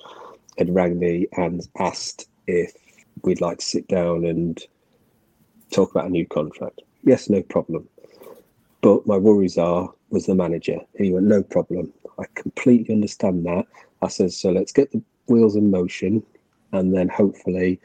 had 0.57 0.73
rang 0.73 0.99
me 0.99 1.27
and 1.33 1.67
asked 1.79 2.29
if 2.47 2.73
we'd 3.23 3.41
like 3.41 3.59
to 3.59 3.65
sit 3.65 3.87
down 3.87 4.25
and 4.25 4.61
talk 5.71 5.91
about 5.91 6.05
a 6.05 6.09
new 6.09 6.25
contract. 6.27 6.81
Yes, 7.03 7.29
no 7.29 7.41
problem. 7.41 7.87
But 8.81 9.07
my 9.07 9.17
worries 9.17 9.57
are 9.57 9.91
was 10.09 10.25
the 10.25 10.35
manager. 10.35 10.79
He 10.97 11.11
went, 11.11 11.25
no 11.25 11.43
problem. 11.43 11.91
I 12.19 12.25
completely 12.35 12.93
understand 12.93 13.45
that. 13.45 13.65
I 14.01 14.07
said, 14.07 14.31
so 14.31 14.51
let's 14.51 14.71
get 14.71 14.91
the 14.91 15.01
wheels 15.27 15.55
in 15.55 15.71
motion 15.71 16.23
and 16.71 16.93
then 16.93 17.09
hopefully 17.09 17.79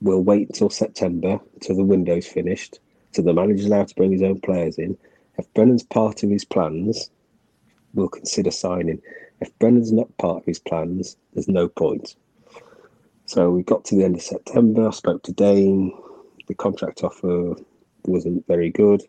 we'll 0.00 0.22
wait 0.22 0.48
until 0.48 0.70
September 0.70 1.40
until 1.54 1.76
the 1.76 1.84
window's 1.84 2.26
finished 2.26 2.78
So 3.12 3.22
the 3.22 3.32
manager's 3.32 3.66
allowed 3.66 3.88
to 3.88 3.94
bring 3.94 4.12
his 4.12 4.22
own 4.22 4.40
players 4.40 4.78
in. 4.78 4.96
If 5.38 5.52
Brennan's 5.54 5.82
part 5.82 6.22
of 6.22 6.30
his 6.30 6.44
plans, 6.44 7.10
we'll 7.94 8.08
consider 8.08 8.50
signing. 8.50 9.00
If 9.40 9.56
Brennan's 9.58 9.92
not 9.92 10.16
part 10.18 10.38
of 10.38 10.44
his 10.46 10.58
plans, 10.58 11.16
there's 11.32 11.48
no 11.48 11.68
point. 11.68 12.16
So 13.26 13.50
we 13.50 13.62
got 13.62 13.84
to 13.86 13.96
the 13.96 14.04
end 14.04 14.16
of 14.16 14.22
September. 14.22 14.88
I 14.88 14.90
spoke 14.90 15.22
to 15.24 15.32
Dane. 15.32 15.92
The 16.46 16.54
contract 16.54 17.02
offer 17.04 17.54
wasn't 18.06 18.46
very 18.46 18.70
good. 18.70 19.02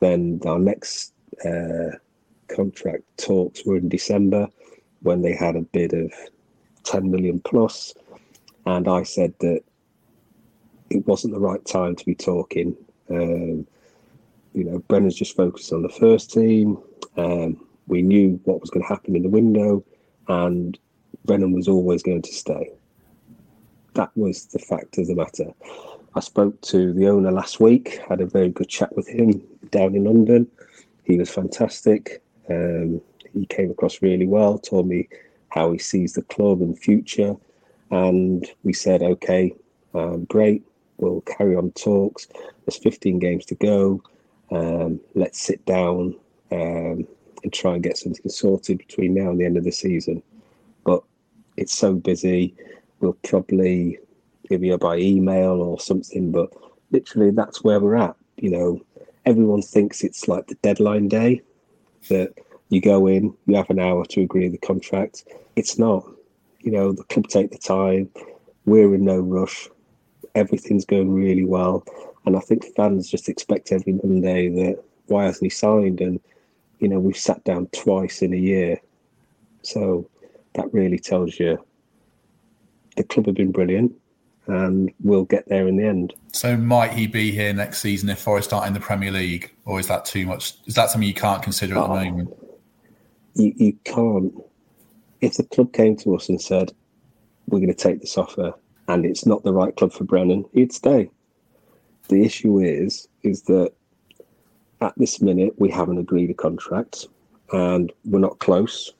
Then 0.00 0.40
our 0.44 0.58
next 0.58 1.14
uh, 1.44 1.96
contract 2.48 3.04
talks 3.16 3.64
were 3.64 3.76
in 3.76 3.88
December 3.88 4.48
when 5.00 5.22
they 5.22 5.34
had 5.34 5.56
a 5.56 5.62
bid 5.62 5.94
of 5.94 6.12
10 6.84 7.10
million 7.10 7.40
plus. 7.40 7.94
And 8.66 8.86
I 8.86 9.02
said 9.02 9.32
that 9.40 9.62
it 10.90 11.06
wasn't 11.06 11.32
the 11.32 11.40
right 11.40 11.64
time 11.64 11.96
to 11.96 12.04
be 12.04 12.14
talking. 12.14 12.76
Um, 13.10 13.66
you 14.52 14.64
know, 14.64 14.78
Brennan's 14.88 15.14
just 15.14 15.36
focused 15.36 15.72
on 15.72 15.82
the 15.82 15.88
first 15.88 16.32
team. 16.32 16.78
Um, 17.16 17.64
we 17.86 18.02
knew 18.02 18.40
what 18.44 18.60
was 18.60 18.70
going 18.70 18.82
to 18.82 18.88
happen 18.88 19.16
in 19.16 19.22
the 19.22 19.28
window, 19.28 19.82
and 20.28 20.78
Brennan 21.24 21.52
was 21.52 21.68
always 21.68 22.02
going 22.02 22.22
to 22.22 22.32
stay. 22.32 22.70
That 23.98 24.16
was 24.16 24.46
the 24.46 24.60
fact 24.60 24.96
of 24.98 25.08
the 25.08 25.16
matter. 25.16 25.52
I 26.14 26.20
spoke 26.20 26.60
to 26.70 26.92
the 26.92 27.08
owner 27.08 27.32
last 27.32 27.58
week, 27.58 27.98
had 28.08 28.20
a 28.20 28.26
very 28.26 28.48
good 28.48 28.68
chat 28.68 28.94
with 28.94 29.08
him 29.08 29.42
down 29.72 29.96
in 29.96 30.04
London. 30.04 30.46
He 31.02 31.18
was 31.18 31.30
fantastic. 31.30 32.22
Um, 32.48 33.00
he 33.34 33.44
came 33.46 33.72
across 33.72 34.00
really 34.00 34.28
well, 34.28 34.56
told 34.56 34.86
me 34.86 35.08
how 35.48 35.72
he 35.72 35.78
sees 35.78 36.12
the 36.12 36.22
club 36.22 36.62
and 36.62 36.78
future. 36.78 37.34
And 37.90 38.48
we 38.62 38.72
said, 38.72 39.02
okay, 39.02 39.52
um, 39.94 40.26
great, 40.26 40.62
we'll 40.98 41.22
carry 41.22 41.56
on 41.56 41.72
talks. 41.72 42.28
There's 42.66 42.78
15 42.78 43.18
games 43.18 43.46
to 43.46 43.56
go. 43.56 44.00
Um, 44.52 45.00
let's 45.16 45.42
sit 45.42 45.66
down 45.66 46.14
um, 46.52 47.04
and 47.42 47.52
try 47.52 47.74
and 47.74 47.82
get 47.82 47.98
something 47.98 48.30
sorted 48.30 48.78
between 48.78 49.14
now 49.14 49.30
and 49.30 49.40
the 49.40 49.44
end 49.44 49.56
of 49.56 49.64
the 49.64 49.72
season. 49.72 50.22
But 50.84 51.02
it's 51.56 51.76
so 51.76 51.94
busy. 51.94 52.54
We'll 53.00 53.16
probably 53.24 53.98
give 54.48 54.64
you 54.64 54.78
by 54.78 54.98
email 54.98 55.60
or 55.62 55.78
something. 55.80 56.32
But 56.32 56.50
literally, 56.90 57.30
that's 57.30 57.62
where 57.62 57.80
we're 57.80 57.96
at. 57.96 58.16
You 58.36 58.50
know, 58.50 58.82
everyone 59.26 59.62
thinks 59.62 60.02
it's 60.02 60.28
like 60.28 60.46
the 60.46 60.54
deadline 60.56 61.08
day 61.08 61.42
that 62.08 62.32
you 62.68 62.80
go 62.80 63.06
in, 63.06 63.34
you 63.46 63.56
have 63.56 63.70
an 63.70 63.78
hour 63.78 64.04
to 64.06 64.22
agree 64.22 64.48
the 64.48 64.58
contract. 64.58 65.24
It's 65.56 65.78
not. 65.78 66.04
You 66.60 66.72
know, 66.72 66.92
the 66.92 67.04
club 67.04 67.28
take 67.28 67.50
the 67.50 67.58
time. 67.58 68.10
We're 68.66 68.94
in 68.94 69.04
no 69.04 69.18
rush. 69.20 69.68
Everything's 70.34 70.84
going 70.84 71.12
really 71.12 71.44
well. 71.44 71.84
And 72.26 72.36
I 72.36 72.40
think 72.40 72.64
fans 72.76 73.10
just 73.10 73.28
expect 73.28 73.72
every 73.72 73.94
Monday 73.94 74.48
that 74.48 74.82
why 75.06 75.24
hasn't 75.24 75.44
he 75.44 75.50
signed? 75.50 76.00
And, 76.00 76.20
you 76.78 76.88
know, 76.88 76.98
we've 76.98 77.16
sat 77.16 77.42
down 77.44 77.68
twice 77.68 78.22
in 78.22 78.34
a 78.34 78.36
year. 78.36 78.80
So 79.62 80.08
that 80.54 80.72
really 80.72 80.98
tells 80.98 81.38
you 81.38 81.58
the 82.98 83.04
club 83.04 83.26
have 83.26 83.36
been 83.36 83.52
brilliant 83.52 83.92
and 84.48 84.92
we'll 85.02 85.24
get 85.24 85.48
there 85.48 85.68
in 85.68 85.76
the 85.76 85.84
end. 85.84 86.14
So 86.32 86.56
might 86.56 86.92
he 86.92 87.06
be 87.06 87.30
here 87.30 87.52
next 87.52 87.80
season 87.80 88.08
if 88.08 88.18
Forest 88.18 88.48
start 88.48 88.66
in 88.66 88.74
the 88.74 88.80
Premier 88.80 89.10
League? 89.10 89.54
Or 89.64 89.78
is 89.78 89.86
that 89.88 90.04
too 90.04 90.26
much? 90.26 90.54
Is 90.66 90.74
that 90.74 90.90
something 90.90 91.06
you 91.06 91.14
can't 91.14 91.42
consider 91.42 91.74
at 91.76 91.84
oh, 91.84 91.86
the 91.86 91.92
ah. 91.92 92.04
moment? 92.04 92.36
You, 93.34 93.52
you 93.56 93.72
can't. 93.84 94.34
If 95.20 95.36
the 95.36 95.44
club 95.44 95.72
came 95.72 95.96
to 95.98 96.14
us 96.16 96.28
and 96.28 96.40
said, 96.40 96.72
we're 97.46 97.58
going 97.58 97.68
to 97.68 97.74
take 97.74 98.00
this 98.00 98.16
offer 98.18 98.52
and 98.88 99.04
it's 99.04 99.26
not 99.26 99.42
the 99.42 99.52
right 99.52 99.74
club 99.76 99.92
for 99.92 100.04
Brennan, 100.04 100.44
he'd 100.52 100.72
stay. 100.72 101.10
The 102.08 102.24
issue 102.24 102.58
is, 102.58 103.06
is 103.22 103.42
that 103.42 103.72
at 104.80 104.94
this 104.96 105.20
minute 105.20 105.54
we 105.58 105.70
haven't 105.70 105.98
agreed 105.98 106.30
a 106.30 106.34
contract 106.34 107.06
and 107.52 107.92
we're 108.04 108.18
not 108.18 108.38
close. 108.38 108.92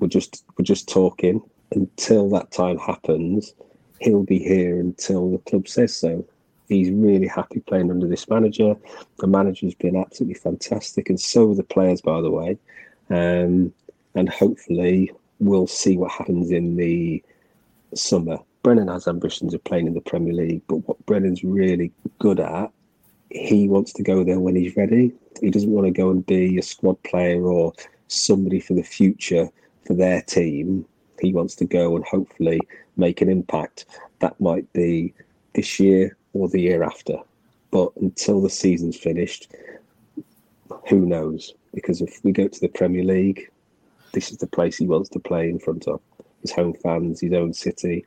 We're 0.00 0.08
just 0.08 0.44
we're 0.58 0.64
just 0.64 0.88
talking. 0.88 1.42
Until 1.72 2.28
that 2.30 2.50
time 2.50 2.78
happens, 2.78 3.54
he'll 4.00 4.24
be 4.24 4.38
here 4.38 4.80
until 4.80 5.30
the 5.30 5.38
club 5.38 5.68
says 5.68 5.94
so. 5.94 6.26
He's 6.68 6.90
really 6.90 7.26
happy 7.26 7.60
playing 7.60 7.90
under 7.90 8.06
this 8.06 8.28
manager. 8.28 8.76
The 9.18 9.26
manager's 9.26 9.74
been 9.74 9.96
absolutely 9.96 10.34
fantastic, 10.34 11.08
and 11.08 11.20
so 11.20 11.50
are 11.50 11.54
the 11.54 11.64
players, 11.64 12.00
by 12.00 12.20
the 12.20 12.30
way. 12.30 12.58
Um, 13.08 13.72
and 14.14 14.28
hopefully, 14.28 15.12
we'll 15.40 15.66
see 15.66 15.96
what 15.96 16.12
happens 16.12 16.50
in 16.50 16.76
the 16.76 17.22
summer. 17.94 18.38
Brennan 18.62 18.88
has 18.88 19.08
ambitions 19.08 19.54
of 19.54 19.64
playing 19.64 19.86
in 19.86 19.94
the 19.94 20.00
Premier 20.00 20.34
League, 20.34 20.62
but 20.68 20.76
what 20.86 21.04
Brennan's 21.06 21.42
really 21.42 21.92
good 22.18 22.40
at, 22.40 22.70
he 23.30 23.68
wants 23.68 23.92
to 23.94 24.02
go 24.02 24.22
there 24.22 24.38
when 24.38 24.54
he's 24.54 24.76
ready. 24.76 25.12
He 25.40 25.50
doesn't 25.50 25.70
want 25.70 25.86
to 25.86 25.92
go 25.92 26.10
and 26.10 26.24
be 26.26 26.58
a 26.58 26.62
squad 26.62 27.02
player 27.02 27.42
or 27.42 27.72
somebody 28.08 28.60
for 28.60 28.74
the 28.74 28.82
future 28.82 29.48
for 29.86 29.94
their 29.94 30.20
team. 30.22 30.84
He 31.20 31.32
wants 31.32 31.54
to 31.56 31.64
go 31.64 31.96
and 31.96 32.04
hopefully 32.04 32.60
make 32.96 33.20
an 33.20 33.28
impact. 33.28 33.86
That 34.20 34.40
might 34.40 34.70
be 34.72 35.14
this 35.54 35.80
year 35.80 36.16
or 36.32 36.48
the 36.48 36.60
year 36.60 36.82
after. 36.82 37.18
But 37.70 37.90
until 37.96 38.40
the 38.40 38.50
season's 38.50 38.96
finished, 38.96 39.48
who 40.88 41.06
knows? 41.06 41.54
Because 41.74 42.00
if 42.00 42.22
we 42.24 42.32
go 42.32 42.48
to 42.48 42.60
the 42.60 42.68
Premier 42.68 43.04
League, 43.04 43.50
this 44.12 44.30
is 44.30 44.38
the 44.38 44.46
place 44.46 44.76
he 44.76 44.86
wants 44.86 45.08
to 45.10 45.20
play 45.20 45.48
in 45.48 45.58
front 45.58 45.86
of 45.86 46.00
his 46.42 46.52
home 46.52 46.74
fans, 46.74 47.20
his 47.20 47.32
own 47.32 47.52
city, 47.52 48.04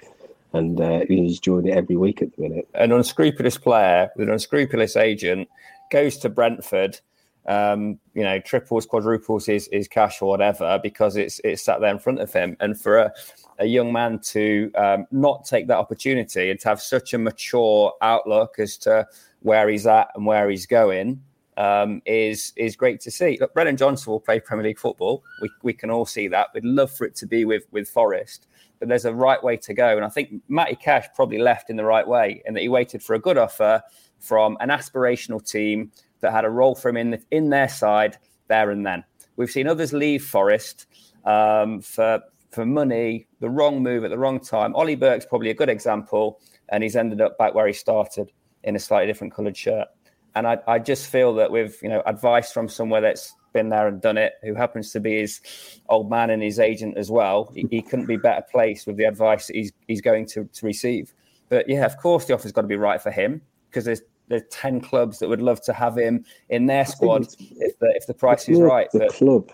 and 0.53 0.79
uh, 0.79 1.01
he's 1.07 1.37
enjoying 1.37 1.67
it 1.67 1.77
every 1.77 1.95
week 1.95 2.21
at 2.21 2.35
the 2.35 2.41
minute. 2.41 2.67
An 2.73 2.91
unscrupulous 2.91 3.57
player 3.57 4.11
with 4.15 4.27
an 4.27 4.33
unscrupulous 4.33 4.95
agent 4.95 5.49
goes 5.91 6.17
to 6.17 6.29
Brentford 6.29 6.99
um, 7.45 7.99
you 8.13 8.23
know, 8.23 8.39
triples, 8.39 8.85
quadruples 8.85 9.45
his, 9.45 9.69
his 9.71 9.87
cash 9.87 10.21
or 10.21 10.29
whatever 10.29 10.79
because 10.81 11.15
it's 11.15 11.39
it's 11.43 11.61
sat 11.61 11.81
there 11.81 11.91
in 11.91 11.99
front 11.99 12.19
of 12.19 12.31
him. 12.31 12.55
And 12.59 12.79
for 12.79 12.97
a, 12.97 13.13
a 13.59 13.65
young 13.65 13.91
man 13.91 14.19
to 14.19 14.71
um, 14.75 15.05
not 15.11 15.45
take 15.45 15.67
that 15.67 15.77
opportunity 15.77 16.49
and 16.49 16.59
to 16.61 16.69
have 16.69 16.81
such 16.81 17.13
a 17.13 17.17
mature 17.17 17.93
outlook 18.01 18.55
as 18.59 18.77
to 18.77 19.07
where 19.41 19.67
he's 19.69 19.85
at 19.85 20.09
and 20.15 20.25
where 20.25 20.49
he's 20.49 20.65
going 20.65 21.21
um, 21.57 22.01
is 22.05 22.53
is 22.55 22.75
great 22.75 22.99
to 23.01 23.11
see. 23.11 23.37
Look, 23.39 23.53
Brennan 23.53 23.77
Johnson 23.77 24.11
will 24.11 24.19
play 24.19 24.39
Premier 24.39 24.65
League 24.65 24.79
football. 24.79 25.23
We, 25.41 25.49
we 25.61 25.73
can 25.73 25.89
all 25.89 26.05
see 26.05 26.27
that. 26.29 26.47
We'd 26.53 26.65
love 26.65 26.91
for 26.91 27.05
it 27.05 27.15
to 27.17 27.25
be 27.25 27.45
with 27.45 27.63
with 27.71 27.89
Forest, 27.89 28.47
but 28.79 28.87
there's 28.87 29.05
a 29.05 29.13
right 29.13 29.43
way 29.43 29.57
to 29.57 29.73
go. 29.73 29.95
And 29.95 30.05
I 30.05 30.09
think 30.09 30.41
Matty 30.47 30.75
Cash 30.75 31.07
probably 31.15 31.37
left 31.37 31.69
in 31.69 31.75
the 31.75 31.85
right 31.85 32.07
way 32.07 32.41
in 32.45 32.53
that 32.53 32.61
he 32.61 32.69
waited 32.69 33.03
for 33.03 33.13
a 33.13 33.19
good 33.19 33.37
offer 33.37 33.83
from 34.19 34.57
an 34.61 34.69
aspirational 34.69 35.45
team 35.45 35.91
that 36.23 36.31
had 36.31 36.45
a 36.45 36.49
role 36.49 36.73
for 36.73 36.89
him 36.89 36.97
in, 36.97 37.23
in 37.29 37.49
their 37.49 37.69
side 37.69 38.17
there 38.47 38.71
and 38.71 38.85
then. 38.85 39.03
We've 39.35 39.51
seen 39.51 39.67
others 39.67 39.93
leave 39.93 40.25
Forest 40.25 40.87
um, 41.25 41.81
for 41.81 42.21
for 42.51 42.65
money, 42.67 43.27
the 43.39 43.49
wrong 43.49 43.81
move 43.81 44.03
at 44.03 44.11
the 44.11 44.17
wrong 44.17 44.39
time. 44.39 44.75
Ollie 44.75 44.95
Burke's 44.95 45.25
probably 45.25 45.49
a 45.49 45.55
good 45.55 45.69
example, 45.69 46.39
and 46.69 46.83
he's 46.83 46.95
ended 46.95 47.19
up 47.19 47.37
back 47.37 47.55
where 47.55 47.65
he 47.65 47.73
started 47.73 48.31
in 48.63 48.75
a 48.75 48.79
slightly 48.79 49.07
different 49.07 49.33
coloured 49.33 49.57
shirt. 49.57 49.87
And 50.35 50.47
I, 50.47 50.59
I 50.67 50.79
just 50.79 51.07
feel 51.07 51.33
that 51.35 51.51
with 51.51 51.81
you 51.81 51.89
know 51.89 52.03
advice 52.05 52.51
from 52.51 52.69
somewhere 52.69 53.01
that's 53.01 53.33
been 53.53 53.69
there 53.69 53.87
and 53.87 54.01
done 54.01 54.17
it, 54.17 54.33
who 54.43 54.53
happens 54.53 54.91
to 54.91 54.99
be 54.99 55.19
his 55.19 55.41
old 55.89 56.09
man 56.09 56.29
and 56.29 56.41
his 56.41 56.59
agent 56.59 56.97
as 56.97 57.09
well, 57.09 57.51
he, 57.55 57.67
he 57.69 57.81
couldn't 57.81 58.07
be 58.07 58.17
better 58.17 58.43
placed 58.51 58.87
with 58.87 58.97
the 58.97 59.03
advice 59.05 59.47
that 59.47 59.55
he's 59.55 59.71
he's 59.87 60.01
going 60.01 60.25
to, 60.27 60.45
to 60.45 60.65
receive. 60.65 61.13
But 61.49 61.67
yeah, 61.67 61.85
of 61.85 61.97
course 61.97 62.25
the 62.25 62.33
offer's 62.33 62.51
got 62.51 62.61
to 62.61 62.67
be 62.67 62.75
right 62.75 63.01
for 63.01 63.11
him 63.11 63.41
because 63.69 63.85
there's 63.85 64.01
there's 64.27 64.43
ten 64.49 64.81
clubs 64.81 65.19
that 65.19 65.29
would 65.29 65.41
love 65.41 65.61
to 65.61 65.73
have 65.73 65.97
him 65.97 66.25
in 66.49 66.65
their 66.65 66.85
squad 66.85 67.27
if 67.39 67.77
the 67.79 67.93
if 67.95 68.07
the 68.07 68.13
price 68.13 68.47
is 68.47 68.59
right. 68.59 68.89
The 68.91 68.99
but... 68.99 69.13
club 69.13 69.51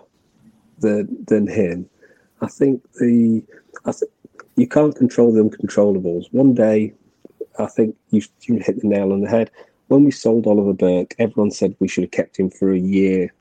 than 0.79 1.25
than 1.25 1.47
him. 1.47 1.89
I 2.41 2.47
think 2.47 2.83
the 2.93 3.43
I 3.85 3.91
think 3.91 4.11
you 4.55 4.67
can't 4.67 4.95
control 4.95 5.33
the 5.33 5.43
uncontrollables. 5.43 6.25
One 6.31 6.53
day, 6.53 6.93
I 7.57 7.67
think 7.67 7.95
you 8.11 8.21
you 8.43 8.59
hit 8.59 8.81
the 8.81 8.87
nail 8.87 9.11
on 9.11 9.21
the 9.21 9.29
head. 9.29 9.51
When 9.87 10.03
we 10.03 10.11
sold 10.11 10.45
Oliver 10.45 10.73
Burke, 10.73 11.15
everyone 11.17 11.51
said 11.51 11.75
we 11.79 11.87
should 11.87 12.03
have 12.03 12.11
kept 12.11 12.37
him 12.37 12.51
for 12.51 12.71
a 12.71 12.79
year 12.79 13.33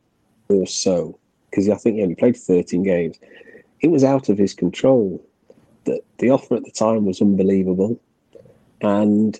or 0.49 0.67
so 0.67 1.19
because 1.51 1.69
I 1.69 1.77
think 1.77 1.97
he 1.97 2.03
only 2.03 2.15
played 2.15 2.37
13 2.37 2.83
games. 2.83 3.19
It 3.81 3.89
was 3.89 4.05
out 4.05 4.29
of 4.29 4.39
his 4.39 4.55
control. 4.55 5.25
The, 5.85 6.01
the 6.19 6.31
offer 6.31 6.57
at 6.57 6.65
the 6.65 6.71
time 6.71 7.05
was 7.05 7.21
unbelievable. 7.21 7.99
And 8.81 9.39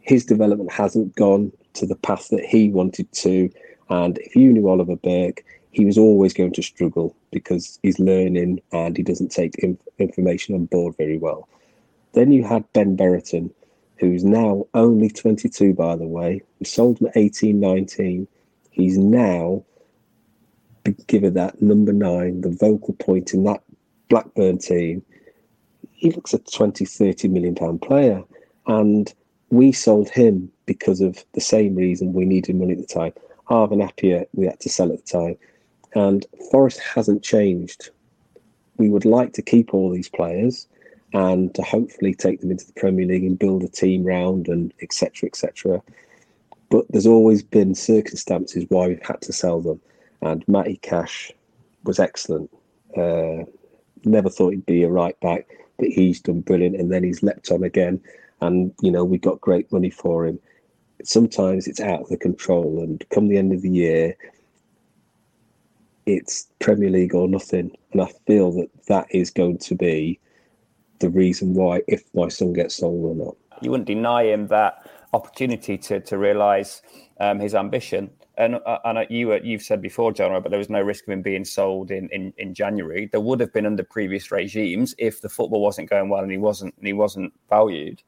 his 0.00 0.24
development 0.24 0.72
hasn't 0.72 1.14
gone 1.14 1.52
to 1.74 1.86
the 1.86 1.96
path 1.96 2.28
that 2.30 2.44
he 2.44 2.68
wanted 2.68 3.10
to. 3.12 3.50
And 3.88 4.18
if 4.18 4.34
you 4.34 4.52
knew 4.52 4.68
Oliver 4.68 4.96
Burke, 4.96 5.44
he 5.72 5.84
was 5.84 5.98
always 5.98 6.34
going 6.34 6.52
to 6.52 6.62
struggle 6.62 7.14
because 7.30 7.78
he's 7.82 7.98
learning 7.98 8.60
and 8.72 8.96
he 8.96 9.02
doesn't 9.02 9.30
take 9.30 9.54
information 9.98 10.54
on 10.54 10.64
board 10.66 10.96
very 10.96 11.18
well. 11.18 11.48
Then 12.12 12.32
you 12.32 12.42
had 12.42 12.70
Ben 12.72 12.96
Brereton, 12.96 13.52
who's 13.98 14.24
now 14.24 14.66
only 14.74 15.08
22, 15.10 15.74
by 15.74 15.94
the 15.96 16.06
way. 16.06 16.42
We 16.58 16.66
sold 16.66 16.98
him 16.98 17.08
at 17.08 17.16
18, 17.16 17.60
19. 17.60 18.26
He's 18.70 18.98
now 18.98 19.64
given 21.06 21.34
that 21.34 21.60
number 21.60 21.92
nine, 21.92 22.40
the 22.40 22.50
vocal 22.50 22.94
point 22.94 23.32
in 23.32 23.44
that 23.44 23.62
Blackburn 24.08 24.58
team. 24.58 25.04
He 25.92 26.10
looks 26.10 26.32
a 26.32 26.38
20, 26.38 26.84
30 26.84 27.28
million 27.28 27.54
pound 27.54 27.82
player. 27.82 28.24
And 28.66 29.12
we 29.50 29.72
sold 29.72 30.08
him 30.08 30.50
because 30.66 31.00
of 31.00 31.24
the 31.32 31.40
same 31.40 31.74
reason 31.74 32.12
we 32.12 32.24
needed 32.24 32.56
money 32.56 32.72
at 32.72 32.78
the 32.78 32.86
time. 32.86 33.12
Arvin 33.48 33.86
Appiah, 33.86 34.26
we 34.32 34.46
had 34.46 34.60
to 34.60 34.68
sell 34.68 34.92
at 34.92 35.04
the 35.04 35.12
time. 35.12 35.36
And 35.94 36.24
Forest 36.50 36.78
hasn't 36.80 37.24
changed. 37.24 37.90
We 38.76 38.88
would 38.88 39.04
like 39.04 39.32
to 39.34 39.42
keep 39.42 39.74
all 39.74 39.90
these 39.90 40.08
players 40.08 40.68
and 41.12 41.52
to 41.56 41.62
hopefully 41.62 42.14
take 42.14 42.40
them 42.40 42.52
into 42.52 42.64
the 42.64 42.72
Premier 42.74 43.06
League 43.06 43.24
and 43.24 43.38
build 43.38 43.64
a 43.64 43.68
team 43.68 44.04
round 44.04 44.46
and 44.46 44.72
etc. 44.80 45.26
etc. 45.26 45.82
But 46.68 46.86
there's 46.90 47.06
always 47.06 47.42
been 47.42 47.74
circumstances 47.74 48.64
why 48.68 48.86
we've 48.86 49.04
had 49.04 49.20
to 49.22 49.32
sell 49.32 49.60
them. 49.60 49.80
And 50.22 50.46
Matty 50.46 50.76
Cash 50.76 51.32
was 51.82 51.98
excellent. 51.98 52.50
Uh, 52.96 53.44
never 54.04 54.30
thought 54.30 54.50
he'd 54.50 54.66
be 54.66 54.84
a 54.84 54.88
right 54.88 55.18
back, 55.20 55.48
but 55.78 55.88
he's 55.88 56.20
done 56.20 56.42
brilliant. 56.42 56.76
And 56.76 56.92
then 56.92 57.02
he's 57.02 57.24
leapt 57.24 57.50
on 57.50 57.64
again. 57.64 58.00
And, 58.40 58.72
you 58.80 58.90
know, 58.90 59.04
we 59.04 59.18
got 59.18 59.40
great 59.40 59.70
money 59.72 59.90
for 59.90 60.26
him. 60.26 60.38
Sometimes 61.04 61.66
it's 61.66 61.80
out 61.80 62.02
of 62.02 62.08
the 62.08 62.16
control. 62.16 62.82
And 62.82 63.04
come 63.10 63.28
the 63.28 63.38
end 63.38 63.52
of 63.52 63.62
the 63.62 63.70
year, 63.70 64.16
it's 66.06 66.48
Premier 66.58 66.90
League 66.90 67.14
or 67.14 67.28
nothing. 67.28 67.70
And 67.92 68.02
I 68.02 68.08
feel 68.26 68.52
that 68.52 68.68
that 68.88 69.06
is 69.10 69.30
going 69.30 69.58
to 69.58 69.74
be 69.74 70.20
the 71.00 71.10
reason 71.10 71.54
why, 71.54 71.82
if 71.88 72.02
my 72.14 72.28
son 72.28 72.52
gets 72.52 72.76
sold 72.76 73.04
or 73.04 73.14
not. 73.14 73.36
You 73.62 73.70
wouldn't 73.70 73.86
deny 73.86 74.24
him 74.24 74.46
that 74.48 74.88
opportunity 75.12 75.76
to, 75.76 76.00
to 76.00 76.18
realise 76.18 76.82
um, 77.20 77.40
his 77.40 77.54
ambition. 77.54 78.10
And, 78.36 78.56
uh, 78.64 78.78
and 78.84 79.06
you, 79.10 79.34
you've 79.42 79.62
said 79.62 79.82
before, 79.82 80.12
John, 80.12 80.40
but 80.42 80.50
there 80.50 80.58
was 80.58 80.70
no 80.70 80.80
risk 80.80 81.06
of 81.06 81.12
him 81.12 81.20
being 81.20 81.44
sold 81.44 81.90
in, 81.90 82.08
in, 82.10 82.32
in 82.38 82.54
January. 82.54 83.06
There 83.06 83.20
would 83.20 83.40
have 83.40 83.52
been 83.52 83.66
under 83.66 83.82
previous 83.82 84.30
regimes 84.30 84.94
if 84.98 85.20
the 85.20 85.28
football 85.28 85.60
wasn't 85.60 85.90
going 85.90 86.08
well 86.08 86.22
and 86.22 86.30
he 86.30 86.38
wasn't 86.38 86.74
and 86.78 86.86
he 86.86 86.92
wasn't 86.92 87.32
valued. 87.50 88.02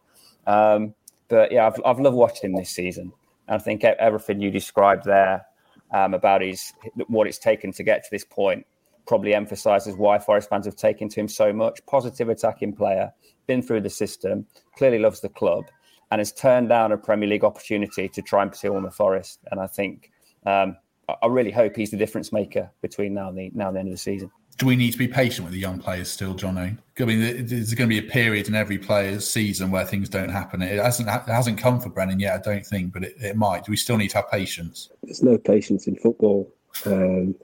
Um, 0.46 0.94
but 1.28 1.52
yeah, 1.52 1.66
I've, 1.66 1.80
I've 1.84 2.00
loved 2.00 2.16
watching 2.16 2.50
him 2.50 2.56
this 2.56 2.70
season. 2.70 3.12
And 3.48 3.56
I 3.56 3.58
think 3.58 3.84
everything 3.84 4.40
you 4.40 4.50
described 4.50 5.04
there 5.04 5.46
um, 5.92 6.14
about 6.14 6.42
his 6.42 6.72
what 7.08 7.26
it's 7.26 7.38
taken 7.38 7.72
to 7.72 7.82
get 7.82 8.04
to 8.04 8.10
this 8.10 8.24
point 8.24 8.66
probably 9.06 9.34
emphasises 9.34 9.96
why 9.96 10.18
Forest 10.18 10.48
fans 10.48 10.66
have 10.66 10.76
taken 10.76 11.08
to 11.08 11.20
him 11.20 11.28
so 11.28 11.52
much. 11.52 11.84
Positive 11.86 12.28
attacking 12.28 12.74
player, 12.74 13.12
been 13.46 13.62
through 13.62 13.80
the 13.80 13.90
system, 13.90 14.46
clearly 14.76 14.98
loves 14.98 15.20
the 15.20 15.28
club, 15.28 15.64
and 16.10 16.20
has 16.20 16.32
turned 16.32 16.68
down 16.68 16.92
a 16.92 16.96
Premier 16.96 17.28
League 17.28 17.44
opportunity 17.44 18.08
to 18.08 18.22
try 18.22 18.42
and 18.42 18.52
pursue 18.52 18.76
on 18.76 18.84
the 18.84 18.90
Forest. 18.90 19.40
And 19.50 19.60
I 19.60 19.66
think 19.66 20.12
um, 20.46 20.76
I 21.08 21.26
really 21.26 21.50
hope 21.50 21.74
he's 21.74 21.90
the 21.90 21.96
difference 21.96 22.32
maker 22.32 22.70
between 22.80 23.14
now 23.14 23.28
and 23.28 23.36
the 23.36 23.50
now 23.54 23.68
and 23.68 23.76
the 23.76 23.80
end 23.80 23.88
of 23.88 23.94
the 23.94 23.98
season 23.98 24.30
do 24.58 24.66
we 24.66 24.76
need 24.76 24.92
to 24.92 24.98
be 24.98 25.08
patient 25.08 25.44
with 25.44 25.52
the 25.52 25.60
young 25.60 25.78
players 25.78 26.10
still, 26.10 26.34
Johnny? 26.34 26.76
I 26.98 27.04
mean, 27.04 27.46
there's 27.46 27.74
going 27.74 27.88
to 27.88 28.00
be 28.00 28.06
a 28.06 28.10
period 28.10 28.48
in 28.48 28.54
every 28.54 28.78
player's 28.78 29.28
season 29.28 29.70
where 29.70 29.84
things 29.84 30.08
don't 30.08 30.28
happen. 30.28 30.62
It 30.62 30.78
hasn't 30.78 31.08
it 31.08 31.22
hasn't 31.26 31.58
come 31.58 31.80
for 31.80 31.88
Brennan 31.88 32.20
yet, 32.20 32.34
I 32.34 32.52
don't 32.52 32.64
think, 32.64 32.92
but 32.92 33.04
it, 33.04 33.16
it 33.18 33.36
might. 33.36 33.64
Do 33.64 33.72
we 33.72 33.76
still 33.76 33.96
need 33.96 34.08
to 34.08 34.18
have 34.18 34.30
patience? 34.30 34.90
There's 35.02 35.22
no 35.22 35.38
patience 35.38 35.86
in 35.86 35.96
football. 35.96 36.52
Um, 36.86 37.34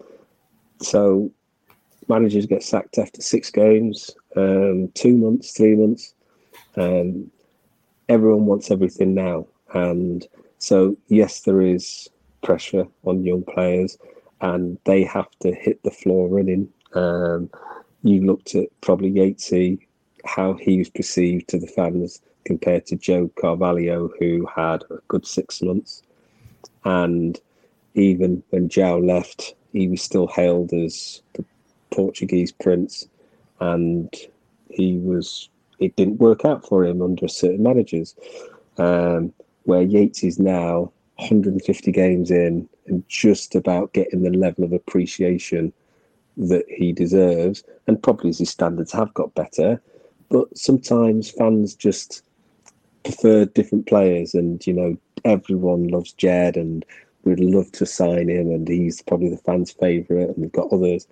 so 0.81 1.31
managers 2.09 2.47
get 2.47 2.63
sacked 2.63 2.99
after 2.99 3.21
six 3.21 3.51
games, 3.51 4.11
um, 4.37 4.89
two 4.95 5.17
months, 5.17 5.53
three 5.53 5.75
months. 5.75 6.15
Um, 6.77 7.31
everyone 8.09 8.47
wants 8.47 8.71
everything 8.71 9.15
now, 9.15 9.47
and 9.75 10.27
so 10.59 10.97
yes, 11.09 11.41
there 11.41 11.63
is 11.63 12.09
pressure 12.43 12.87
on 13.05 13.25
young 13.25 13.43
players, 13.43 13.99
and 14.41 14.79
they 14.85 15.03
have 15.05 15.31
to 15.41 15.53
hit 15.55 15.83
the 15.83 15.91
floor 15.91 16.29
running 16.29 16.69
um, 16.95 17.51
you 18.03 18.25
looked 18.25 18.55
at 18.55 18.69
probably 18.81 19.11
Yatesy, 19.11 19.87
how 20.25 20.55
he 20.55 20.79
was 20.79 20.89
perceived 20.89 21.49
to 21.49 21.59
the 21.59 21.67
fans 21.67 22.21
compared 22.45 22.87
to 22.87 22.97
João 22.97 23.31
Carvalho, 23.41 24.11
who 24.19 24.47
had 24.47 24.85
a 24.91 24.99
good 25.09 25.27
six 25.27 25.63
months. 25.63 26.03
And 26.85 27.39
even 27.95 28.43
when 28.51 28.69
João 28.69 29.07
left, 29.07 29.55
he 29.73 29.89
was 29.89 30.03
still 30.03 30.27
hailed 30.29 30.73
as 30.73 31.23
the 31.35 31.45
Portuguese 31.91 32.53
prince. 32.53 33.09
And 33.61 34.15
he 34.71 34.99
was, 34.99 35.49
it 35.79 35.97
didn't 35.97 36.19
work 36.19 36.45
out 36.45 36.67
for 36.67 36.85
him 36.85 37.03
under 37.03 37.29
certain 37.29 37.63
managers. 37.63 38.15
Um, 38.79 39.33
where 39.65 39.83
Yates 39.83 40.23
is 40.23 40.39
now 40.39 40.93
150 41.17 41.93
games 41.93 42.31
in 42.31 42.69
and 42.87 43.07
just 43.09 43.55
about 43.55 43.93
getting 43.93 44.23
the 44.23 44.31
level 44.31 44.65
of 44.65 44.73
appreciation 44.73 45.73
that 46.39 46.65
he 46.69 46.93
deserves, 46.93 47.63
and 47.87 48.03
probably 48.03 48.33
his 48.33 48.51
standards 48.51 48.93
have 48.93 49.13
got 49.15 49.35
better. 49.35 49.81
But 50.31 50.57
sometimes 50.57 51.31
fans 51.31 51.75
just 51.75 52.23
prefer 53.05 53.45
different 53.45 53.87
players, 53.87 54.35
and 54.35 54.65
you 54.67 54.73
know 54.73 54.97
everyone 55.25 55.89
loves 55.89 56.13
Jed, 56.13 56.57
and 56.57 56.85
we'd 57.25 57.41
love 57.41 57.71
to 57.73 57.87
sign 57.87 58.29
him, 58.29 58.51
and 58.51 58.69
he's 58.69 59.03
probably 59.03 59.31
the 59.31 59.39
fans' 59.39 59.73
favourite, 59.73 60.29
and 60.29 60.39
we've 60.39 60.53
got 60.53 60.73
others. 60.73 61.07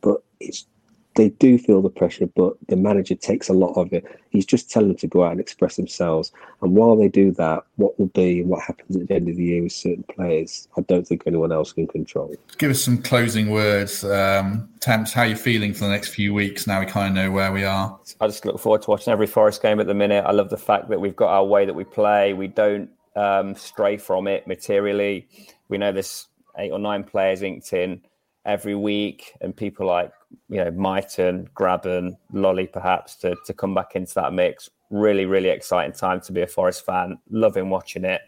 But 0.00 0.22
it's 0.40 0.66
they 1.14 1.28
do 1.28 1.58
feel 1.58 1.82
the 1.82 1.90
pressure, 1.90 2.26
but 2.26 2.54
the 2.68 2.76
manager 2.76 3.14
takes 3.14 3.48
a 3.48 3.52
lot 3.52 3.72
of 3.74 3.92
it. 3.92 4.04
He's 4.30 4.46
just 4.46 4.70
telling 4.70 4.88
them 4.88 4.96
to 4.98 5.06
go 5.06 5.24
out 5.24 5.32
and 5.32 5.40
express 5.40 5.76
themselves. 5.76 6.32
And 6.62 6.74
while 6.74 6.96
they 6.96 7.08
do 7.08 7.32
that, 7.32 7.64
what 7.76 7.98
will 7.98 8.06
be 8.06 8.40
and 8.40 8.48
what 8.48 8.62
happens 8.62 8.96
at 8.96 9.08
the 9.08 9.14
end 9.14 9.28
of 9.28 9.36
the 9.36 9.44
year 9.44 9.62
with 9.62 9.72
certain 9.72 10.04
players, 10.04 10.68
I 10.76 10.80
don't 10.82 11.06
think 11.06 11.24
anyone 11.26 11.52
else 11.52 11.72
can 11.72 11.86
control. 11.86 12.34
Give 12.58 12.70
us 12.70 12.82
some 12.82 13.02
closing 13.02 13.50
words. 13.50 14.04
Um, 14.04 14.68
Temps, 14.80 15.12
how 15.12 15.22
are 15.22 15.26
you 15.26 15.36
feeling 15.36 15.74
for 15.74 15.84
the 15.84 15.90
next 15.90 16.08
few 16.08 16.32
weeks? 16.32 16.66
Now 16.66 16.80
we 16.80 16.86
kind 16.86 17.08
of 17.08 17.14
know 17.14 17.30
where 17.30 17.52
we 17.52 17.64
are. 17.64 17.98
I 18.20 18.26
just 18.26 18.44
look 18.46 18.58
forward 18.58 18.82
to 18.82 18.90
watching 18.90 19.12
every 19.12 19.26
Forest 19.26 19.62
game 19.62 19.80
at 19.80 19.86
the 19.86 19.94
minute. 19.94 20.24
I 20.26 20.32
love 20.32 20.50
the 20.50 20.56
fact 20.56 20.88
that 20.88 21.00
we've 21.00 21.16
got 21.16 21.28
our 21.28 21.44
way 21.44 21.66
that 21.66 21.74
we 21.74 21.84
play. 21.84 22.32
We 22.32 22.48
don't 22.48 22.90
um, 23.16 23.54
stray 23.54 23.98
from 23.98 24.26
it 24.28 24.46
materially. 24.46 25.28
We 25.68 25.78
know 25.78 25.92
there's 25.92 26.28
eight 26.58 26.70
or 26.70 26.78
nine 26.78 27.04
players 27.04 27.42
inked 27.42 27.72
in 27.72 28.00
every 28.44 28.74
week, 28.74 29.32
and 29.40 29.56
people 29.56 29.86
like 29.86 30.12
you 30.48 30.62
know 30.64 30.70
Mighten, 30.70 31.48
Grabban, 31.54 32.16
Lolley, 32.32 32.70
perhaps 32.70 33.16
to 33.16 33.36
to 33.46 33.52
come 33.52 33.74
back 33.74 33.94
into 33.94 34.14
that 34.14 34.32
mix. 34.32 34.70
Really, 34.90 35.24
really 35.24 35.48
exciting 35.48 35.92
time 35.92 36.20
to 36.22 36.32
be 36.32 36.42
a 36.42 36.46
Forest 36.46 36.84
fan. 36.84 37.18
Loving 37.30 37.70
watching 37.70 38.04
it. 38.04 38.20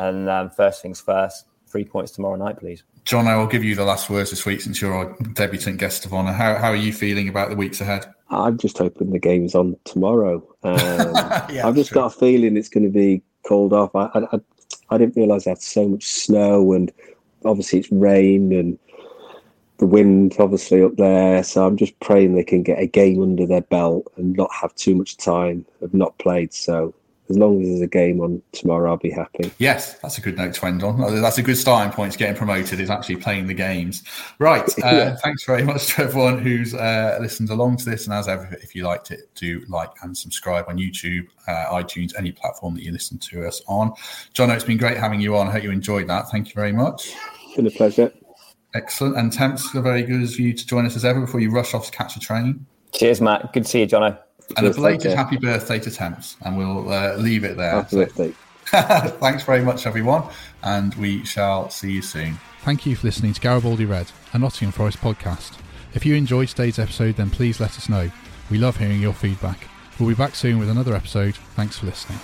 And 0.00 0.28
um, 0.28 0.50
first 0.50 0.82
things 0.82 1.00
first, 1.00 1.46
three 1.66 1.84
points 1.84 2.12
tomorrow 2.12 2.36
night, 2.36 2.58
please. 2.58 2.84
John, 3.04 3.26
I 3.26 3.36
will 3.36 3.46
give 3.46 3.64
you 3.64 3.74
the 3.74 3.84
last 3.84 4.10
words 4.10 4.30
this 4.30 4.44
week 4.44 4.60
since 4.60 4.80
you're 4.80 4.94
our 4.94 5.16
debutant 5.32 5.78
guest 5.78 6.04
of 6.04 6.12
honour. 6.12 6.32
How, 6.32 6.56
how 6.56 6.70
are 6.70 6.76
you 6.76 6.92
feeling 6.92 7.28
about 7.28 7.50
the 7.50 7.56
weeks 7.56 7.80
ahead? 7.80 8.06
I'm 8.30 8.58
just 8.58 8.78
hoping 8.78 9.10
the 9.10 9.18
game's 9.18 9.54
on 9.54 9.76
tomorrow. 9.84 10.46
Um, 10.62 10.76
yeah, 11.50 11.62
I've 11.66 11.74
just 11.74 11.90
true. 11.90 12.02
got 12.02 12.14
a 12.14 12.18
feeling 12.18 12.56
it's 12.56 12.68
going 12.68 12.84
to 12.84 12.90
be 12.90 13.22
called 13.46 13.72
off. 13.72 13.94
I, 13.94 14.10
I, 14.14 14.40
I 14.90 14.98
didn't 14.98 15.16
realise 15.16 15.46
I 15.46 15.50
had 15.50 15.62
so 15.62 15.88
much 15.88 16.04
snow 16.04 16.72
and 16.72 16.92
obviously 17.44 17.78
it's 17.78 17.90
rain 17.90 18.52
and 18.52 18.78
the 19.78 19.86
wind 19.86 20.36
obviously 20.38 20.82
up 20.82 20.96
there. 20.96 21.42
So 21.42 21.66
I'm 21.66 21.76
just 21.76 21.98
praying 22.00 22.34
they 22.34 22.44
can 22.44 22.62
get 22.62 22.78
a 22.78 22.86
game 22.86 23.22
under 23.22 23.46
their 23.46 23.62
belt 23.62 24.12
and 24.16 24.36
not 24.36 24.50
have 24.52 24.74
too 24.74 24.94
much 24.94 25.16
time 25.16 25.64
of 25.80 25.94
not 25.94 26.18
played. 26.18 26.52
So 26.52 26.94
as 27.30 27.36
long 27.36 27.60
as 27.60 27.68
there's 27.68 27.80
a 27.82 27.86
game 27.86 28.20
on 28.20 28.42
tomorrow, 28.52 28.90
I'll 28.90 28.96
be 28.96 29.10
happy. 29.10 29.52
Yes, 29.58 29.94
that's 30.00 30.16
a 30.16 30.20
good 30.20 30.36
note 30.36 30.54
to 30.54 30.66
end 30.66 30.82
on. 30.82 31.20
That's 31.20 31.38
a 31.38 31.42
good 31.42 31.58
starting 31.58 31.92
point 31.92 32.12
to 32.12 32.18
getting 32.18 32.36
promoted 32.36 32.80
is 32.80 32.88
actually 32.88 33.16
playing 33.16 33.46
the 33.46 33.54
games. 33.54 34.02
Right. 34.38 34.68
Uh, 34.88 34.92
yeah. 34.92 35.16
Thanks 35.16 35.44
very 35.44 35.64
much 35.64 35.88
to 35.88 36.02
everyone 36.04 36.38
who's 36.38 36.72
uh, 36.72 37.18
listened 37.20 37.50
along 37.50 37.76
to 37.78 37.84
this. 37.84 38.06
And 38.06 38.14
as 38.14 38.26
ever, 38.26 38.56
if 38.62 38.74
you 38.74 38.84
liked 38.84 39.10
it, 39.10 39.28
do 39.34 39.62
like 39.68 39.90
and 40.02 40.16
subscribe 40.16 40.64
on 40.68 40.78
YouTube, 40.78 41.26
uh, 41.46 41.66
iTunes, 41.72 42.16
any 42.16 42.32
platform 42.32 42.74
that 42.76 42.84
you 42.84 42.92
listen 42.92 43.18
to 43.18 43.46
us 43.46 43.60
on. 43.66 43.92
John, 44.32 44.50
it's 44.50 44.64
been 44.64 44.78
great 44.78 44.96
having 44.96 45.20
you 45.20 45.36
on. 45.36 45.48
I 45.48 45.50
hope 45.50 45.64
you 45.64 45.72
enjoyed 45.72 46.06
that. 46.08 46.30
Thank 46.30 46.48
you 46.48 46.54
very 46.54 46.72
much. 46.72 47.12
It's 47.44 47.56
been 47.56 47.66
a 47.66 47.70
pleasure. 47.70 48.12
Excellent. 48.74 49.16
And 49.16 49.32
Temps, 49.32 49.74
are 49.74 49.80
very 49.80 50.02
good 50.02 50.22
of 50.22 50.38
you 50.38 50.52
to 50.52 50.66
join 50.66 50.86
us 50.86 50.96
as 50.96 51.04
ever 51.04 51.20
before 51.20 51.40
you 51.40 51.50
rush 51.50 51.74
off 51.74 51.86
to 51.86 51.92
catch 51.96 52.16
a 52.16 52.20
train. 52.20 52.66
Cheers, 52.92 53.20
Matt. 53.20 53.52
Good 53.52 53.64
to 53.64 53.68
see 53.68 53.80
you, 53.80 53.86
Jono. 53.86 54.18
And 54.56 54.66
a 54.66 54.72
belated 54.72 55.12
happy 55.12 55.36
birthday 55.36 55.78
to 55.78 55.90
Temps. 55.90 56.36
And 56.42 56.56
we'll 56.56 56.90
uh, 56.90 57.16
leave 57.16 57.44
it 57.44 57.56
there. 57.56 57.70
Happy 57.70 57.96
birthday. 57.96 58.34
Thanks 58.66 59.42
very 59.44 59.62
much, 59.62 59.86
everyone. 59.86 60.24
And 60.62 60.94
we 60.94 61.24
shall 61.24 61.70
see 61.70 61.92
you 61.92 62.02
soon. 62.02 62.38
Thank 62.62 62.84
you 62.86 62.96
for 62.96 63.06
listening 63.06 63.32
to 63.32 63.40
Garibaldi 63.40 63.84
Red, 63.84 64.10
a 64.32 64.38
Nottingham 64.38 64.72
Forest 64.72 64.98
podcast. 64.98 65.58
If 65.94 66.04
you 66.04 66.14
enjoyed 66.14 66.48
today's 66.48 66.78
episode, 66.78 67.16
then 67.16 67.30
please 67.30 67.60
let 67.60 67.76
us 67.78 67.88
know. 67.88 68.10
We 68.50 68.58
love 68.58 68.76
hearing 68.76 69.00
your 69.00 69.14
feedback. 69.14 69.68
We'll 69.98 70.10
be 70.10 70.14
back 70.14 70.34
soon 70.34 70.58
with 70.58 70.68
another 70.68 70.94
episode. 70.94 71.34
Thanks 71.56 71.78
for 71.78 71.86
listening. 71.86 72.18